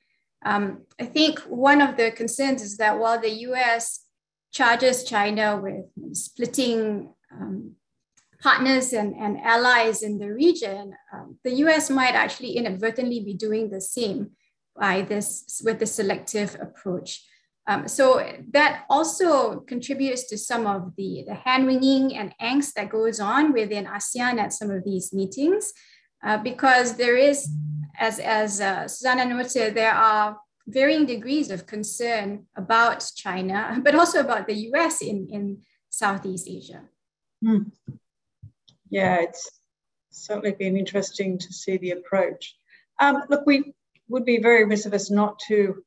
Um, 0.44 0.82
I 1.00 1.06
think 1.06 1.40
one 1.40 1.80
of 1.80 1.96
the 1.96 2.12
concerns 2.12 2.62
is 2.62 2.76
that 2.76 2.98
while 2.98 3.20
the 3.20 3.32
US 3.48 4.04
charges 4.52 5.04
China 5.04 5.60
with 5.60 6.16
splitting 6.16 7.12
um, 7.32 7.72
partners 8.40 8.92
and, 8.92 9.14
and 9.16 9.40
allies 9.40 10.02
in 10.02 10.18
the 10.18 10.32
region, 10.32 10.94
um, 11.12 11.38
the 11.42 11.54
US 11.64 11.90
might 11.90 12.14
actually 12.14 12.52
inadvertently 12.52 13.20
be 13.24 13.34
doing 13.34 13.70
the 13.70 13.80
same 13.80 14.30
by 14.78 15.02
this 15.02 15.60
with 15.64 15.80
the 15.80 15.86
selective 15.86 16.56
approach. 16.60 17.24
Um, 17.68 17.86
so 17.86 18.26
that 18.52 18.84
also 18.88 19.60
contributes 19.60 20.24
to 20.30 20.38
some 20.38 20.66
of 20.66 20.96
the, 20.96 21.24
the 21.28 21.34
hand 21.34 21.66
wringing 21.66 22.16
and 22.16 22.32
angst 22.40 22.72
that 22.74 22.88
goes 22.88 23.20
on 23.20 23.52
within 23.52 23.84
ASEAN 23.84 24.38
at 24.38 24.54
some 24.54 24.70
of 24.70 24.84
these 24.84 25.12
meetings, 25.12 25.74
uh, 26.24 26.38
because 26.38 26.96
there 26.96 27.14
is, 27.14 27.46
as, 27.98 28.20
as 28.20 28.62
uh, 28.62 28.88
Susannah 28.88 29.26
noted, 29.26 29.74
there 29.74 29.92
are 29.92 30.38
varying 30.66 31.04
degrees 31.04 31.50
of 31.50 31.66
concern 31.66 32.46
about 32.56 33.04
China, 33.14 33.78
but 33.84 33.94
also 33.94 34.20
about 34.20 34.46
the 34.46 34.54
US 34.72 35.02
in, 35.02 35.28
in 35.30 35.58
Southeast 35.90 36.48
Asia. 36.48 36.84
Hmm. 37.44 37.64
Yeah, 38.88 39.20
it's 39.20 39.60
certainly 40.08 40.52
been 40.52 40.78
interesting 40.78 41.36
to 41.36 41.52
see 41.52 41.76
the 41.76 41.90
approach. 41.90 42.56
Um, 42.98 43.24
look, 43.28 43.44
we 43.44 43.74
would 44.08 44.24
be 44.24 44.38
very 44.38 44.64
remiss 44.64 44.86
of 44.86 44.94
us 44.94 45.10
not 45.10 45.38
to 45.48 45.84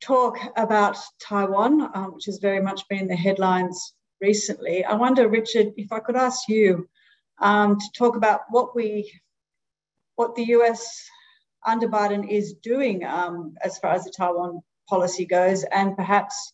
talk 0.00 0.38
about 0.56 0.96
Taiwan, 1.20 1.90
um, 1.94 2.14
which 2.14 2.26
has 2.26 2.38
very 2.38 2.60
much 2.60 2.86
been 2.88 3.08
the 3.08 3.16
headlines 3.16 3.94
recently. 4.20 4.84
I 4.84 4.94
wonder, 4.94 5.28
Richard, 5.28 5.68
if 5.76 5.92
I 5.92 6.00
could 6.00 6.16
ask 6.16 6.48
you 6.48 6.88
um, 7.40 7.78
to 7.78 7.86
talk 7.96 8.16
about 8.16 8.42
what 8.50 8.74
we, 8.74 9.12
what 10.16 10.34
the 10.34 10.44
US 10.44 11.08
under 11.66 11.88
Biden 11.88 12.28
is 12.28 12.54
doing 12.54 13.04
um, 13.04 13.54
as 13.62 13.78
far 13.78 13.92
as 13.92 14.04
the 14.04 14.12
Taiwan 14.16 14.60
policy 14.88 15.26
goes, 15.26 15.64
and 15.64 15.96
perhaps 15.96 16.52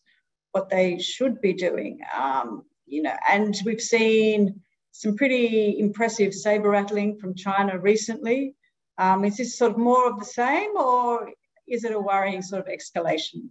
what 0.53 0.69
they 0.69 0.99
should 0.99 1.41
be 1.41 1.53
doing. 1.53 2.01
Um, 2.17 2.65
you 2.87 3.03
know, 3.03 3.15
and 3.31 3.57
we've 3.65 3.81
seen 3.81 4.61
some 4.93 5.17
pretty 5.17 5.79
impressive 5.79 6.35
saber 6.35 6.71
rattling 6.71 7.19
from 7.19 7.35
China 7.35 7.79
recently. 7.79 8.55
Um, 8.99 9.25
is 9.25 9.37
this 9.37 9.59
sort 9.59 9.73
of 9.73 9.79
more 9.79 10.09
of 10.09 10.19
the 10.19 10.25
same, 10.25 10.71
or 10.77 11.31
is 11.67 11.85
it 11.85 11.93
a 11.93 12.01
worrying 12.01 12.43
sort 12.43 12.67
of 12.67 12.73
escalation? 12.73 13.49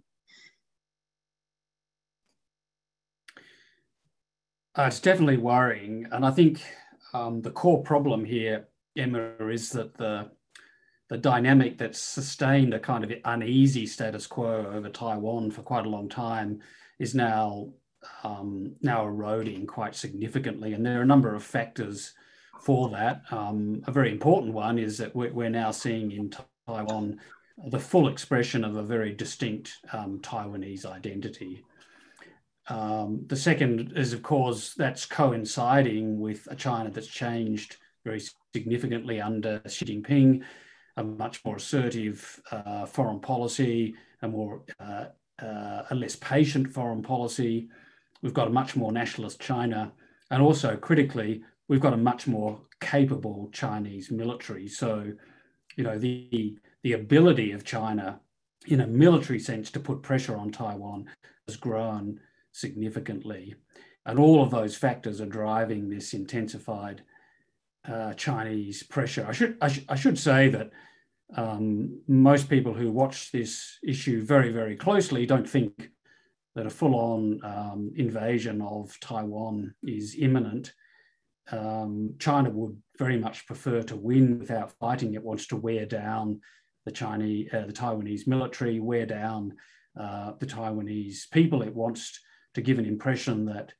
Uh, 4.76 4.84
it's 4.84 5.00
definitely 5.00 5.36
worrying. 5.36 6.06
And 6.10 6.26
I 6.26 6.30
think 6.30 6.60
um, 7.12 7.42
the 7.42 7.50
core 7.50 7.82
problem 7.82 8.24
here, 8.24 8.68
Emma, 8.96 9.34
is 9.48 9.70
that 9.70 9.96
the 9.96 10.30
the 11.10 11.18
dynamic 11.18 11.76
that's 11.76 12.00
sustained 12.00 12.72
a 12.72 12.80
kind 12.80 13.04
of 13.04 13.12
uneasy 13.26 13.86
status 13.86 14.26
quo 14.26 14.66
over 14.72 14.88
Taiwan 14.88 15.50
for 15.50 15.62
quite 15.62 15.84
a 15.84 15.90
long 15.90 16.08
time 16.08 16.60
is 16.98 17.14
now 17.14 17.68
um, 18.22 18.74
now 18.80 19.06
eroding 19.06 19.66
quite 19.66 19.94
significantly. 19.94 20.72
And 20.72 20.84
there 20.84 20.98
are 20.98 21.02
a 21.02 21.06
number 21.06 21.34
of 21.34 21.44
factors 21.44 22.14
for 22.62 22.88
that. 22.90 23.22
Um, 23.30 23.82
a 23.86 23.92
very 23.92 24.10
important 24.10 24.54
one 24.54 24.78
is 24.78 24.98
that 24.98 25.14
we're, 25.14 25.32
we're 25.32 25.50
now 25.50 25.70
seeing 25.70 26.10
in 26.10 26.32
Taiwan 26.66 27.20
the 27.56 27.78
full 27.78 28.08
expression 28.08 28.64
of 28.64 28.76
a 28.76 28.82
very 28.82 29.12
distinct 29.12 29.78
um, 29.92 30.18
Taiwanese 30.20 30.84
identity. 30.84 31.64
Um, 32.68 33.24
the 33.26 33.36
second 33.36 33.92
is, 33.96 34.12
of 34.12 34.22
course, 34.22 34.74
that's 34.74 35.06
coinciding 35.06 36.18
with 36.18 36.48
a 36.50 36.56
China 36.56 36.90
that's 36.90 37.06
changed 37.06 37.76
very 38.04 38.22
significantly 38.54 39.20
under 39.20 39.60
Xi 39.66 39.84
Jinping, 39.84 40.42
a 40.96 41.04
much 41.04 41.44
more 41.44 41.56
assertive 41.56 42.40
uh, 42.50 42.86
foreign 42.86 43.20
policy, 43.20 43.94
a 44.22 44.28
more 44.28 44.62
uh, 44.80 45.06
uh, 45.42 45.82
a 45.90 45.94
less 45.94 46.16
patient 46.16 46.72
foreign 46.72 47.02
policy. 47.02 47.68
We've 48.22 48.34
got 48.34 48.48
a 48.48 48.52
much 48.52 48.76
more 48.76 48.92
nationalist 48.92 49.40
China, 49.40 49.92
and 50.30 50.42
also 50.42 50.76
critically, 50.76 51.42
we've 51.68 51.80
got 51.80 51.92
a 51.92 51.98
much 51.98 52.26
more 52.26 52.60
capable 52.80 53.50
Chinese 53.52 54.10
military. 54.10 54.68
So, 54.68 55.12
you 55.76 55.84
know, 55.84 55.98
the 55.98 56.56
the 56.84 56.92
ability 56.92 57.50
of 57.50 57.64
China 57.64 58.20
in 58.66 58.82
a 58.82 58.86
military 58.86 59.40
sense 59.40 59.70
to 59.72 59.80
put 59.80 60.02
pressure 60.02 60.36
on 60.36 60.52
Taiwan 60.52 61.06
has 61.48 61.56
grown 61.56 62.20
significantly. 62.52 63.54
And 64.06 64.18
all 64.18 64.42
of 64.42 64.50
those 64.50 64.76
factors 64.76 65.20
are 65.20 65.26
driving 65.26 65.88
this 65.88 66.12
intensified 66.12 67.02
uh, 67.88 68.12
Chinese 68.14 68.82
pressure. 68.82 69.26
I 69.26 69.32
should, 69.32 69.56
I, 69.60 69.68
sh 69.68 69.80
I 69.88 69.96
should 69.96 70.18
say 70.18 70.48
that 70.50 70.70
um, 71.34 72.00
most 72.06 72.50
people 72.50 72.74
who 72.74 72.90
watch 72.92 73.32
this 73.32 73.78
issue 73.82 74.22
very, 74.22 74.52
very 74.52 74.76
closely 74.76 75.24
don't 75.24 75.48
think 75.48 75.90
that 76.54 76.66
a 76.66 76.70
full 76.70 76.94
on 76.94 77.40
um, 77.42 77.92
invasion 77.96 78.60
of 78.60 78.98
Taiwan 79.00 79.74
is 79.82 80.16
imminent. 80.18 80.74
Um, 81.50 82.14
China 82.18 82.50
would 82.50 82.76
very 82.98 83.18
much 83.18 83.46
prefer 83.46 83.82
to 83.84 83.96
win 83.96 84.38
without 84.38 84.72
fighting. 84.72 85.14
It 85.14 85.24
wants 85.24 85.46
to 85.48 85.56
wear 85.56 85.86
down 85.86 86.40
the 86.84 86.92
Chinese, 86.92 87.48
uh, 87.52 87.66
the 87.66 87.72
Taiwanese 87.72 88.26
military, 88.26 88.80
wear 88.80 89.06
down 89.06 89.54
uh, 89.98 90.32
the 90.38 90.46
Taiwanese 90.46 91.30
people. 91.30 91.62
It 91.62 91.74
wants 91.74 92.20
to 92.54 92.60
give 92.60 92.78
an 92.78 92.86
impression 92.86 93.46
that 93.46 93.72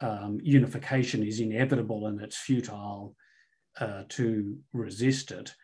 um, 0.00 0.38
unification 0.42 1.22
is 1.22 1.40
inevitable 1.40 2.06
and 2.06 2.20
it's 2.20 2.36
futile 2.36 3.16
uh, 3.80 4.04
to 4.10 4.56
resist 4.72 5.30
it. 5.30 5.54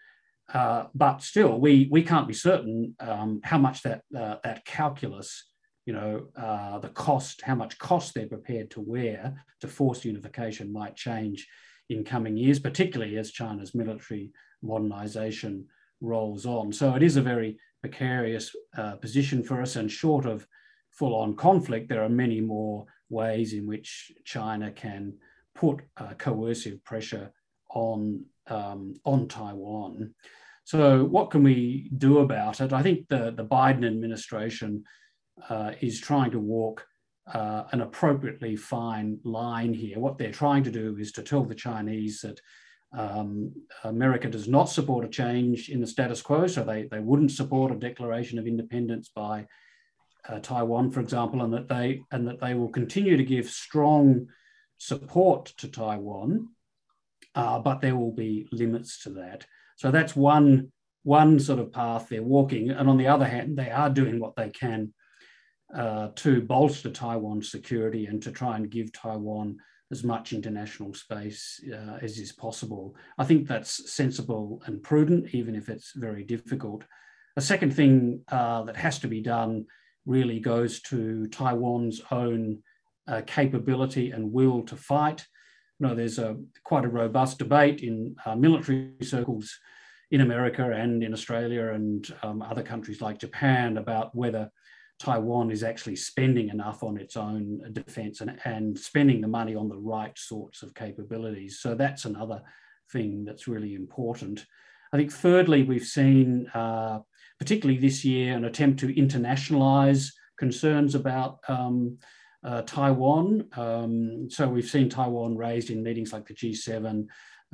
Uh, 0.52 0.86
but 0.94 1.22
still, 1.22 1.60
we 1.60 1.88
we 1.92 2.02
can't 2.02 2.26
be 2.26 2.34
certain 2.34 2.96
um, 2.98 3.40
how 3.44 3.58
much 3.58 3.82
that 3.82 4.02
uh, 4.16 4.36
that 4.42 4.64
calculus 4.64 5.44
you 5.86 5.96
know, 5.96 6.28
uh, 6.36 6.78
the 6.78 6.88
cost, 6.90 7.42
how 7.42 7.56
much 7.56 7.78
cost 7.78 8.14
they're 8.14 8.28
prepared 8.28 8.70
to 8.70 8.80
wear 8.80 9.44
to 9.60 9.66
force 9.66 10.04
unification 10.04 10.72
might 10.72 10.94
change 10.94 11.48
in 11.88 12.04
coming 12.04 12.36
years, 12.36 12.60
particularly 12.60 13.16
as 13.16 13.32
China's 13.32 13.74
military 13.74 14.30
modernization 14.62 15.66
rolls 16.00 16.46
on. 16.46 16.72
So 16.72 16.94
it 16.94 17.02
is 17.02 17.16
a 17.16 17.22
very 17.22 17.58
precarious 17.80 18.54
uh, 18.76 18.96
position 18.96 19.42
for 19.42 19.60
us, 19.60 19.76
and 19.76 19.90
short 19.90 20.26
of 20.26 20.46
full 20.90 21.14
on 21.14 21.36
conflict, 21.36 21.88
there 21.88 22.02
are 22.02 22.08
many 22.08 22.40
more 22.40 22.86
ways 23.08 23.52
in 23.52 23.66
which 23.66 24.12
China 24.24 24.70
can 24.70 25.14
put 25.54 25.80
uh, 25.96 26.14
coercive 26.18 26.82
pressure 26.84 27.32
on, 27.70 28.24
um, 28.48 28.94
on 29.04 29.28
Taiwan. 29.28 30.14
So, 30.64 31.04
what 31.04 31.30
can 31.30 31.42
we 31.42 31.90
do 31.96 32.18
about 32.18 32.60
it? 32.60 32.72
I 32.72 32.82
think 32.82 33.08
the, 33.08 33.32
the 33.36 33.44
Biden 33.44 33.86
administration 33.86 34.84
uh, 35.48 35.72
is 35.80 36.00
trying 36.00 36.30
to 36.32 36.38
walk 36.38 36.86
uh, 37.32 37.64
an 37.72 37.80
appropriately 37.80 38.56
fine 38.56 39.18
line 39.24 39.72
here. 39.72 39.98
What 39.98 40.18
they're 40.18 40.32
trying 40.32 40.64
to 40.64 40.70
do 40.70 40.96
is 40.98 41.12
to 41.12 41.22
tell 41.22 41.44
the 41.44 41.54
Chinese 41.54 42.20
that 42.20 42.40
um, 42.92 43.52
America 43.84 44.28
does 44.28 44.48
not 44.48 44.68
support 44.68 45.04
a 45.04 45.08
change 45.08 45.68
in 45.68 45.80
the 45.80 45.86
status 45.86 46.22
quo, 46.22 46.46
so 46.46 46.64
they, 46.64 46.84
they 46.84 46.98
wouldn't 46.98 47.30
support 47.30 47.72
a 47.72 47.76
declaration 47.76 48.38
of 48.38 48.46
independence 48.46 49.10
by 49.14 49.46
uh, 50.28 50.40
Taiwan, 50.40 50.90
for 50.90 51.00
example, 51.00 51.42
and 51.42 51.52
that 51.52 51.68
they 51.68 52.02
and 52.10 52.26
that 52.26 52.40
they 52.40 52.54
will 52.54 52.68
continue 52.68 53.16
to 53.16 53.24
give 53.24 53.48
strong 53.48 54.26
support 54.78 55.46
to 55.58 55.68
Taiwan, 55.68 56.48
uh, 57.34 57.58
but 57.60 57.80
there 57.80 57.96
will 57.96 58.12
be 58.12 58.48
limits 58.52 59.02
to 59.04 59.10
that. 59.10 59.46
So 59.76 59.90
that's 59.90 60.16
one 60.16 60.72
one 61.02 61.40
sort 61.40 61.58
of 61.58 61.72
path 61.72 62.08
they're 62.08 62.22
walking, 62.22 62.70
and 62.70 62.88
on 62.88 62.98
the 62.98 63.08
other 63.08 63.26
hand, 63.26 63.56
they 63.56 63.70
are 63.70 63.88
doing 63.88 64.18
what 64.18 64.36
they 64.36 64.50
can 64.50 64.92
uh, 65.74 66.08
to 66.16 66.42
bolster 66.42 66.90
Taiwan's 66.90 67.50
security 67.50 68.06
and 68.06 68.20
to 68.22 68.32
try 68.32 68.56
and 68.56 68.68
give 68.68 68.92
Taiwan 68.92 69.58
as 69.90 70.04
much 70.04 70.32
international 70.32 70.94
space 70.94 71.60
uh, 71.72 71.98
as 72.00 72.18
is 72.18 72.32
possible. 72.32 72.94
I 73.18 73.24
think 73.24 73.46
that's 73.46 73.92
sensible 73.92 74.62
and 74.66 74.82
prudent, 74.82 75.34
even 75.34 75.54
if 75.54 75.68
it's 75.68 75.92
very 75.94 76.22
difficult. 76.22 76.84
A 77.36 77.40
second 77.40 77.74
thing 77.74 78.22
uh, 78.28 78.62
that 78.64 78.76
has 78.76 78.98
to 79.00 79.08
be 79.08 79.20
done 79.20 79.66
really 80.06 80.40
goes 80.40 80.80
to 80.82 81.26
Taiwan's 81.28 82.00
own 82.10 82.62
uh, 83.08 83.22
capability 83.26 84.10
and 84.10 84.32
will 84.32 84.62
to 84.62 84.76
fight. 84.76 85.26
You 85.78 85.88
know, 85.88 85.94
there's 85.94 86.18
a 86.18 86.36
quite 86.64 86.84
a 86.84 86.88
robust 86.88 87.38
debate 87.38 87.80
in 87.80 88.14
uh, 88.24 88.36
military 88.36 88.92
circles 89.02 89.58
in 90.10 90.20
America 90.20 90.70
and 90.70 91.02
in 91.02 91.12
Australia 91.12 91.72
and 91.72 92.12
um, 92.22 92.42
other 92.42 92.62
countries 92.62 93.00
like 93.00 93.18
Japan 93.18 93.76
about 93.76 94.14
whether 94.14 94.50
Taiwan 95.00 95.50
is 95.50 95.62
actually 95.62 95.96
spending 95.96 96.50
enough 96.50 96.82
on 96.82 96.98
its 96.98 97.16
own 97.16 97.60
defense 97.72 98.20
and, 98.20 98.38
and 98.44 98.78
spending 98.78 99.22
the 99.22 99.28
money 99.28 99.54
on 99.54 99.68
the 99.68 99.78
right 99.78 100.16
sorts 100.18 100.62
of 100.62 100.74
capabilities. 100.74 101.60
So 101.60 101.74
that's 101.74 102.04
another 102.04 102.42
thing 102.92 103.24
that's 103.24 103.48
really 103.48 103.74
important. 103.74 104.44
I 104.92 104.98
think, 104.98 105.10
thirdly, 105.10 105.62
we've 105.62 105.86
seen, 105.86 106.48
uh, 106.48 107.00
particularly 107.38 107.80
this 107.80 108.04
year, 108.04 108.36
an 108.36 108.44
attempt 108.44 108.80
to 108.80 108.94
internationalize 108.94 110.12
concerns 110.38 110.94
about 110.94 111.38
um, 111.48 111.96
uh, 112.44 112.62
Taiwan. 112.62 113.46
Um, 113.56 114.28
so 114.28 114.48
we've 114.48 114.68
seen 114.68 114.90
Taiwan 114.90 115.36
raised 115.36 115.70
in 115.70 115.82
meetings 115.82 116.12
like 116.12 116.26
the 116.26 116.34
G7. 116.34 117.06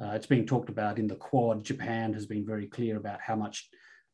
Uh, 0.02 0.10
it's 0.10 0.26
being 0.26 0.46
talked 0.46 0.68
about 0.68 0.98
in 0.98 1.06
the 1.06 1.16
Quad. 1.16 1.64
Japan 1.64 2.12
has 2.12 2.26
been 2.26 2.44
very 2.44 2.66
clear 2.66 2.96
about 2.96 3.20
how 3.20 3.36
much 3.36 3.68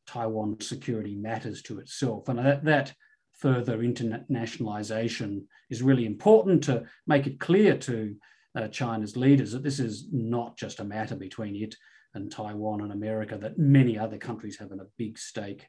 Taiwan 0.06 0.60
security 0.60 1.14
matters 1.14 1.62
to 1.62 1.78
itself. 1.78 2.28
And 2.28 2.38
that, 2.38 2.64
that 2.64 2.92
further 3.32 3.78
internationalization 3.78 5.42
is 5.70 5.82
really 5.82 6.06
important 6.06 6.62
to 6.64 6.84
make 7.06 7.26
it 7.26 7.40
clear 7.40 7.76
to 7.78 8.14
uh, 8.54 8.68
China's 8.68 9.16
leaders 9.16 9.52
that 9.52 9.62
this 9.62 9.80
is 9.80 10.08
not 10.12 10.56
just 10.56 10.80
a 10.80 10.84
matter 10.84 11.16
between 11.16 11.56
it 11.56 11.74
and 12.14 12.30
Taiwan 12.30 12.82
and 12.82 12.92
America, 12.92 13.38
that 13.38 13.58
many 13.58 13.98
other 13.98 14.18
countries 14.18 14.58
have 14.58 14.70
a 14.70 14.86
big 14.98 15.18
stake 15.18 15.66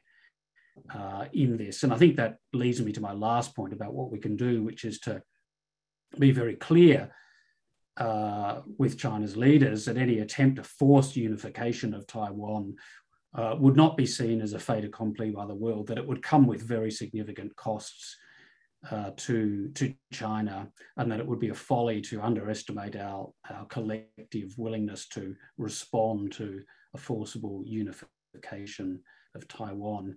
uh, 0.94 1.24
in 1.32 1.56
this. 1.56 1.82
And 1.82 1.92
I 1.92 1.96
think 1.96 2.16
that 2.16 2.36
leads 2.52 2.80
me 2.80 2.92
to 2.92 3.00
my 3.00 3.12
last 3.12 3.56
point 3.56 3.72
about 3.72 3.94
what 3.94 4.10
we 4.10 4.18
can 4.18 4.36
do, 4.36 4.62
which 4.62 4.84
is 4.84 5.00
to 5.00 5.22
be 6.18 6.32
very 6.32 6.54
clear 6.54 7.10
uh, 7.96 8.60
with 8.78 8.98
China's 8.98 9.36
leaders 9.36 9.84
that 9.84 9.96
any 9.96 10.18
attempt 10.18 10.56
to 10.56 10.64
force 10.64 11.16
unification 11.16 11.94
of 11.94 12.06
Taiwan 12.06 12.74
uh, 13.34 13.56
would 13.58 13.76
not 13.76 13.96
be 13.96 14.06
seen 14.06 14.40
as 14.40 14.52
a 14.52 14.58
fait 14.58 14.84
accompli 14.84 15.30
by 15.30 15.46
the 15.46 15.54
world, 15.54 15.86
that 15.86 15.98
it 15.98 16.06
would 16.06 16.22
come 16.22 16.46
with 16.46 16.62
very 16.62 16.90
significant 16.90 17.54
costs 17.56 18.16
uh, 18.90 19.10
to, 19.16 19.68
to 19.74 19.94
China, 20.12 20.68
and 20.96 21.10
that 21.10 21.20
it 21.20 21.26
would 21.26 21.40
be 21.40 21.48
a 21.48 21.54
folly 21.54 22.00
to 22.02 22.20
underestimate 22.20 22.96
our, 22.96 23.30
our 23.50 23.64
collective 23.66 24.54
willingness 24.58 25.08
to 25.08 25.34
respond 25.58 26.32
to 26.32 26.62
a 26.94 26.98
forcible 26.98 27.62
unification 27.66 29.00
of 29.34 29.48
Taiwan. 29.48 30.16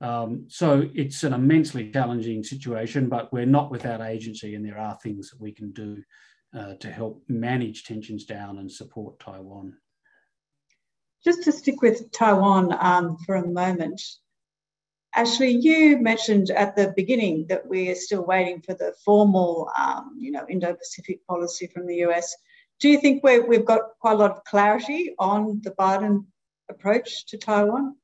Um, 0.00 0.46
so 0.48 0.88
it's 0.94 1.22
an 1.22 1.32
immensely 1.32 1.90
challenging 1.90 2.42
situation, 2.42 3.08
but 3.08 3.32
we're 3.32 3.46
not 3.46 3.70
without 3.70 4.00
agency, 4.00 4.54
and 4.54 4.64
there 4.64 4.78
are 4.78 4.98
things 5.02 5.30
that 5.30 5.40
we 5.40 5.52
can 5.52 5.72
do 5.72 6.02
uh, 6.56 6.74
to 6.80 6.90
help 6.90 7.22
manage 7.28 7.84
tensions 7.84 8.24
down 8.24 8.58
and 8.58 8.70
support 8.70 9.18
Taiwan. 9.20 9.74
Just 11.24 11.44
to 11.44 11.52
stick 11.52 11.82
with 11.82 12.10
Taiwan 12.10 12.76
um, 12.80 13.16
for 13.18 13.36
a 13.36 13.46
moment, 13.46 14.02
Ashley, 15.14 15.50
you 15.50 15.98
mentioned 15.98 16.50
at 16.50 16.74
the 16.74 16.92
beginning 16.96 17.46
that 17.48 17.66
we 17.66 17.90
are 17.90 17.94
still 17.94 18.24
waiting 18.24 18.60
for 18.62 18.74
the 18.74 18.94
formal, 19.04 19.70
um, 19.78 20.16
you 20.18 20.32
know, 20.32 20.44
Indo-Pacific 20.48 21.24
policy 21.26 21.66
from 21.66 21.86
the 21.86 21.96
US. 22.06 22.34
Do 22.80 22.88
you 22.88 22.98
think 22.98 23.22
we 23.22 23.34
have 23.34 23.64
got 23.64 23.82
quite 24.00 24.14
a 24.14 24.16
lot 24.16 24.30
of 24.32 24.44
clarity 24.44 25.14
on 25.18 25.60
the 25.62 25.70
Biden 25.72 26.24
approach 26.68 27.26
to 27.26 27.38
Taiwan? 27.38 27.96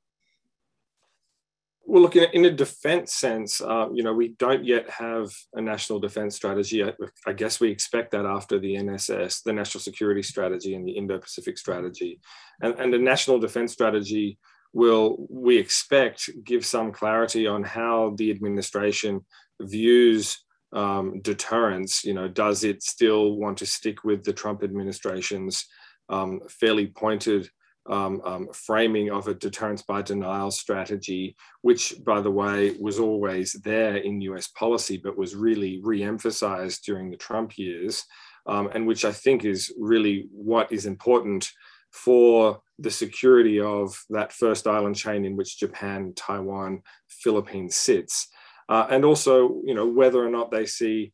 Well, 1.90 2.02
look, 2.02 2.16
in 2.16 2.44
a 2.44 2.50
defense 2.50 3.14
sense, 3.14 3.62
uh, 3.62 3.86
you 3.94 4.02
know, 4.02 4.12
we 4.12 4.34
don't 4.38 4.62
yet 4.62 4.90
have 4.90 5.30
a 5.54 5.62
national 5.62 6.00
defense 6.00 6.36
strategy. 6.36 6.84
I, 6.84 6.92
I, 7.26 7.32
guess 7.32 7.60
we 7.60 7.70
expect 7.70 8.10
that 8.10 8.26
after 8.26 8.58
the 8.58 8.74
NSS, 8.74 9.42
the 9.42 9.54
National 9.54 9.80
Security 9.80 10.22
Strategy 10.22 10.74
and 10.74 10.86
the 10.86 10.92
Indo-Pacific 10.92 11.56
Strategy. 11.56 12.20
And, 12.60 12.74
and 12.78 12.92
the 12.92 12.98
national 12.98 13.38
defense 13.38 13.72
strategy 13.72 14.36
will, 14.74 15.26
we 15.30 15.56
expect, 15.56 16.28
give 16.44 16.66
some 16.66 16.92
clarity 16.92 17.46
on 17.46 17.64
how 17.64 18.12
the 18.18 18.30
administration 18.30 19.24
views 19.58 20.44
um, 20.74 21.22
deterrence. 21.22 22.04
You 22.04 22.12
know, 22.12 22.28
does 22.28 22.64
it 22.64 22.82
still 22.82 23.36
want 23.36 23.56
to 23.58 23.66
stick 23.66 24.04
with 24.04 24.24
the 24.24 24.34
Trump 24.34 24.62
administration's 24.62 25.64
um, 26.10 26.40
fairly 26.50 26.88
pointed 26.88 27.48
um, 27.88 28.20
um, 28.24 28.48
framing 28.52 29.10
of 29.10 29.28
a 29.28 29.34
deterrence 29.34 29.82
by 29.82 30.02
denial 30.02 30.50
strategy, 30.50 31.36
which, 31.62 31.94
by 32.04 32.20
the 32.20 32.30
way, 32.30 32.76
was 32.78 32.98
always 32.98 33.52
there 33.64 33.96
in 33.96 34.20
US 34.22 34.48
policy, 34.48 34.96
but 34.96 35.18
was 35.18 35.34
really 35.34 35.80
re 35.82 36.02
emphasized 36.02 36.84
during 36.84 37.10
the 37.10 37.16
Trump 37.16 37.56
years, 37.56 38.04
um, 38.46 38.70
and 38.74 38.86
which 38.86 39.04
I 39.04 39.12
think 39.12 39.44
is 39.44 39.72
really 39.78 40.28
what 40.30 40.70
is 40.70 40.86
important 40.86 41.50
for 41.90 42.60
the 42.78 42.90
security 42.90 43.60
of 43.60 43.98
that 44.10 44.32
first 44.32 44.66
island 44.66 44.96
chain 44.96 45.24
in 45.24 45.36
which 45.36 45.58
Japan, 45.58 46.12
Taiwan, 46.14 46.82
Philippines 47.08 47.76
sits. 47.76 48.28
Uh, 48.68 48.86
and 48.90 49.04
also, 49.04 49.60
you 49.64 49.74
know, 49.74 49.86
whether 49.86 50.24
or 50.24 50.30
not 50.30 50.50
they 50.50 50.66
see 50.66 51.12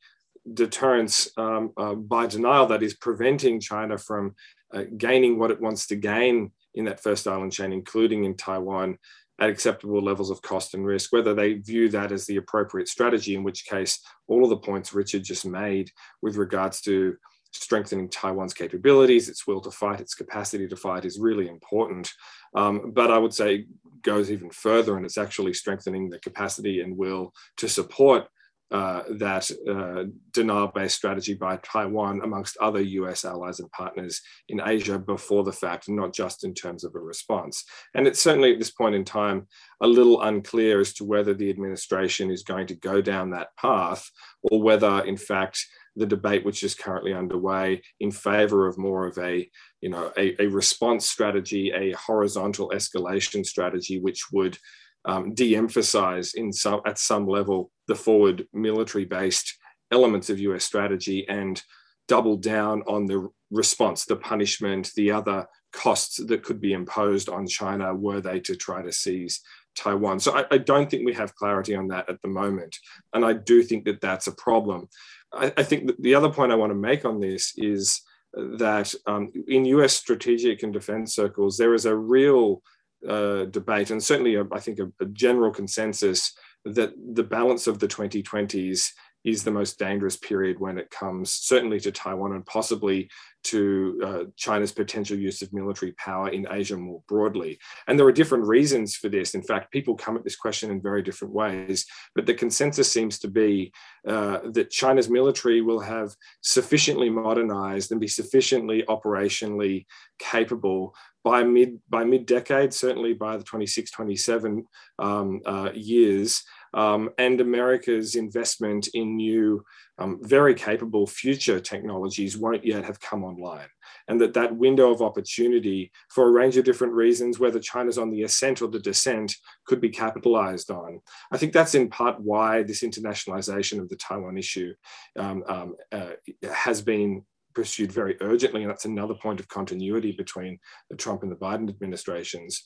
deterrence 0.53 1.29
um, 1.37 1.73
uh, 1.77 1.95
by 1.95 2.27
denial 2.27 2.67
that 2.67 2.83
is 2.83 2.95
preventing 2.95 3.61
China 3.61 3.97
from 3.97 4.35
uh, 4.75 4.83
gaining 4.97 5.39
what 5.39 5.51
it 5.51 5.61
wants 5.61 5.87
to 5.87 5.97
gain 5.97 6.51
in 6.75 6.85
that 6.87 7.03
first 7.03 7.27
island 7.27 7.53
chain, 7.53 7.73
including 7.73 8.25
in 8.25 8.37
Taiwan, 8.37 8.99
at 9.41 9.51
acceptable 9.51 10.01
levels 10.01 10.31
of 10.31 10.43
cost 10.43 10.75
and 10.75 10.87
risk, 10.87 11.13
whether 11.13 11.35
they 11.35 11.55
view 11.55 11.89
that 11.89 12.13
as 12.13 12.25
the 12.27 12.37
appropriate 12.37 12.89
strategy, 12.89 13.35
in 13.35 13.43
which 13.43 13.65
case 13.65 14.01
all 14.29 14.45
of 14.45 14.51
the 14.51 14.57
points 14.57 14.95
Richard 14.95 15.25
just 15.25 15.45
made 15.45 15.91
with 16.23 16.37
regards 16.37 16.81
to 16.83 17.17
strengthening 17.53 18.09
Taiwan's 18.09 18.55
capabilities, 18.55 19.29
its 19.29 19.47
will 19.47 19.61
to 19.61 19.71
fight, 19.71 20.01
its 20.01 20.15
capacity 20.15 20.69
to 20.69 20.77
fight 20.77 21.05
is 21.05 21.19
really 21.19 21.49
important. 21.49 22.13
Um, 22.55 22.93
but 22.93 23.11
I 23.11 23.19
would 23.19 23.35
say 23.35 23.67
goes 24.03 24.31
even 24.31 24.51
further 24.51 24.97
and 24.97 25.05
it's 25.05 25.19
actually 25.19 25.55
strengthening 25.55 26.11
the 26.11 26.19
capacity 26.19 26.81
and 26.81 26.97
will 26.97 27.33
to 27.57 27.69
support 27.69 28.29
uh, 28.75 29.05
that 29.09 29.49
uh, 29.71 30.03
denial-based 30.33 30.97
strategy 30.97 31.33
by 31.33 31.57
Taiwan 31.59 32.23
amongst 32.25 32.57
other 32.57 32.81
US 32.81 33.25
allies 33.25 33.61
and 33.61 33.71
partners 33.71 34.21
in 34.49 34.61
Asia 34.67 34.99
before 34.99 35.45
the 35.45 35.53
fact, 35.53 35.89
not 35.89 36.13
just 36.13 36.43
in 36.43 36.55
terms 36.55 36.83
of 36.83 36.97
a 36.97 36.99
response. 36.99 37.65
And 37.95 38.09
it's 38.09 38.21
certainly 38.21 38.53
at 38.53 38.59
this 38.59 38.73
point 38.73 38.97
in 38.97 39.05
time 39.05 39.47
a 39.81 39.87
little 39.87 40.23
unclear 40.23 40.81
as 40.81 40.93
to 40.95 41.05
whether 41.05 41.35
the 41.35 41.51
administration 41.51 42.33
is 42.33 42.43
going 42.43 42.67
to 42.67 42.75
go 42.75 43.01
down 43.01 43.31
that 43.31 43.57
path 43.57 44.11
or 44.43 44.61
whether 44.61 45.05
in 45.05 45.17
fact 45.17 45.65
the 45.95 46.07
debate 46.07 46.45
which 46.45 46.65
is 46.65 46.75
currently 46.75 47.15
underway 47.15 47.81
in 48.01 48.11
favor 48.11 48.67
of 48.67 48.77
more 48.77 49.07
of 49.07 49.17
a 49.19 49.49
you 49.83 49.89
know 49.89 50.11
a, 50.19 50.35
a 50.43 50.49
response 50.49 51.09
strategy 51.09 51.71
a 51.71 51.93
horizontal 51.93 52.73
escalation 52.75 53.47
strategy 53.47 54.01
which 54.01 54.33
would 54.33 54.59
um, 55.05 55.35
de-emphasize 55.35 56.35
in 56.35 56.53
some 56.53 56.81
at 56.87 56.99
some 56.99 57.27
level 57.27 57.71
the 57.89 57.95
forward 57.95 58.47
military-based 58.53 59.59
elements 59.93 60.31
of 60.31 60.41
US 60.41 60.65
strategy 60.65 61.27
and 61.29 61.63
double 62.09 62.37
down 62.37 62.83
on 62.87 63.07
the 63.07 63.29
response, 63.51 64.05
the 64.05 64.17
punishment, 64.17 64.91
the 64.97 65.11
other 65.11 65.47
costs 65.73 66.25
that 66.27 66.43
could 66.43 66.61
be 66.61 66.73
imposed 66.73 67.29
on 67.29 67.47
China 67.47 67.95
were 67.95 68.21
they 68.21 68.41
to 68.41 68.57
try 68.57 68.83
to 68.83 68.93
seize 68.93 69.41
Taiwan. 69.75 70.21
So 70.21 70.37
I, 70.37 70.45
I, 70.53 70.59
don't 70.59 70.89
think 70.89 71.05
we 71.05 71.15
have 71.15 71.35
clarity 71.35 71.75
on 71.75 71.89
that 71.89 72.09
at 72.09 72.23
the 72.23 72.29
moment. 72.29 72.77
And 73.13 73.25
I 73.25 73.33
do 73.33 73.63
think 73.63 73.85
that 73.87 74.01
that's 74.01 74.29
a 74.29 74.35
problem. 74.37 74.89
I, 75.33 75.53
I 75.57 75.63
think 75.65 75.91
the 75.99 76.15
other 76.15 76.31
point 76.31 76.53
I 76.53 76.57
want 76.57 76.71
to 76.71 76.77
make 76.77 77.05
on 77.05 77.21
this 77.21 77.53
is 77.57 78.03
that 78.35 78.95
um, 79.07 79.33
in 79.49 79.65
US 79.65 79.95
strategic 79.95 80.63
and 80.63 80.73
defense 80.73 81.15
circles, 81.15 81.57
there 81.57 81.75
is 81.75 81.87
a 81.87 81.97
real 81.97 82.63
uh, 83.09 83.45
debate, 83.47 83.91
and 83.91 84.03
certainly 84.03 84.37
a, 84.37 84.45
I 84.53 84.61
think 84.61 84.79
a, 84.79 84.91
a 85.01 85.07
general 85.07 85.53
consensus 85.53 86.33
that 86.65 86.93
the 87.15 87.23
balance 87.23 87.67
of 87.67 87.79
the 87.79 87.89
2020s 87.89 88.91
is 89.25 89.43
the 89.43 89.51
most 89.51 89.79
dangerous 89.79 90.17
period 90.17 90.61
when 90.61 90.79
it 90.79 90.91
comes 90.91 91.33
certainly 91.33 91.81
to 91.81 91.91
Taiwan 91.91 92.33
and 92.33 92.45
possibly 92.45 93.11
to 93.45 94.01
uh, 94.03 94.25
China's 94.37 94.73
potential 94.73 95.19
use 95.19 95.43
of 95.43 95.53
military 95.53 95.93
power 95.93 96.29
in 96.31 96.47
Asia 96.51 96.77
more 96.77 97.03
broadly. 97.07 97.59
And 97.87 97.99
there 97.99 98.07
are 98.07 98.13
different 98.13 98.47
reasons 98.47 98.97
for 98.97 99.09
this. 99.09 99.35
In 99.35 99.43
fact, 99.43 99.73
people 99.73 99.95
come 99.95 100.17
at 100.17 100.25
this 100.25 100.37
question 100.37 100.71
in 100.71 100.81
very 100.81 101.03
different 101.03 101.35
ways, 101.35 101.87
but 102.15 102.27
the 102.27 102.35
consensus 102.35 102.91
seems 102.91 103.19
to 103.21 103.29
be 103.29 103.73
uh, 104.09 104.39
that 104.53 104.71
China's 104.71 105.11
military 105.11 105.61
will 105.61 105.81
have 105.81 106.15
sufficiently 106.43 107.11
modernized 107.11 107.93
and 107.93 108.01
be 108.01 108.09
sufficiently 108.09 108.83
operationally 108.89 109.87
capable 110.19 110.95
by 111.23 111.43
mid 111.43 111.81
by 111.89 112.05
mid 112.05 112.27
decade, 112.27 112.73
certainly 112.73 113.15
by 113.15 113.37
the 113.37 113.45
26, 113.45 113.91
27 113.91 114.67
um, 114.99 115.41
uh, 115.47 115.71
years, 115.75 116.43
um, 116.75 117.11
and 117.19 117.41
America's 117.41 118.17
investment 118.17 118.89
in 118.95 119.17
new, 119.17 119.65
um, 119.99 120.19
very 120.23 120.55
capable 120.55 121.07
future 121.07 121.61
technologies 121.61 122.37
won't 122.37 122.65
yet 122.65 122.85
have 122.85 123.01
come 123.01 123.25
online. 123.25 123.69
And 124.09 124.21
that 124.21 124.35
that 124.35 124.57
window 124.57 124.91
of 124.91 125.01
opportunity 125.01 125.93
for 126.11 126.29
a 126.29 126.33
range 126.33 126.57
of 126.57 126.65
different 126.65 126.95
reasons, 126.95 127.39
whether 127.39 127.61
China's 127.61 127.97
on 127.97 128.11
the 128.11 128.25
ascent 128.25 128.61
or 128.61 128.69
the 128.69 128.81
descent, 128.81 129.35
could 129.67 129.81
be 129.81 129.89
capitalized 129.89 130.71
on. 130.71 131.01
I 131.31 131.39
think 131.39 131.53
that's 131.53 131.75
in 131.75 131.89
part 131.89 132.21
why 132.21 132.65
this 132.65 132.83
internationalization 132.83 133.81
of 133.81 133.89
the 133.89 133.97
Taiwan 133.97 134.37
issue 134.37 134.75
um, 135.17 135.45
um 135.47 135.77
uh, 135.93 136.13
has 136.53 136.83
been 136.83 137.25
pursued 137.55 137.93
very 137.93 138.17
urgently. 138.21 138.63
And 138.63 138.71
that's 138.71 138.85
another 138.85 139.15
point 139.15 139.41
of 139.41 139.49
continuity 139.49 140.13
between 140.13 140.59
the 140.91 140.97
Trump 140.97 141.23
and 141.23 141.31
the 141.31 141.37
Biden 141.37 141.69
administrations. 141.69 142.63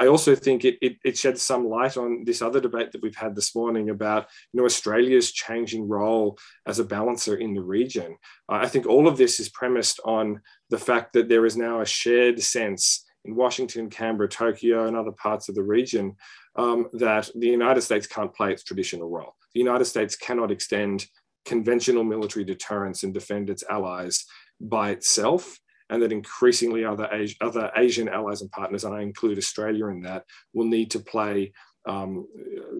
I 0.00 0.06
also 0.06 0.34
think 0.34 0.64
it, 0.64 0.76
it, 0.80 0.96
it, 1.04 1.18
sheds 1.18 1.42
some 1.42 1.68
light 1.68 1.96
on 1.96 2.24
this 2.24 2.42
other 2.42 2.60
debate 2.60 2.92
that 2.92 3.02
we've 3.02 3.16
had 3.16 3.34
this 3.34 3.54
morning 3.54 3.90
about 3.90 4.28
you 4.52 4.60
know, 4.60 4.66
Australia's 4.66 5.32
changing 5.32 5.88
role 5.88 6.38
as 6.66 6.78
a 6.78 6.84
balancer 6.84 7.36
in 7.36 7.54
the 7.54 7.62
region. 7.62 8.16
I 8.48 8.68
think 8.68 8.86
all 8.86 9.08
of 9.08 9.18
this 9.18 9.40
is 9.40 9.48
premised 9.48 10.00
on 10.04 10.40
the 10.70 10.78
fact 10.78 11.12
that 11.14 11.28
there 11.28 11.46
is 11.46 11.56
now 11.56 11.80
a 11.80 11.86
shared 11.86 12.42
sense 12.42 13.04
in 13.24 13.34
Washington, 13.34 13.90
Canberra, 13.90 14.28
Tokyo, 14.28 14.86
and 14.86 14.96
other 14.96 15.12
parts 15.12 15.48
of 15.48 15.54
the 15.54 15.62
region 15.62 16.16
um, 16.56 16.88
that 16.94 17.30
the 17.34 17.48
United 17.48 17.82
States 17.82 18.06
can't 18.06 18.34
play 18.34 18.52
its 18.52 18.64
traditional 18.64 19.08
role. 19.08 19.34
The 19.54 19.60
United 19.60 19.86
States 19.86 20.16
cannot 20.16 20.50
extend 20.50 21.06
conventional 21.48 22.04
military 22.04 22.44
deterrence 22.44 23.02
and 23.02 23.12
defend 23.14 23.50
its 23.50 23.64
allies 23.68 24.24
by 24.60 24.90
itself, 24.90 25.58
and 25.90 26.02
that 26.02 26.12
increasingly 26.12 26.84
other, 26.84 27.08
other 27.40 27.70
Asian 27.76 28.08
allies 28.08 28.42
and 28.42 28.50
partners, 28.50 28.84
and 28.84 28.94
I 28.94 29.00
include 29.00 29.38
Australia 29.38 29.86
in 29.86 30.00
that, 30.02 30.22
will 30.52 30.66
need 30.66 30.90
to 30.92 31.00
play 31.00 31.52
um, 31.88 32.26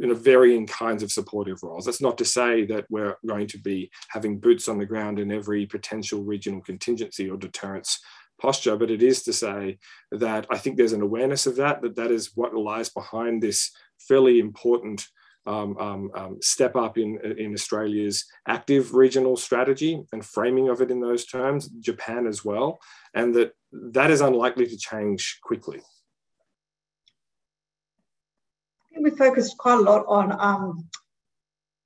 in 0.02 0.10
a 0.10 0.14
varying 0.14 0.66
kinds 0.66 1.02
of 1.02 1.10
supportive 1.10 1.62
roles. 1.62 1.84
That's 1.86 2.02
not 2.02 2.18
to 2.18 2.26
say 2.26 2.66
that 2.66 2.84
we're 2.90 3.16
going 3.26 3.46
to 3.48 3.58
be 3.58 3.90
having 4.10 4.38
boots 4.38 4.68
on 4.68 4.78
the 4.78 4.90
ground 4.92 5.18
in 5.18 5.32
every 5.32 5.64
potential 5.64 6.22
regional 6.22 6.60
contingency 6.60 7.30
or 7.30 7.38
deterrence 7.38 7.98
posture, 8.38 8.76
but 8.76 8.90
it 8.90 9.02
is 9.02 9.22
to 9.22 9.32
say 9.32 9.78
that 10.12 10.46
I 10.50 10.58
think 10.58 10.76
there's 10.76 10.92
an 10.92 11.08
awareness 11.08 11.46
of 11.46 11.56
that, 11.56 11.80
that 11.80 11.96
that 11.96 12.10
is 12.10 12.32
what 12.34 12.54
lies 12.54 12.90
behind 12.90 13.42
this 13.42 13.70
fairly 14.08 14.38
important 14.38 15.06
step 16.40 16.76
up 16.76 16.98
in, 16.98 17.18
in 17.38 17.52
Australia's 17.52 18.24
active 18.46 18.94
regional 18.94 19.36
strategy 19.36 20.02
and 20.12 20.24
framing 20.24 20.68
of 20.68 20.80
it 20.80 20.90
in 20.90 21.00
those 21.00 21.26
terms, 21.26 21.68
Japan 21.80 22.26
as 22.26 22.44
well, 22.44 22.78
and 23.14 23.34
that 23.34 23.52
that 23.72 24.10
is 24.10 24.20
unlikely 24.20 24.66
to 24.66 24.76
change 24.76 25.38
quickly. 25.42 25.80
We 29.00 29.10
focused 29.10 29.56
quite 29.58 29.78
a 29.78 29.82
lot 29.82 30.04
on 30.08 30.32
um, 30.38 30.88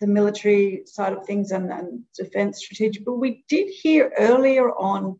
the 0.00 0.06
military 0.06 0.82
side 0.86 1.12
of 1.12 1.26
things 1.26 1.52
and, 1.52 1.70
and 1.70 2.02
defence 2.16 2.64
strategy, 2.64 3.02
but 3.04 3.14
we 3.14 3.44
did 3.48 3.68
hear 3.68 4.12
earlier 4.18 4.70
on 4.70 5.18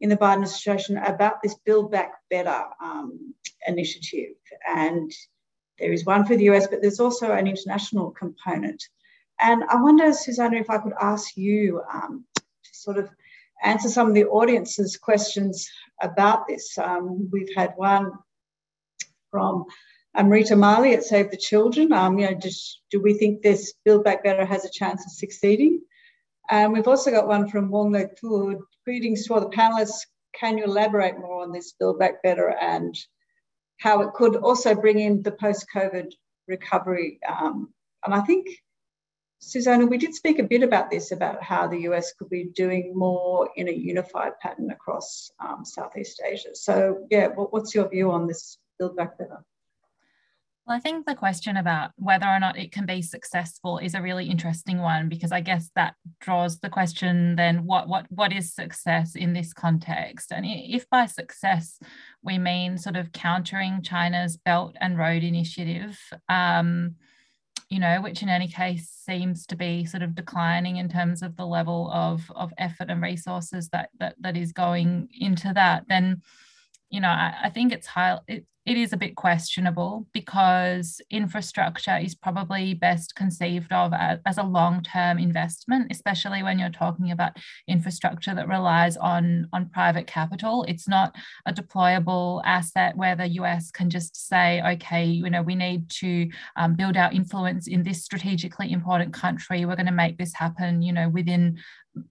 in 0.00 0.08
the 0.08 0.16
Biden 0.16 0.34
administration 0.34 0.96
about 0.98 1.42
this 1.42 1.54
Build 1.66 1.90
Back 1.90 2.12
Better 2.30 2.64
um, 2.82 3.34
initiative 3.66 4.34
and 4.66 5.12
there 5.78 5.92
is 5.92 6.04
one 6.04 6.24
for 6.24 6.36
the 6.36 6.50
US, 6.50 6.66
but 6.66 6.82
there's 6.82 7.00
also 7.00 7.32
an 7.32 7.46
international 7.46 8.10
component. 8.10 8.82
And 9.40 9.62
I 9.64 9.80
wonder, 9.80 10.12
Susannah, 10.12 10.58
if 10.58 10.70
I 10.70 10.78
could 10.78 10.94
ask 11.00 11.36
you 11.36 11.82
um, 11.92 12.24
to 12.36 12.70
sort 12.72 12.98
of 12.98 13.08
answer 13.62 13.88
some 13.88 14.08
of 14.08 14.14
the 14.14 14.24
audience's 14.24 14.96
questions 14.96 15.68
about 16.00 16.46
this. 16.46 16.76
Um, 16.78 17.28
we've 17.32 17.54
had 17.56 17.72
one 17.76 18.12
from 19.30 19.64
Amrita 20.16 20.56
Mali 20.56 20.94
at 20.94 21.04
Save 21.04 21.30
the 21.30 21.36
Children. 21.36 21.92
Um, 21.92 22.18
you 22.18 22.28
know, 22.28 22.34
just, 22.34 22.80
do 22.90 23.00
we 23.00 23.14
think 23.14 23.42
this 23.42 23.74
Build 23.84 24.04
Back 24.04 24.24
Better 24.24 24.44
has 24.44 24.64
a 24.64 24.70
chance 24.70 25.04
of 25.04 25.12
succeeding? 25.12 25.82
And 26.50 26.72
we've 26.72 26.88
also 26.88 27.10
got 27.10 27.28
one 27.28 27.48
from 27.48 27.70
Wong 27.70 27.92
Le 27.92 28.06
Tu. 28.14 28.66
Greetings 28.84 29.26
to 29.26 29.34
all 29.34 29.40
the 29.40 29.54
panelists. 29.54 30.06
Can 30.34 30.56
you 30.56 30.64
elaborate 30.64 31.18
more 31.18 31.42
on 31.42 31.52
this 31.52 31.72
Build 31.72 31.98
Back 31.98 32.22
Better 32.22 32.56
and 32.60 32.96
how 33.78 34.02
it 34.02 34.12
could 34.12 34.36
also 34.36 34.74
bring 34.74 34.98
in 34.98 35.22
the 35.22 35.32
post-COVID 35.32 36.12
recovery. 36.46 37.20
Um, 37.26 37.72
and 38.04 38.14
I 38.14 38.20
think, 38.20 38.48
Susannah, 39.40 39.86
we 39.86 39.98
did 39.98 40.14
speak 40.14 40.40
a 40.40 40.42
bit 40.42 40.62
about 40.62 40.90
this, 40.90 41.12
about 41.12 41.42
how 41.42 41.68
the 41.68 41.82
US 41.82 42.12
could 42.12 42.28
be 42.28 42.44
doing 42.44 42.92
more 42.94 43.48
in 43.54 43.68
a 43.68 43.72
unified 43.72 44.32
pattern 44.40 44.70
across 44.70 45.30
um, 45.38 45.64
Southeast 45.64 46.20
Asia. 46.24 46.54
So 46.54 47.06
yeah, 47.10 47.28
what, 47.28 47.52
what's 47.52 47.74
your 47.74 47.88
view 47.88 48.10
on 48.10 48.26
this 48.26 48.58
Build 48.78 48.96
Back 48.96 49.16
Better? 49.16 49.44
Well, 50.68 50.76
I 50.76 50.80
think 50.80 51.06
the 51.06 51.14
question 51.14 51.56
about 51.56 51.92
whether 51.96 52.26
or 52.26 52.38
not 52.38 52.58
it 52.58 52.72
can 52.72 52.84
be 52.84 53.00
successful 53.00 53.78
is 53.78 53.94
a 53.94 54.02
really 54.02 54.26
interesting 54.28 54.80
one 54.80 55.08
because 55.08 55.32
I 55.32 55.40
guess 55.40 55.70
that 55.76 55.94
draws 56.20 56.60
the 56.60 56.68
question 56.68 57.36
then 57.36 57.64
what 57.64 57.88
what 57.88 58.04
what 58.10 58.34
is 58.34 58.52
success 58.52 59.16
in 59.16 59.32
this 59.32 59.54
context? 59.54 60.30
And 60.30 60.44
if 60.46 60.86
by 60.90 61.06
success 61.06 61.78
we 62.22 62.36
mean 62.36 62.76
sort 62.76 62.96
of 62.96 63.12
countering 63.12 63.80
China's 63.80 64.36
Belt 64.36 64.76
and 64.78 64.98
Road 64.98 65.22
Initiative, 65.22 65.98
um, 66.28 66.96
you 67.70 67.80
know, 67.80 68.02
which 68.02 68.22
in 68.22 68.28
any 68.28 68.48
case 68.48 68.90
seems 68.90 69.46
to 69.46 69.56
be 69.56 69.86
sort 69.86 70.02
of 70.02 70.14
declining 70.14 70.76
in 70.76 70.90
terms 70.90 71.22
of 71.22 71.34
the 71.36 71.46
level 71.46 71.90
of, 71.94 72.30
of 72.36 72.52
effort 72.58 72.90
and 72.90 73.00
resources 73.00 73.70
that 73.70 73.88
that 74.00 74.16
that 74.20 74.36
is 74.36 74.52
going 74.52 75.08
into 75.18 75.50
that, 75.54 75.84
then 75.88 76.20
you 76.90 77.00
know, 77.00 77.08
I, 77.08 77.34
I 77.44 77.50
think 77.50 77.72
it's 77.72 77.86
high, 77.86 78.18
it, 78.26 78.44
it 78.68 78.76
is 78.76 78.92
a 78.92 78.98
bit 78.98 79.16
questionable 79.16 80.06
because 80.12 81.00
infrastructure 81.10 81.96
is 81.96 82.14
probably 82.14 82.74
best 82.74 83.14
conceived 83.14 83.72
of 83.72 83.94
as, 83.94 84.18
as 84.26 84.36
a 84.36 84.42
long-term 84.42 85.18
investment, 85.18 85.90
especially 85.90 86.42
when 86.42 86.58
you're 86.58 86.68
talking 86.68 87.10
about 87.10 87.32
infrastructure 87.66 88.34
that 88.34 88.46
relies 88.46 88.98
on, 88.98 89.48
on 89.54 89.70
private 89.70 90.06
capital. 90.06 90.66
It's 90.68 90.86
not 90.86 91.16
a 91.46 91.52
deployable 91.52 92.42
asset 92.44 92.94
where 92.94 93.16
the 93.16 93.28
US 93.40 93.70
can 93.70 93.88
just 93.88 94.28
say, 94.28 94.60
okay, 94.74 95.06
you 95.06 95.30
know, 95.30 95.40
we 95.40 95.54
need 95.54 95.88
to 96.02 96.28
um, 96.56 96.74
build 96.74 96.98
our 96.98 97.10
influence 97.10 97.68
in 97.68 97.82
this 97.82 98.04
strategically 98.04 98.70
important 98.70 99.14
country. 99.14 99.64
We're 99.64 99.76
going 99.76 99.86
to 99.86 99.92
make 99.92 100.18
this 100.18 100.34
happen, 100.34 100.82
you 100.82 100.92
know, 100.92 101.08
within 101.08 101.58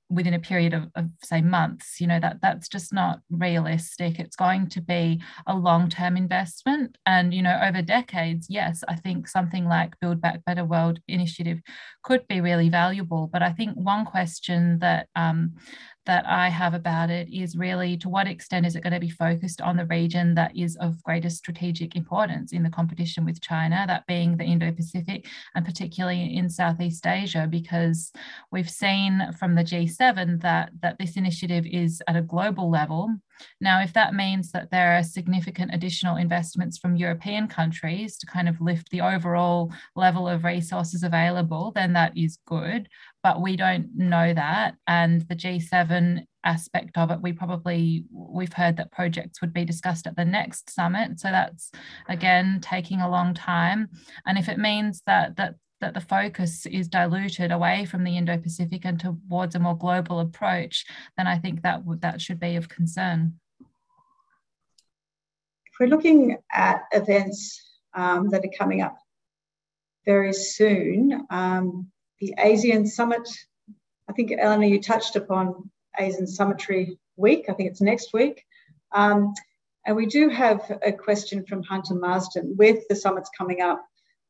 within 0.09 0.33
a 0.33 0.39
period 0.39 0.73
of, 0.73 0.83
of, 0.95 1.05
say 1.23 1.41
months 1.41 1.99
you 1.99 2.07
know 2.07 2.19
that 2.19 2.37
that's 2.41 2.67
just 2.67 2.93
not 2.93 3.19
realistic. 3.29 4.19
It's 4.19 4.35
going 4.35 4.69
to 4.69 4.81
be 4.81 5.21
a 5.45 5.55
long-term 5.55 6.17
investment. 6.17 6.97
And 7.05 7.33
you 7.33 7.41
know 7.41 7.59
over 7.63 7.81
decades 7.81 8.47
yes 8.49 8.83
i 8.87 8.95
think 8.95 9.27
something 9.27 9.65
like 9.65 9.99
build 9.99 10.21
back 10.21 10.43
better 10.45 10.65
world 10.65 10.99
initiative 11.07 11.59
could 12.03 12.27
be 12.27 12.41
really 12.41 12.69
valuable. 12.69 13.29
But 13.31 13.41
i 13.41 13.51
think 13.51 13.75
one 13.75 14.05
question 14.05 14.79
that 14.79 15.07
um, 15.15 15.53
that 16.07 16.25
I 16.25 16.49
have 16.49 16.73
about 16.73 17.09
it 17.09 17.29
is 17.31 17.55
really 17.55 17.97
to 17.97 18.09
what 18.09 18.27
extent 18.27 18.65
is 18.65 18.75
it 18.75 18.81
going 18.81 18.93
to 18.93 18.99
be 18.99 19.09
focused 19.09 19.61
on 19.61 19.77
the 19.77 19.85
region 19.85 20.33
that 20.35 20.55
is 20.57 20.75
of 20.77 21.03
greatest 21.03 21.37
strategic 21.37 21.95
importance 21.95 22.53
in 22.53 22.63
the 22.63 22.69
competition 22.69 23.25
with 23.25 23.41
China, 23.41 23.83
that 23.87 24.07
being 24.07 24.37
the 24.37 24.45
Indo 24.45 24.71
Pacific 24.71 25.27
and 25.53 25.65
particularly 25.65 26.35
in 26.35 26.49
Southeast 26.49 27.05
Asia, 27.05 27.47
because 27.49 28.11
we've 28.51 28.69
seen 28.69 29.31
from 29.37 29.55
the 29.55 29.63
G7 29.63 30.41
that, 30.41 30.71
that 30.81 30.97
this 30.97 31.17
initiative 31.17 31.65
is 31.65 32.01
at 32.07 32.15
a 32.15 32.21
global 32.21 32.71
level. 32.71 33.13
Now, 33.61 33.81
if 33.81 33.93
that 33.93 34.15
means 34.15 34.51
that 34.51 34.71
there 34.71 34.97
are 34.97 35.03
significant 35.03 35.73
additional 35.73 36.15
investments 36.15 36.77
from 36.77 36.95
European 36.95 37.47
countries 37.47 38.17
to 38.17 38.25
kind 38.25 38.49
of 38.49 38.59
lift 38.61 38.89
the 38.89 39.01
overall 39.01 39.71
level 39.95 40.27
of 40.27 40.43
resources 40.43 41.03
available, 41.03 41.71
then 41.75 41.93
that 41.93 42.17
is 42.17 42.39
good 42.47 42.89
but 43.27 43.41
we 43.41 43.57
don't 43.57 43.93
know 43.93 44.33
that. 44.33 44.75
And 44.87 45.27
the 45.27 45.35
G7 45.35 46.23
aspect 46.45 46.97
of 46.97 47.11
it, 47.11 47.21
we 47.21 47.33
probably 47.33 48.05
we've 48.09 48.53
heard 48.53 48.77
that 48.77 48.93
projects 48.93 49.41
would 49.41 49.51
be 49.51 49.65
discussed 49.65 50.07
at 50.07 50.15
the 50.15 50.23
next 50.23 50.69
summit. 50.69 51.19
So 51.19 51.27
that's 51.27 51.69
again 52.07 52.59
taking 52.61 53.01
a 53.01 53.09
long 53.09 53.33
time. 53.33 53.89
And 54.25 54.37
if 54.37 54.47
it 54.47 54.57
means 54.57 55.01
that 55.07 55.35
that 55.35 55.55
that 55.81 55.93
the 55.93 55.99
focus 55.99 56.65
is 56.67 56.87
diluted 56.87 57.51
away 57.51 57.83
from 57.83 58.05
the 58.05 58.15
Indo-Pacific 58.15 58.85
and 58.85 58.97
towards 58.97 59.55
a 59.55 59.59
more 59.59 59.77
global 59.77 60.21
approach, 60.21 60.85
then 61.17 61.27
I 61.27 61.37
think 61.37 61.63
that 61.63 61.81
that 61.99 62.21
should 62.21 62.39
be 62.39 62.55
of 62.55 62.69
concern. 62.69 63.33
If 63.59 63.65
we're 65.81 65.87
looking 65.87 66.37
at 66.53 66.83
events 66.93 67.61
um, 67.93 68.29
that 68.29 68.45
are 68.45 68.57
coming 68.57 68.81
up 68.81 68.97
very 70.05 70.31
soon, 70.31 71.27
um, 71.29 71.91
the 72.19 72.33
ASEAN 72.37 72.87
Summit. 72.87 73.27
I 74.09 74.13
think, 74.13 74.31
Elina, 74.31 74.67
you 74.67 74.81
touched 74.81 75.15
upon 75.15 75.69
ASEAN 75.99 76.27
Summitary 76.27 76.97
Week. 77.15 77.45
I 77.49 77.53
think 77.53 77.69
it's 77.69 77.81
next 77.81 78.13
week. 78.13 78.45
Um, 78.91 79.33
and 79.85 79.95
we 79.95 80.05
do 80.05 80.29
have 80.29 80.79
a 80.85 80.91
question 80.91 81.45
from 81.45 81.63
Hunter 81.63 81.95
Marsden. 81.95 82.55
With 82.57 82.87
the 82.89 82.95
summits 82.95 83.29
coming 83.37 83.61
up, 83.61 83.83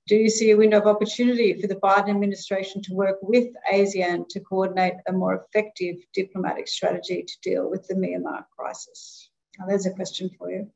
do 0.07 0.15
you 0.15 0.29
see 0.29 0.51
a 0.51 0.57
window 0.57 0.79
of 0.79 0.87
opportunity 0.87 1.59
for 1.59 1.67
the 1.67 1.75
Biden 1.75 2.09
administration 2.09 2.81
to 2.83 2.93
work 2.93 3.17
with 3.21 3.47
ASEAN 3.71 4.27
to 4.29 4.39
coordinate 4.39 4.93
a 5.07 5.11
more 5.11 5.45
effective 5.45 5.97
diplomatic 6.13 6.67
strategy 6.67 7.23
to 7.23 7.37
deal 7.41 7.69
with 7.69 7.87
the 7.87 7.95
Myanmar 7.95 8.45
crisis? 8.57 9.29
Now, 9.59 9.65
there's 9.67 9.85
a 9.85 9.91
question 9.91 10.29
for 10.37 10.49
you. 10.49 10.71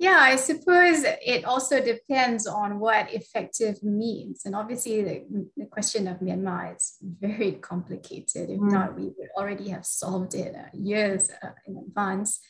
Yeah, 0.00 0.16
I 0.18 0.36
suppose 0.36 1.04
it 1.04 1.44
also 1.44 1.78
depends 1.78 2.46
on 2.46 2.80
what 2.80 3.12
effective 3.12 3.82
means. 3.82 4.46
And 4.46 4.56
obviously, 4.56 5.04
the, 5.04 5.46
the 5.58 5.66
question 5.66 6.08
of 6.08 6.20
Myanmar 6.20 6.74
is 6.74 6.96
very 7.02 7.52
complicated. 7.60 8.48
If 8.48 8.60
mm. 8.60 8.72
not, 8.72 8.96
we 8.96 9.12
would 9.14 9.28
already 9.36 9.68
have 9.68 9.84
solved 9.84 10.34
it 10.34 10.56
uh, 10.56 10.70
years 10.72 11.30
uh, 11.42 11.50
in 11.66 11.76
advance. 11.76 12.40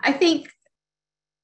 I 0.00 0.10
think 0.10 0.50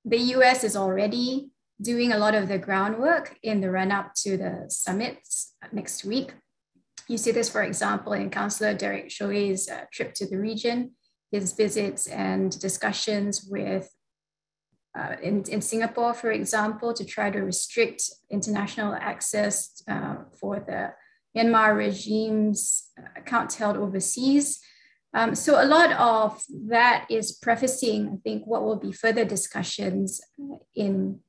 the 0.05 0.19
US 0.35 0.65
is 0.65 0.75
already 0.75 1.51
doing 1.81 2.11
a 2.11 2.19
lot 2.19 2.35
of 2.35 2.49
the 2.49 2.59
groundwork 2.59 3.39
in 3.45 3.61
the 3.61 3.71
run 3.71 3.93
up 3.93 4.15
to 4.25 4.37
the 4.37 4.65
summits 4.69 5.55
next 5.71 6.05
week. 6.05 6.35
You 7.07 7.19
see 7.19 7.31
this, 7.31 7.49
for 7.49 7.63
example, 7.63 8.15
in 8.15 8.31
Councillor 8.31 8.75
Derek 8.75 9.11
Chollet's 9.11 9.71
uh, 9.71 9.85
trip 9.93 10.13
to 10.15 10.29
the 10.29 10.39
region, 10.39 10.97
his 11.31 11.53
visits 11.53 12.09
and 12.09 12.51
discussions 12.59 13.47
with 13.49 13.89
uh, 14.97 15.17
in, 15.23 15.43
in 15.51 15.61
Singapore, 15.61 16.15
for 16.15 16.31
example, 16.31 16.95
to 16.95 17.05
try 17.05 17.31
to 17.31 17.41
restrict 17.41 18.11
international 18.31 18.95
access 18.95 19.83
uh, 19.89 20.17
for 20.41 20.61
the 20.61 20.93
Myanmar 21.37 21.77
regime's 21.77 22.91
accounts 23.15 23.57
held 23.57 23.77
overseas. 23.77 24.61
Um, 25.13 25.35
so 25.35 25.63
a 25.63 25.65
lot 25.65 25.93
of 25.93 26.43
that 26.69 27.07
is 27.11 27.33
prefacing, 27.33 28.09
I 28.09 28.17
think, 28.23 28.47
what 28.47 28.65
will 28.65 28.77
be 28.77 28.93
further 28.93 29.25
discussions 29.25 30.21
in 30.75 31.21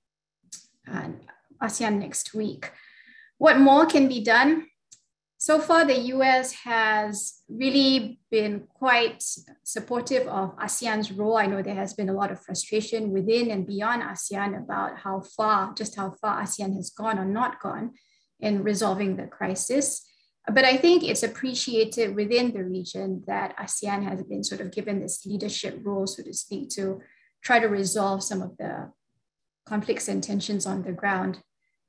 uh, 0.92 1.10
ASEAN 1.62 2.00
next 2.00 2.34
week. 2.34 2.72
What 3.38 3.60
more 3.60 3.86
can 3.86 4.08
be 4.08 4.24
done? 4.24 4.68
So 5.48 5.62
far, 5.62 5.86
the 5.86 5.98
US 6.14 6.52
has 6.52 7.42
really 7.48 8.20
been 8.30 8.68
quite 8.68 9.24
supportive 9.64 10.28
of 10.28 10.54
ASEAN's 10.58 11.10
role. 11.10 11.38
I 11.38 11.46
know 11.46 11.62
there 11.62 11.74
has 11.74 11.94
been 11.94 12.10
a 12.10 12.20
lot 12.22 12.34
of 12.34 12.42
frustration 12.42 13.12
within 13.12 13.50
and 13.50 13.66
beyond 13.66 14.04
ASEAN 14.04 14.62
about 14.62 14.98
how 14.98 15.22
far, 15.22 15.74
just 15.74 15.96
how 15.96 16.16
far 16.20 16.44
ASEAN 16.44 16.76
has 16.76 16.90
gone 16.90 17.18
or 17.18 17.24
not 17.24 17.62
gone 17.62 17.94
in 18.42 18.62
resolving 18.62 19.16
the 19.16 19.26
crisis. 19.26 20.06
But 20.54 20.66
I 20.66 20.76
think 20.76 21.02
it's 21.02 21.24
appreciated 21.24 22.14
within 22.14 22.52
the 22.52 22.66
region 22.66 23.24
that 23.28 23.56
ASEAN 23.56 24.04
has 24.04 24.24
been 24.24 24.44
sort 24.44 24.60
of 24.60 24.74
given 24.74 25.00
this 25.00 25.26
leadership 25.26 25.80
role, 25.82 26.08
so 26.08 26.24
to 26.24 26.34
speak, 26.34 26.72
to 26.72 27.00
try 27.42 27.60
to 27.60 27.68
resolve 27.68 28.22
some 28.22 28.42
of 28.42 28.58
the 28.58 28.92
conflicts 29.66 30.10
and 30.10 30.22
tensions 30.22 30.66
on 30.66 30.84
the 30.84 30.92
ground. 30.92 31.40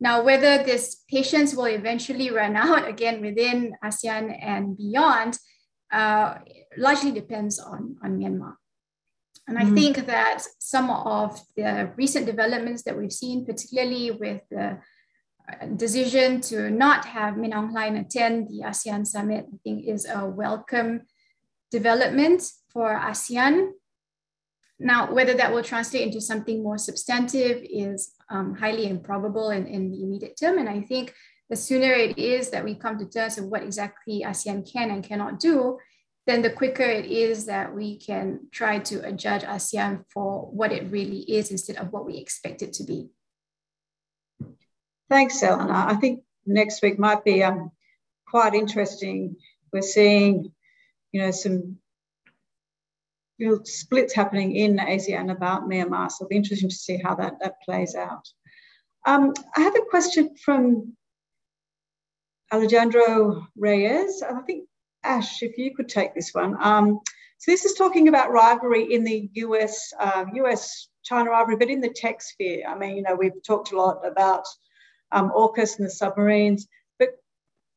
Now, 0.01 0.23
whether 0.23 0.63
this 0.63 1.03
patience 1.11 1.55
will 1.55 1.67
eventually 1.67 2.31
run 2.31 2.55
out 2.57 2.87
again 2.87 3.21
within 3.21 3.75
ASEAN 3.85 4.37
and 4.41 4.77
beyond 4.77 5.39
uh, 5.93 6.35
largely 6.77 7.13
depends 7.13 7.59
on, 7.59 7.97
on 8.03 8.19
Myanmar. 8.19 8.55
And 9.47 9.59
I 9.59 9.65
mm. 9.65 9.75
think 9.75 10.07
that 10.07 10.43
some 10.59 10.91
of 10.91 11.41
the 11.57 11.91
recent 11.97 12.27
developments 12.27 12.83
that 12.83 12.97
we've 12.97 13.13
seen, 13.13 13.47
particularly 13.47 14.11
with 14.11 14.43
the 14.51 14.79
uh, 15.51 15.67
decision 15.77 16.43
to 16.43 16.71
not 16.71 17.07
have 17.07 17.39
Min 17.39 17.53
Aung 17.53 17.73
Hlaing 17.73 17.99
attend 17.99 18.49
the 18.49 18.61
ASEAN 18.67 19.07
summit, 19.07 19.47
I 19.53 19.57
think 19.65 19.87
is 19.87 20.07
a 20.07 20.27
welcome 20.27 21.03
development 21.71 22.43
for 22.69 22.95
ASEAN. 22.95 23.71
Now, 24.81 25.13
whether 25.13 25.35
that 25.35 25.53
will 25.53 25.65
translate 25.65 26.03
into 26.03 26.21
something 26.21 26.63
more 26.63 26.79
substantive 26.79 27.67
is 27.69 28.13
um, 28.31 28.55
highly 28.55 28.89
improbable 28.89 29.51
in, 29.51 29.67
in 29.67 29.91
the 29.91 30.03
immediate 30.03 30.39
term. 30.39 30.59
And 30.59 30.69
I 30.69 30.83
think 30.83 31.15
the 31.51 31.57
sooner 31.57 31.93
it 31.93 32.19
is 32.19 32.51
that 32.51 32.65
we 32.65 32.75
come 32.77 32.99
to 32.99 33.09
terms 33.09 33.37
with 33.37 33.47
what 33.47 33.63
exactly 33.63 34.23
ASEAN 34.25 34.71
can 34.71 34.91
and 34.91 35.03
cannot 35.03 35.41
do, 35.41 35.79
then 36.27 36.43
the 36.43 36.51
quicker 36.51 36.85
it 36.85 37.07
is 37.07 37.47
that 37.47 37.75
we 37.75 37.99
can 37.99 38.49
try 38.53 38.79
to 38.79 39.05
adjudge 39.05 39.43
ASEAN 39.43 40.05
for 40.13 40.43
what 40.43 40.73
it 40.73 40.91
really 40.91 41.21
is 41.21 41.51
instead 41.51 41.77
of 41.77 41.91
what 41.93 42.07
we 42.07 42.19
expect 42.19 42.63
it 42.63 42.75
to 42.75 42.85
be. 42.85 43.09
Thanks, 45.09 45.43
Elina. 45.43 45.87
I 45.89 45.95
think 45.95 46.23
next 46.47 46.83
week 46.83 46.99
might 46.99 47.25
be 47.25 47.43
um, 47.43 47.73
quite 48.29 48.55
interesting. 48.55 49.37
We're 49.73 49.81
seeing, 49.81 50.53
you 51.13 51.23
know, 51.23 51.31
some 51.31 51.79
real 53.39 53.65
splits 53.65 54.15
happening 54.15 54.57
in 54.57 54.81
Asia 54.81 55.17
and 55.17 55.31
about 55.31 55.69
Myanmar. 55.69 56.11
So 56.11 56.25
it'll 56.25 56.29
be 56.29 56.37
interesting 56.37 56.69
to 56.69 56.75
see 56.75 57.01
how 57.03 57.15
that, 57.17 57.35
that 57.41 57.63
plays 57.63 57.95
out. 57.95 58.27
Um, 59.07 59.33
I 59.57 59.61
have 59.61 59.77
a 59.77 59.91
question 59.91 60.35
from 60.37 60.97
Alejandro 62.53 63.47
Reyes. 63.57 64.23
I 64.23 64.41
think, 64.43 64.69
Ash, 65.05 65.43
if 65.43 65.57
you 65.57 65.75
could 65.75 65.89
take 65.89 66.15
this 66.15 66.31
one. 66.33 66.57
Um, 66.61 67.01
so 67.39 67.53
this 67.53 67.65
is 67.65 67.75
talking 67.75 68.09
about 68.09 68.33
rivalry 68.33 68.93
in 68.93 69.05
the 69.05 69.31
US, 69.35 69.93
uh, 69.99 70.25
US 70.35 70.89
China 71.05 71.31
rivalry, 71.31 71.57
but 71.57 71.71
in 71.71 71.81
the 71.81 71.91
tech 71.95 72.21
sphere. 72.21 72.65
I 72.69 72.77
mean, 72.77 72.97
you 72.97 73.03
know, 73.03 73.15
we've 73.15 73.43
talked 73.47 73.73
a 73.73 73.77
lot 73.77 74.05
about 74.05 74.45
um, 75.13 75.31
AUKUS 75.31 75.79
and 75.79 75.87
the 75.87 75.91
submarines 75.91 76.67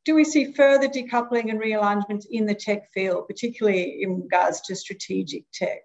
do 0.04 0.14
we 0.14 0.24
see 0.24 0.52
further 0.52 0.88
decoupling 0.88 1.50
and 1.50 1.60
realignment 1.60 2.26
in 2.30 2.46
the 2.46 2.54
tech 2.54 2.90
field, 2.92 3.26
particularly 3.28 4.02
in 4.02 4.22
regards 4.22 4.60
to 4.62 4.74
strategic 4.74 5.44
tech? 5.52 5.82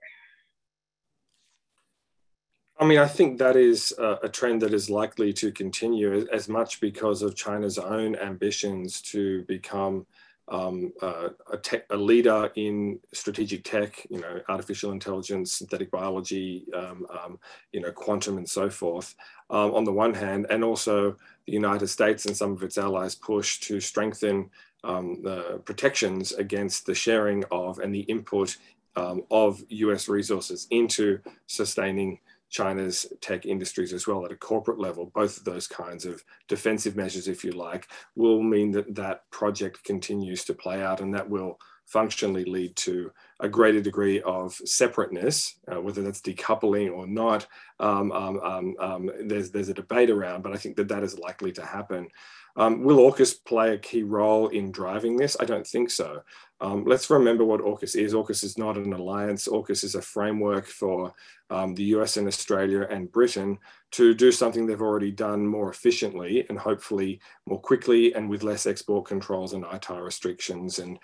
I 2.79 2.85
mean, 2.85 2.99
I 2.99 3.07
think 3.07 3.39
that 3.39 3.55
is 3.55 3.91
a, 3.97 4.29
trend 4.29 4.61
that 4.61 4.73
is 4.73 4.89
likely 4.89 5.33
to 5.33 5.51
continue 5.51 6.27
as 6.31 6.47
much 6.47 6.79
because 6.79 7.23
of 7.23 7.35
China's 7.35 7.79
own 7.79 8.15
ambitions 8.15 9.01
to 9.01 9.43
become 9.43 10.05
um, 10.49 10.93
uh, 11.01 11.29
a, 11.51 11.57
tech, 11.57 11.85
a, 11.89 11.97
leader 11.97 12.51
in 12.55 12.99
strategic 13.13 13.63
tech, 13.63 14.05
you 14.09 14.21
know, 14.21 14.39
artificial 14.47 14.91
intelligence, 14.91 15.53
synthetic 15.53 15.91
biology, 15.91 16.65
um, 16.73 17.05
um, 17.09 17.39
you 17.73 17.81
know, 17.81 17.91
quantum 17.91 18.37
and 18.37 18.47
so 18.47 18.69
forth, 18.69 19.15
um, 19.49 19.73
on 19.73 19.83
the 19.83 19.91
one 19.91 20.13
hand, 20.13 20.45
and 20.49 20.63
also 20.63 21.17
the 21.47 21.53
United 21.53 21.87
States 21.87 22.25
and 22.25 22.35
some 22.35 22.51
of 22.51 22.61
its 22.61 22.77
allies 22.77 23.15
push 23.15 23.59
to 23.61 23.79
strengthen 23.79 24.49
um, 24.83 25.21
the 25.23 25.61
protections 25.65 26.33
against 26.33 26.85
the 26.85 26.93
sharing 26.93 27.43
of 27.51 27.79
and 27.79 27.95
the 27.95 28.01
input 28.01 28.57
um, 28.95 29.23
of 29.31 29.61
US 29.69 30.07
resources 30.07 30.67
into 30.71 31.19
sustaining 31.47 32.19
China's 32.49 33.05
tech 33.21 33.45
industries 33.45 33.93
as 33.93 34.07
well 34.07 34.25
at 34.25 34.31
a 34.31 34.35
corporate 34.35 34.79
level, 34.79 35.11
both 35.13 35.37
of 35.37 35.43
those 35.43 35.67
kinds 35.67 36.05
of 36.05 36.23
defensive 36.47 36.95
measures, 36.95 37.27
if 37.27 37.43
you 37.43 37.51
like, 37.51 37.87
will 38.15 38.41
mean 38.41 38.71
that 38.71 38.95
that 38.95 39.29
project 39.31 39.83
continues 39.83 40.45
to 40.45 40.53
play 40.53 40.81
out 40.81 41.01
and 41.01 41.13
that 41.13 41.29
will 41.29 41.59
functionally 41.85 42.45
lead 42.45 42.75
to 42.75 43.11
a 43.39 43.47
greater 43.47 43.81
degree 43.81 44.21
of 44.21 44.53
separateness, 44.65 45.57
uh, 45.71 45.79
whether 45.79 46.01
that's 46.01 46.21
decoupling 46.21 46.91
or 46.91 47.05
not. 47.05 47.45
Um, 47.79 48.11
um, 48.11 48.39
um, 48.39 48.75
um, 48.79 49.11
there's 49.21 49.51
there's 49.51 49.69
a 49.69 49.73
debate 49.73 50.09
around, 50.09 50.41
but 50.41 50.53
I 50.53 50.57
think 50.57 50.75
that 50.77 50.87
that 50.87 51.03
is 51.03 51.19
likely 51.19 51.51
to 51.53 51.65
happen. 51.65 52.07
Um, 52.55 52.83
will 52.83 52.97
AUKUS 52.97 53.45
play 53.45 53.75
a 53.75 53.77
key 53.77 54.01
role 54.01 54.47
in 54.47 54.71
driving 54.71 55.15
this? 55.15 55.37
I 55.39 55.45
don't 55.45 55.67
think 55.67 55.91
so. 55.91 56.23
Let's 56.59 57.07
remember 57.11 57.45
what 57.45 57.61
AUKUS 57.61 57.95
is. 57.95 58.15
AUKUS 58.15 58.43
is 58.43 58.57
not 58.57 58.77
an 58.77 58.93
alliance. 58.93 59.47
AUKUS 59.47 59.83
is 59.83 59.93
a 59.93 60.01
framework 60.01 60.65
for 60.65 61.13
the 61.49 61.83
US 61.95 62.17
and 62.17 62.27
Australia 62.27 62.87
and 62.89 63.11
Britain 63.11 63.59
to 63.91 64.15
do 64.15 64.31
something 64.31 64.65
they've 64.65 64.81
already 64.81 65.11
done 65.11 65.45
more 65.45 65.69
efficiently 65.69 66.47
and 66.49 66.57
hopefully 66.57 67.21
more 67.45 67.61
quickly 67.61 68.15
and 68.15 68.27
with 68.27 68.41
less 68.41 68.65
export 68.65 69.05
controls 69.05 69.53
and 69.53 69.63
ITAR 69.63 70.03
restrictions 70.03 70.79
and 70.79 70.97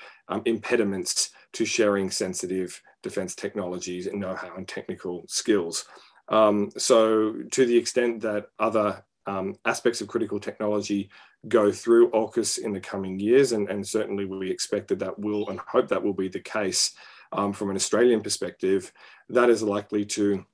impediments 0.45 1.29
to 1.53 1.65
sharing 1.65 2.09
sensitive 2.11 2.81
defense 3.01 3.35
technologies 3.35 4.07
and 4.07 4.19
know-how 4.19 4.55
and 4.55 4.67
technical 4.67 5.23
skills. 5.27 5.85
Um, 6.29 6.71
so 6.77 7.33
to 7.51 7.65
the 7.65 7.77
extent 7.77 8.21
that 8.21 8.47
other 8.59 9.03
um, 9.25 9.55
aspects 9.65 10.01
of 10.01 10.07
critical 10.07 10.39
technology 10.39 11.09
go 11.47 11.71
through 11.71 12.11
AUKUS 12.11 12.59
in 12.59 12.71
the 12.73 12.79
coming 12.79 13.19
years. 13.19 13.51
And, 13.51 13.69
and 13.69 13.87
certainly 13.87 14.25
we 14.25 14.49
expect 14.49 14.87
that 14.89 14.99
that 14.99 15.19
will 15.19 15.49
and 15.49 15.59
hope 15.59 15.89
that 15.89 16.03
will 16.03 16.13
be 16.13 16.29
the 16.29 16.39
case 16.39 16.93
um, 17.31 17.53
from 17.53 17.69
an 17.69 17.75
Australian 17.75 18.21
perspective. 18.21 18.91
That 19.29 19.49
is 19.49 19.63
likely 19.63 20.05
to 20.05 20.45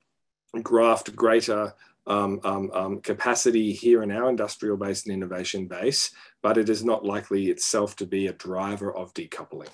graft 0.62 1.14
greater 1.14 1.74
um, 2.06 2.40
um, 2.42 2.70
um, 2.72 3.00
capacity 3.00 3.72
here 3.72 4.02
in 4.02 4.10
our 4.10 4.28
industrial 4.28 4.76
base 4.76 5.04
and 5.04 5.14
innovation 5.14 5.68
base, 5.68 6.10
but 6.42 6.58
it 6.58 6.68
is 6.68 6.82
not 6.84 7.04
likely 7.04 7.50
itself 7.50 7.94
to 7.96 8.06
be 8.06 8.26
a 8.26 8.32
driver 8.32 8.92
of 8.92 9.14
decoupling. 9.14 9.68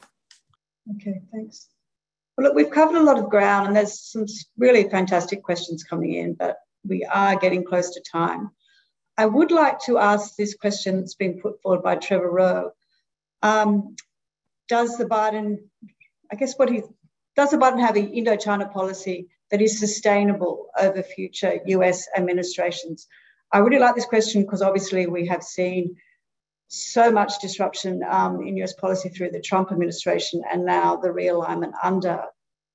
Okay, 0.95 1.21
thanks. 1.33 1.69
Well, 2.37 2.47
look, 2.47 2.55
we've 2.55 2.71
covered 2.71 3.01
a 3.01 3.03
lot 3.03 3.19
of 3.19 3.31
ground 3.31 3.67
and 3.67 3.77
there's 3.77 4.01
some 4.01 4.27
really 4.59 4.89
fantastic 4.89 5.43
questions 5.43 5.85
coming 5.85 6.15
in, 6.15 6.35
but 6.35 6.59
we 6.87 7.05
are 7.05 7.37
getting 7.37 7.65
close 7.65 7.91
to 7.91 8.03
time. 8.13 8.51
I 9.19 9.27
would 9.27 9.51
like 9.51 9.81
to 9.87 9.99
ask 9.99 10.37
this 10.37 10.55
question 10.55 10.97
that's 11.01 11.15
been 11.15 11.41
put 11.41 11.61
forward 11.63 11.83
by 11.83 11.97
Trevor 11.97 12.31
Rowe. 12.31 12.73
Um, 13.43 13.97
does 14.69 14.99
the 14.99 15.07
Biden, 15.07 15.59
I 16.31 16.37
guess 16.37 16.55
what 16.57 16.71
he, 16.71 16.83
does 17.35 17.51
the 17.51 17.57
Biden 17.57 17.81
have 17.81 17.97
an 17.97 18.13
Indo-China 18.13 18.69
policy 18.69 19.29
that 19.51 19.63
is 19.63 19.79
sustainable 19.79 20.67
over 20.79 21.03
future 21.03 21.61
US 21.67 22.07
administrations? 22.17 23.07
I 23.53 23.59
really 23.59 23.79
like 23.79 23.95
this 23.95 24.07
question 24.07 24.43
because 24.43 24.61
obviously 24.61 25.07
we 25.07 25.27
have 25.29 25.43
seen 25.43 25.97
so 26.69 27.11
much 27.11 27.41
disruption 27.41 28.03
um, 28.09 28.43
in 28.43 28.57
US 28.59 28.73
policy 28.75 29.09
through 29.09 29.31
the 29.31 29.41
Trump 29.41 29.71
administration 29.71 30.43
and 30.51 30.65
now 30.65 30.97
the 30.97 31.09
realignment 31.09 31.73
under 31.83 32.25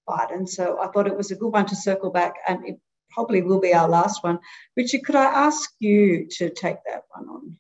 Biden. 0.07 0.47
So 0.47 0.79
I 0.81 0.87
thought 0.87 1.07
it 1.07 1.17
was 1.17 1.31
a 1.31 1.35
good 1.35 1.51
one 1.51 1.65
to 1.67 1.75
circle 1.75 2.11
back 2.11 2.35
and 2.47 2.65
it 2.65 2.79
probably 3.11 3.41
will 3.41 3.59
be 3.59 3.73
our 3.73 3.89
last 3.89 4.23
one. 4.23 4.39
Richard, 4.75 5.03
could 5.03 5.15
I 5.15 5.25
ask 5.25 5.71
you 5.79 6.27
to 6.31 6.49
take 6.49 6.77
that 6.85 7.03
one 7.09 7.27
on? 7.27 7.57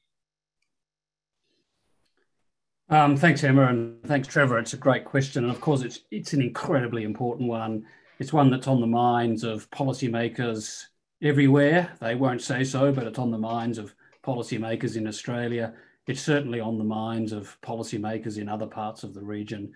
Um, 2.89 3.15
thanks, 3.15 3.43
Emma, 3.43 3.67
and 3.67 4.03
thanks, 4.03 4.27
Trevor. 4.27 4.59
It's 4.59 4.73
a 4.73 4.77
great 4.77 5.05
question, 5.05 5.45
and 5.45 5.53
of 5.53 5.61
course, 5.61 5.81
it's 5.81 6.01
it's 6.11 6.33
an 6.33 6.41
incredibly 6.41 7.03
important 7.03 7.47
one. 7.47 7.85
It's 8.19 8.33
one 8.33 8.51
that's 8.51 8.67
on 8.67 8.81
the 8.81 8.87
minds 8.87 9.45
of 9.45 9.69
policymakers 9.71 10.87
everywhere. 11.21 11.93
They 12.01 12.15
won't 12.15 12.41
say 12.41 12.65
so, 12.65 12.91
but 12.91 13.07
it's 13.07 13.17
on 13.17 13.31
the 13.31 13.37
minds 13.37 13.77
of 13.77 13.95
policymakers 14.25 14.97
in 14.97 15.07
Australia. 15.07 15.73
It's 16.07 16.21
certainly 16.21 16.59
on 16.59 16.77
the 16.77 16.83
minds 16.83 17.31
of 17.31 17.57
policymakers 17.61 18.37
in 18.37 18.49
other 18.49 18.67
parts 18.67 19.03
of 19.03 19.13
the 19.13 19.23
region, 19.23 19.71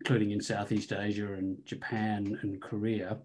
including 0.00 0.30
in 0.30 0.40
Southeast 0.40 0.92
Asia 0.92 1.32
and 1.32 1.58
Japan 1.64 2.38
and 2.42 2.60
Korea. 2.60 3.18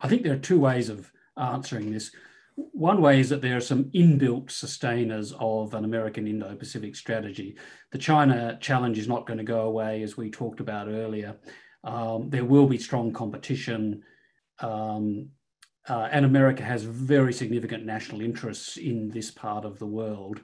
I 0.00 0.08
think 0.08 0.22
there 0.22 0.34
are 0.34 0.38
two 0.38 0.60
ways 0.60 0.88
of 0.88 1.10
answering 1.36 1.92
this. 1.92 2.12
One 2.54 3.00
way 3.00 3.18
is 3.18 3.30
that 3.30 3.40
there 3.40 3.56
are 3.56 3.60
some 3.60 3.84
inbuilt 3.94 4.50
sustainers 4.50 5.32
of 5.40 5.74
an 5.74 5.84
American 5.84 6.26
Indo 6.26 6.54
Pacific 6.54 6.94
strategy. 6.94 7.56
The 7.92 7.98
China 7.98 8.58
challenge 8.60 8.98
is 8.98 9.08
not 9.08 9.26
going 9.26 9.38
to 9.38 9.44
go 9.44 9.62
away, 9.62 10.02
as 10.02 10.16
we 10.16 10.30
talked 10.30 10.60
about 10.60 10.88
earlier. 10.88 11.36
Um, 11.84 12.28
there 12.30 12.44
will 12.44 12.66
be 12.66 12.78
strong 12.78 13.12
competition. 13.12 14.02
Um, 14.58 15.30
uh, 15.88 16.08
and 16.12 16.24
America 16.24 16.62
has 16.62 16.84
very 16.84 17.32
significant 17.32 17.84
national 17.84 18.20
interests 18.20 18.76
in 18.76 19.08
this 19.08 19.30
part 19.30 19.64
of 19.64 19.78
the 19.78 19.86
world. 19.86 20.40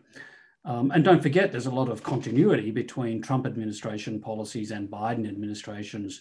Um, 0.69 0.91
and 0.91 1.03
don't 1.03 1.23
forget, 1.23 1.51
there's 1.51 1.65
a 1.65 1.71
lot 1.71 1.89
of 1.89 2.03
continuity 2.03 2.71
between 2.71 3.23
Trump 3.23 3.47
administration 3.47 4.21
policies 4.21 4.71
and 4.71 4.91
Biden 4.91 5.27
administration's 5.27 6.21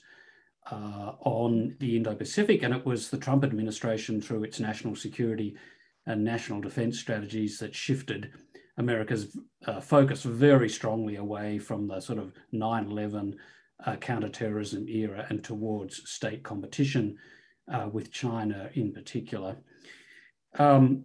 uh, 0.71 1.11
on 1.19 1.75
the 1.79 1.97
Indo 1.97 2.15
Pacific, 2.15 2.63
and 2.63 2.73
it 2.73 2.85
was 2.85 3.09
the 3.09 3.17
Trump 3.17 3.43
administration, 3.43 4.21
through 4.21 4.45
its 4.45 4.61
national 4.61 4.95
security 4.95 5.57
and 6.05 6.23
national 6.23 6.61
defense 6.61 6.97
strategies, 6.97 7.59
that 7.59 7.75
shifted 7.75 8.31
America's 8.77 9.37
uh, 9.65 9.81
focus 9.81 10.23
very 10.23 10.69
strongly 10.69 11.17
away 11.17 11.59
from 11.59 11.85
the 11.85 11.99
sort 11.99 12.17
of 12.17 12.31
9 12.53 12.85
11 12.89 13.35
uh, 13.85 13.97
counterterrorism 13.97 14.87
era 14.87 15.25
and 15.29 15.43
towards 15.43 16.09
state 16.09 16.43
competition 16.43 17.17
uh, 17.69 17.89
with 17.91 18.13
China 18.13 18.69
in 18.75 18.93
particular. 18.93 19.57
Um, 20.57 21.03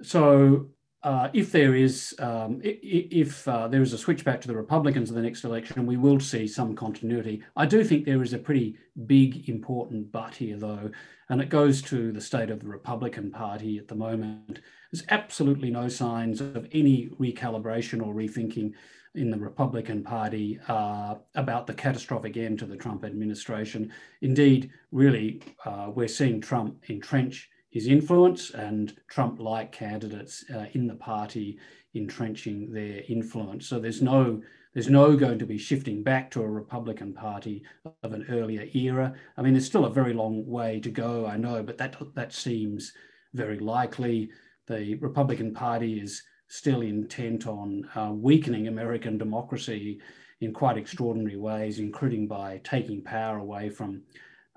so 0.00 0.68
uh, 1.04 1.28
if 1.34 1.52
there 1.52 1.74
is 1.74 2.14
um, 2.18 2.60
if 2.62 3.46
uh, 3.46 3.68
there 3.68 3.82
is 3.82 3.92
a 3.92 3.98
switch 3.98 4.24
back 4.24 4.40
to 4.40 4.48
the 4.48 4.56
Republicans 4.56 5.10
in 5.10 5.16
the 5.16 5.22
next 5.22 5.44
election, 5.44 5.84
we 5.84 5.98
will 5.98 6.18
see 6.18 6.48
some 6.48 6.74
continuity. 6.74 7.42
I 7.56 7.66
do 7.66 7.84
think 7.84 8.04
there 8.04 8.22
is 8.22 8.32
a 8.32 8.38
pretty 8.38 8.78
big, 9.06 9.46
important 9.48 10.10
but 10.10 10.34
here, 10.34 10.56
though, 10.56 10.90
and 11.28 11.42
it 11.42 11.50
goes 11.50 11.82
to 11.82 12.10
the 12.10 12.22
state 12.22 12.50
of 12.50 12.60
the 12.60 12.68
Republican 12.68 13.30
Party 13.30 13.76
at 13.76 13.86
the 13.86 13.94
moment. 13.94 14.60
There's 14.90 15.04
absolutely 15.10 15.70
no 15.70 15.88
signs 15.88 16.40
of 16.40 16.66
any 16.72 17.10
recalibration 17.20 18.04
or 18.04 18.14
rethinking 18.14 18.72
in 19.14 19.30
the 19.30 19.38
Republican 19.38 20.02
Party 20.02 20.58
uh, 20.68 21.16
about 21.34 21.66
the 21.66 21.74
catastrophic 21.74 22.38
end 22.38 22.58
to 22.60 22.66
the 22.66 22.76
Trump 22.76 23.04
administration. 23.04 23.92
Indeed, 24.22 24.70
really, 24.90 25.42
uh, 25.66 25.90
we're 25.94 26.08
seeing 26.08 26.40
Trump 26.40 26.82
entrench 26.88 27.50
his 27.74 27.88
influence 27.88 28.50
and 28.50 28.96
Trump 29.08 29.40
like 29.40 29.72
candidates 29.72 30.44
uh, 30.54 30.66
in 30.74 30.86
the 30.86 30.94
party 30.94 31.58
entrenching 31.94 32.72
their 32.72 33.02
influence. 33.08 33.66
So 33.66 33.80
there's 33.80 34.00
no 34.00 34.40
there's 34.74 34.88
no 34.88 35.16
going 35.16 35.40
to 35.40 35.46
be 35.46 35.58
shifting 35.58 36.02
back 36.02 36.30
to 36.30 36.42
a 36.42 36.48
Republican 36.48 37.12
Party 37.12 37.64
of 38.02 38.12
an 38.12 38.26
earlier 38.28 38.66
era. 38.74 39.14
I 39.36 39.42
mean, 39.42 39.52
there's 39.54 39.66
still 39.66 39.86
a 39.86 39.90
very 40.00 40.12
long 40.12 40.46
way 40.46 40.80
to 40.80 40.90
go, 40.90 41.26
I 41.26 41.36
know, 41.36 41.62
but 41.64 41.76
that 41.78 41.96
that 42.14 42.32
seems 42.32 42.92
very 43.34 43.58
likely. 43.58 44.30
The 44.68 44.94
Republican 44.94 45.52
Party 45.52 45.98
is 45.98 46.22
still 46.46 46.80
intent 46.80 47.48
on 47.48 47.88
uh, 47.96 48.12
weakening 48.12 48.68
American 48.68 49.18
democracy 49.18 50.00
in 50.40 50.52
quite 50.52 50.78
extraordinary 50.78 51.36
ways, 51.36 51.80
including 51.80 52.28
by 52.28 52.60
taking 52.62 53.02
power 53.02 53.38
away 53.38 53.68
from 53.68 54.02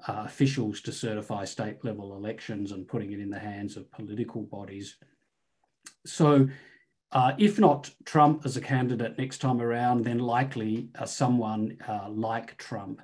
uh, 0.07 0.23
officials 0.25 0.81
to 0.81 0.91
certify 0.91 1.45
state 1.45 1.83
level 1.83 2.15
elections 2.15 2.71
and 2.71 2.87
putting 2.87 3.11
it 3.11 3.19
in 3.19 3.29
the 3.29 3.39
hands 3.39 3.77
of 3.77 3.91
political 3.91 4.43
bodies. 4.43 4.97
So, 6.05 6.47
uh, 7.13 7.33
if 7.37 7.57
not 7.57 7.89
Trump 8.05 8.45
as 8.45 8.57
a 8.57 8.61
candidate 8.61 9.17
next 9.17 9.37
time 9.37 9.61
around, 9.61 10.03
then 10.03 10.19
likely 10.19 10.89
uh, 10.99 11.05
someone 11.05 11.77
uh, 11.87 12.09
like 12.09 12.57
Trump. 12.57 13.01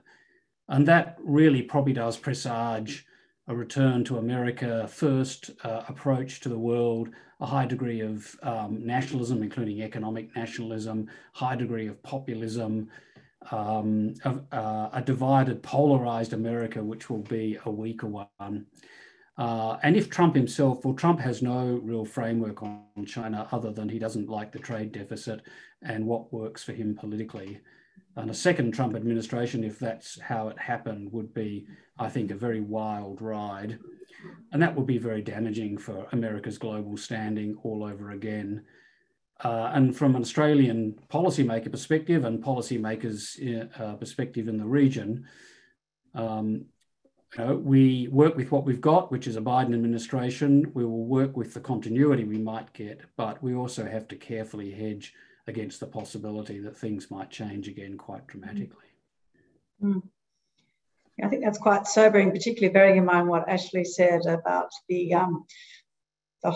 And 0.68 0.88
that 0.88 1.18
really 1.24 1.62
probably 1.62 1.94
does 1.94 2.18
presage 2.18 3.06
a 3.48 3.56
return 3.56 4.04
to 4.06 4.18
America 4.18 4.88
first 4.88 5.52
uh, 5.64 5.84
approach 5.88 6.40
to 6.42 6.50
the 6.50 6.58
world, 6.58 7.10
a 7.42 7.46
high 7.46 7.66
degree 7.66 8.02
of 8.02 8.36
um, 8.44 8.86
nationalism, 8.86 9.44
including 9.44 9.82
economic 9.82 10.34
nationalism, 10.36 11.10
high 11.34 11.56
degree 11.56 11.88
of 11.88 12.02
populism, 12.04 12.90
um, 13.52 14.14
a, 14.24 14.90
a, 14.94 15.04
divided, 15.06 15.64
polarized 15.64 16.34
America, 16.34 16.84
which 16.84 17.10
will 17.10 17.24
be 17.24 17.58
a 17.66 17.72
weaker 17.72 18.08
one. 18.08 18.66
Uh, 19.38 19.78
and 19.82 19.96
if 19.96 20.10
Trump 20.10 20.36
himself, 20.36 20.86
well, 20.86 20.94
Trump 20.94 21.20
has 21.20 21.42
no 21.42 21.80
real 21.84 22.06
framework 22.06 22.62
on 22.62 22.84
China 23.06 23.48
other 23.52 23.72
than 23.72 23.90
he 23.90 23.98
doesn't 23.98 24.30
like 24.30 24.52
the 24.52 24.60
trade 24.60 24.92
deficit 24.92 25.42
and 25.82 26.06
what 26.06 26.32
works 26.32 26.64
for 26.64 26.74
him 26.74 26.96
politically. 26.96 27.60
And 28.16 28.30
a 28.30 28.34
second 28.34 28.74
Trump 28.74 28.96
administration, 28.96 29.64
if 29.64 29.80
that's 29.80 30.20
how 30.20 30.50
it 30.50 30.60
happened, 30.60 31.12
would 31.12 31.34
be, 31.34 31.66
I 31.98 32.10
think, 32.10 32.30
a 32.30 32.36
very 32.36 32.62
wild 32.62 33.22
ride. 33.22 33.80
And 34.52 34.62
that 34.62 34.76
would 34.76 34.86
be 34.86 35.00
very 35.00 35.22
damaging 35.22 35.80
for 35.80 36.08
America's 36.12 36.60
global 36.60 36.96
standing 36.96 37.58
all 37.64 37.84
over 37.84 38.12
again. 38.12 38.64
Uh, 39.44 39.72
and 39.74 39.96
from 39.96 40.16
an 40.16 40.22
Australian 40.22 40.98
policymaker 41.10 41.70
perspective 41.70 42.24
and 42.24 42.42
policymakers' 42.42 43.80
uh, 43.80 43.96
perspective 43.96 44.48
in 44.48 44.58
the 44.58 44.66
region, 44.66 45.26
um, 46.16 46.66
you 47.38 47.44
know, 47.44 47.56
we 47.56 48.08
work 48.10 48.38
with 48.38 48.52
what 48.52 48.64
we've 48.64 48.80
got, 48.80 49.12
which 49.12 49.28
is 49.28 49.36
a 49.36 49.42
Biden 49.42 49.74
administration. 49.74 50.72
We 50.74 50.86
will 50.86 51.06
work 51.06 51.36
with 51.36 51.54
the 51.54 51.60
continuity 51.60 52.24
we 52.24 52.38
might 52.38 52.72
get, 52.74 53.02
but 53.18 53.42
we 53.44 53.54
also 53.54 53.86
have 53.86 54.08
to 54.10 54.16
carefully 54.16 54.72
hedge 54.72 55.14
against 55.48 55.80
the 55.80 55.88
possibility 55.88 56.60
that 56.60 56.78
things 56.78 57.12
might 57.12 57.30
change 57.30 57.68
again 57.68 57.98
quite 57.98 58.26
dramatically. 58.28 58.86
Mm. 59.82 60.04
I 61.22 61.28
think 61.28 61.44
that's 61.44 61.58
quite 61.58 61.86
sobering, 61.86 62.32
particularly 62.32 62.74
bearing 62.74 62.98
in 62.98 63.06
mind 63.06 63.28
what 63.28 63.50
Ashley 63.50 63.84
said 63.84 64.26
about 64.26 64.70
the, 64.88 65.14
um, 65.14 65.46
the 66.44 66.56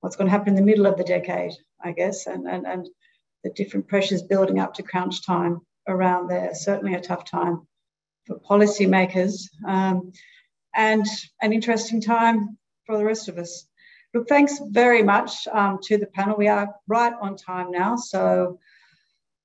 what's 0.00 0.16
going 0.16 0.26
to 0.26 0.30
happen 0.30 0.50
in 0.50 0.54
the 0.54 0.62
middle 0.62 0.86
of 0.86 0.96
the 0.96 1.04
decade, 1.04 1.52
I 1.82 1.92
guess, 1.92 2.26
and, 2.26 2.46
and, 2.46 2.66
and 2.66 2.88
the 3.44 3.50
different 3.50 3.88
pressures 3.88 4.22
building 4.22 4.58
up 4.58 4.74
to 4.74 4.82
crunch 4.82 5.24
time 5.24 5.60
around 5.88 6.28
there. 6.28 6.54
Certainly 6.54 6.94
a 6.94 7.00
tough 7.00 7.24
time 7.24 7.66
for 8.26 8.38
policymakers 8.40 9.48
um, 9.66 10.12
and 10.74 11.06
an 11.42 11.52
interesting 11.52 12.00
time 12.00 12.58
for 12.84 12.98
the 12.98 13.04
rest 13.04 13.28
of 13.28 13.38
us. 13.38 13.66
Look, 14.14 14.28
thanks 14.28 14.60
very 14.70 15.02
much 15.02 15.46
um, 15.48 15.78
to 15.84 15.98
the 15.98 16.06
panel. 16.06 16.36
We 16.36 16.48
are 16.48 16.74
right 16.88 17.12
on 17.20 17.36
time 17.36 17.70
now, 17.70 17.96
so 17.96 18.58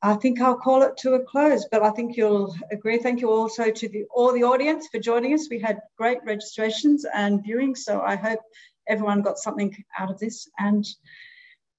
I 0.04 0.16
think 0.16 0.42
I'll 0.42 0.58
call 0.58 0.82
it 0.82 0.98
to 0.98 1.14
a 1.14 1.24
close, 1.24 1.68
but 1.72 1.84
I 1.84 1.92
think 1.92 2.18
you'll 2.18 2.56
agree. 2.72 2.98
Thank 2.98 3.22
you 3.22 3.30
also 3.30 3.70
to 3.70 3.88
the, 3.88 4.06
all 4.16 4.34
the 4.34 4.44
audience 4.44 4.88
for 4.88 5.00
joining 5.00 5.34
us. 5.34 5.48
We 5.50 5.60
had 5.60 5.80
great 5.96 6.20
registrations 6.26 7.06
and 7.14 7.44
viewing, 7.44 7.76
so 7.76 8.02
I 8.02 8.16
hope 8.16 8.40
everyone 8.88 9.22
got 9.22 9.38
something 9.38 9.76
out 10.00 10.10
of 10.10 10.18
this. 10.18 10.48
And 10.58 10.88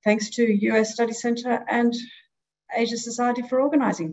thanks 0.05 0.31
to 0.31 0.43
US 0.71 0.95
Study 0.95 1.13
Centre 1.13 1.65
and 1.69 1.95
Asia 2.75 2.97
Society 2.97 3.43
for 3.43 3.61
organising. 3.61 4.11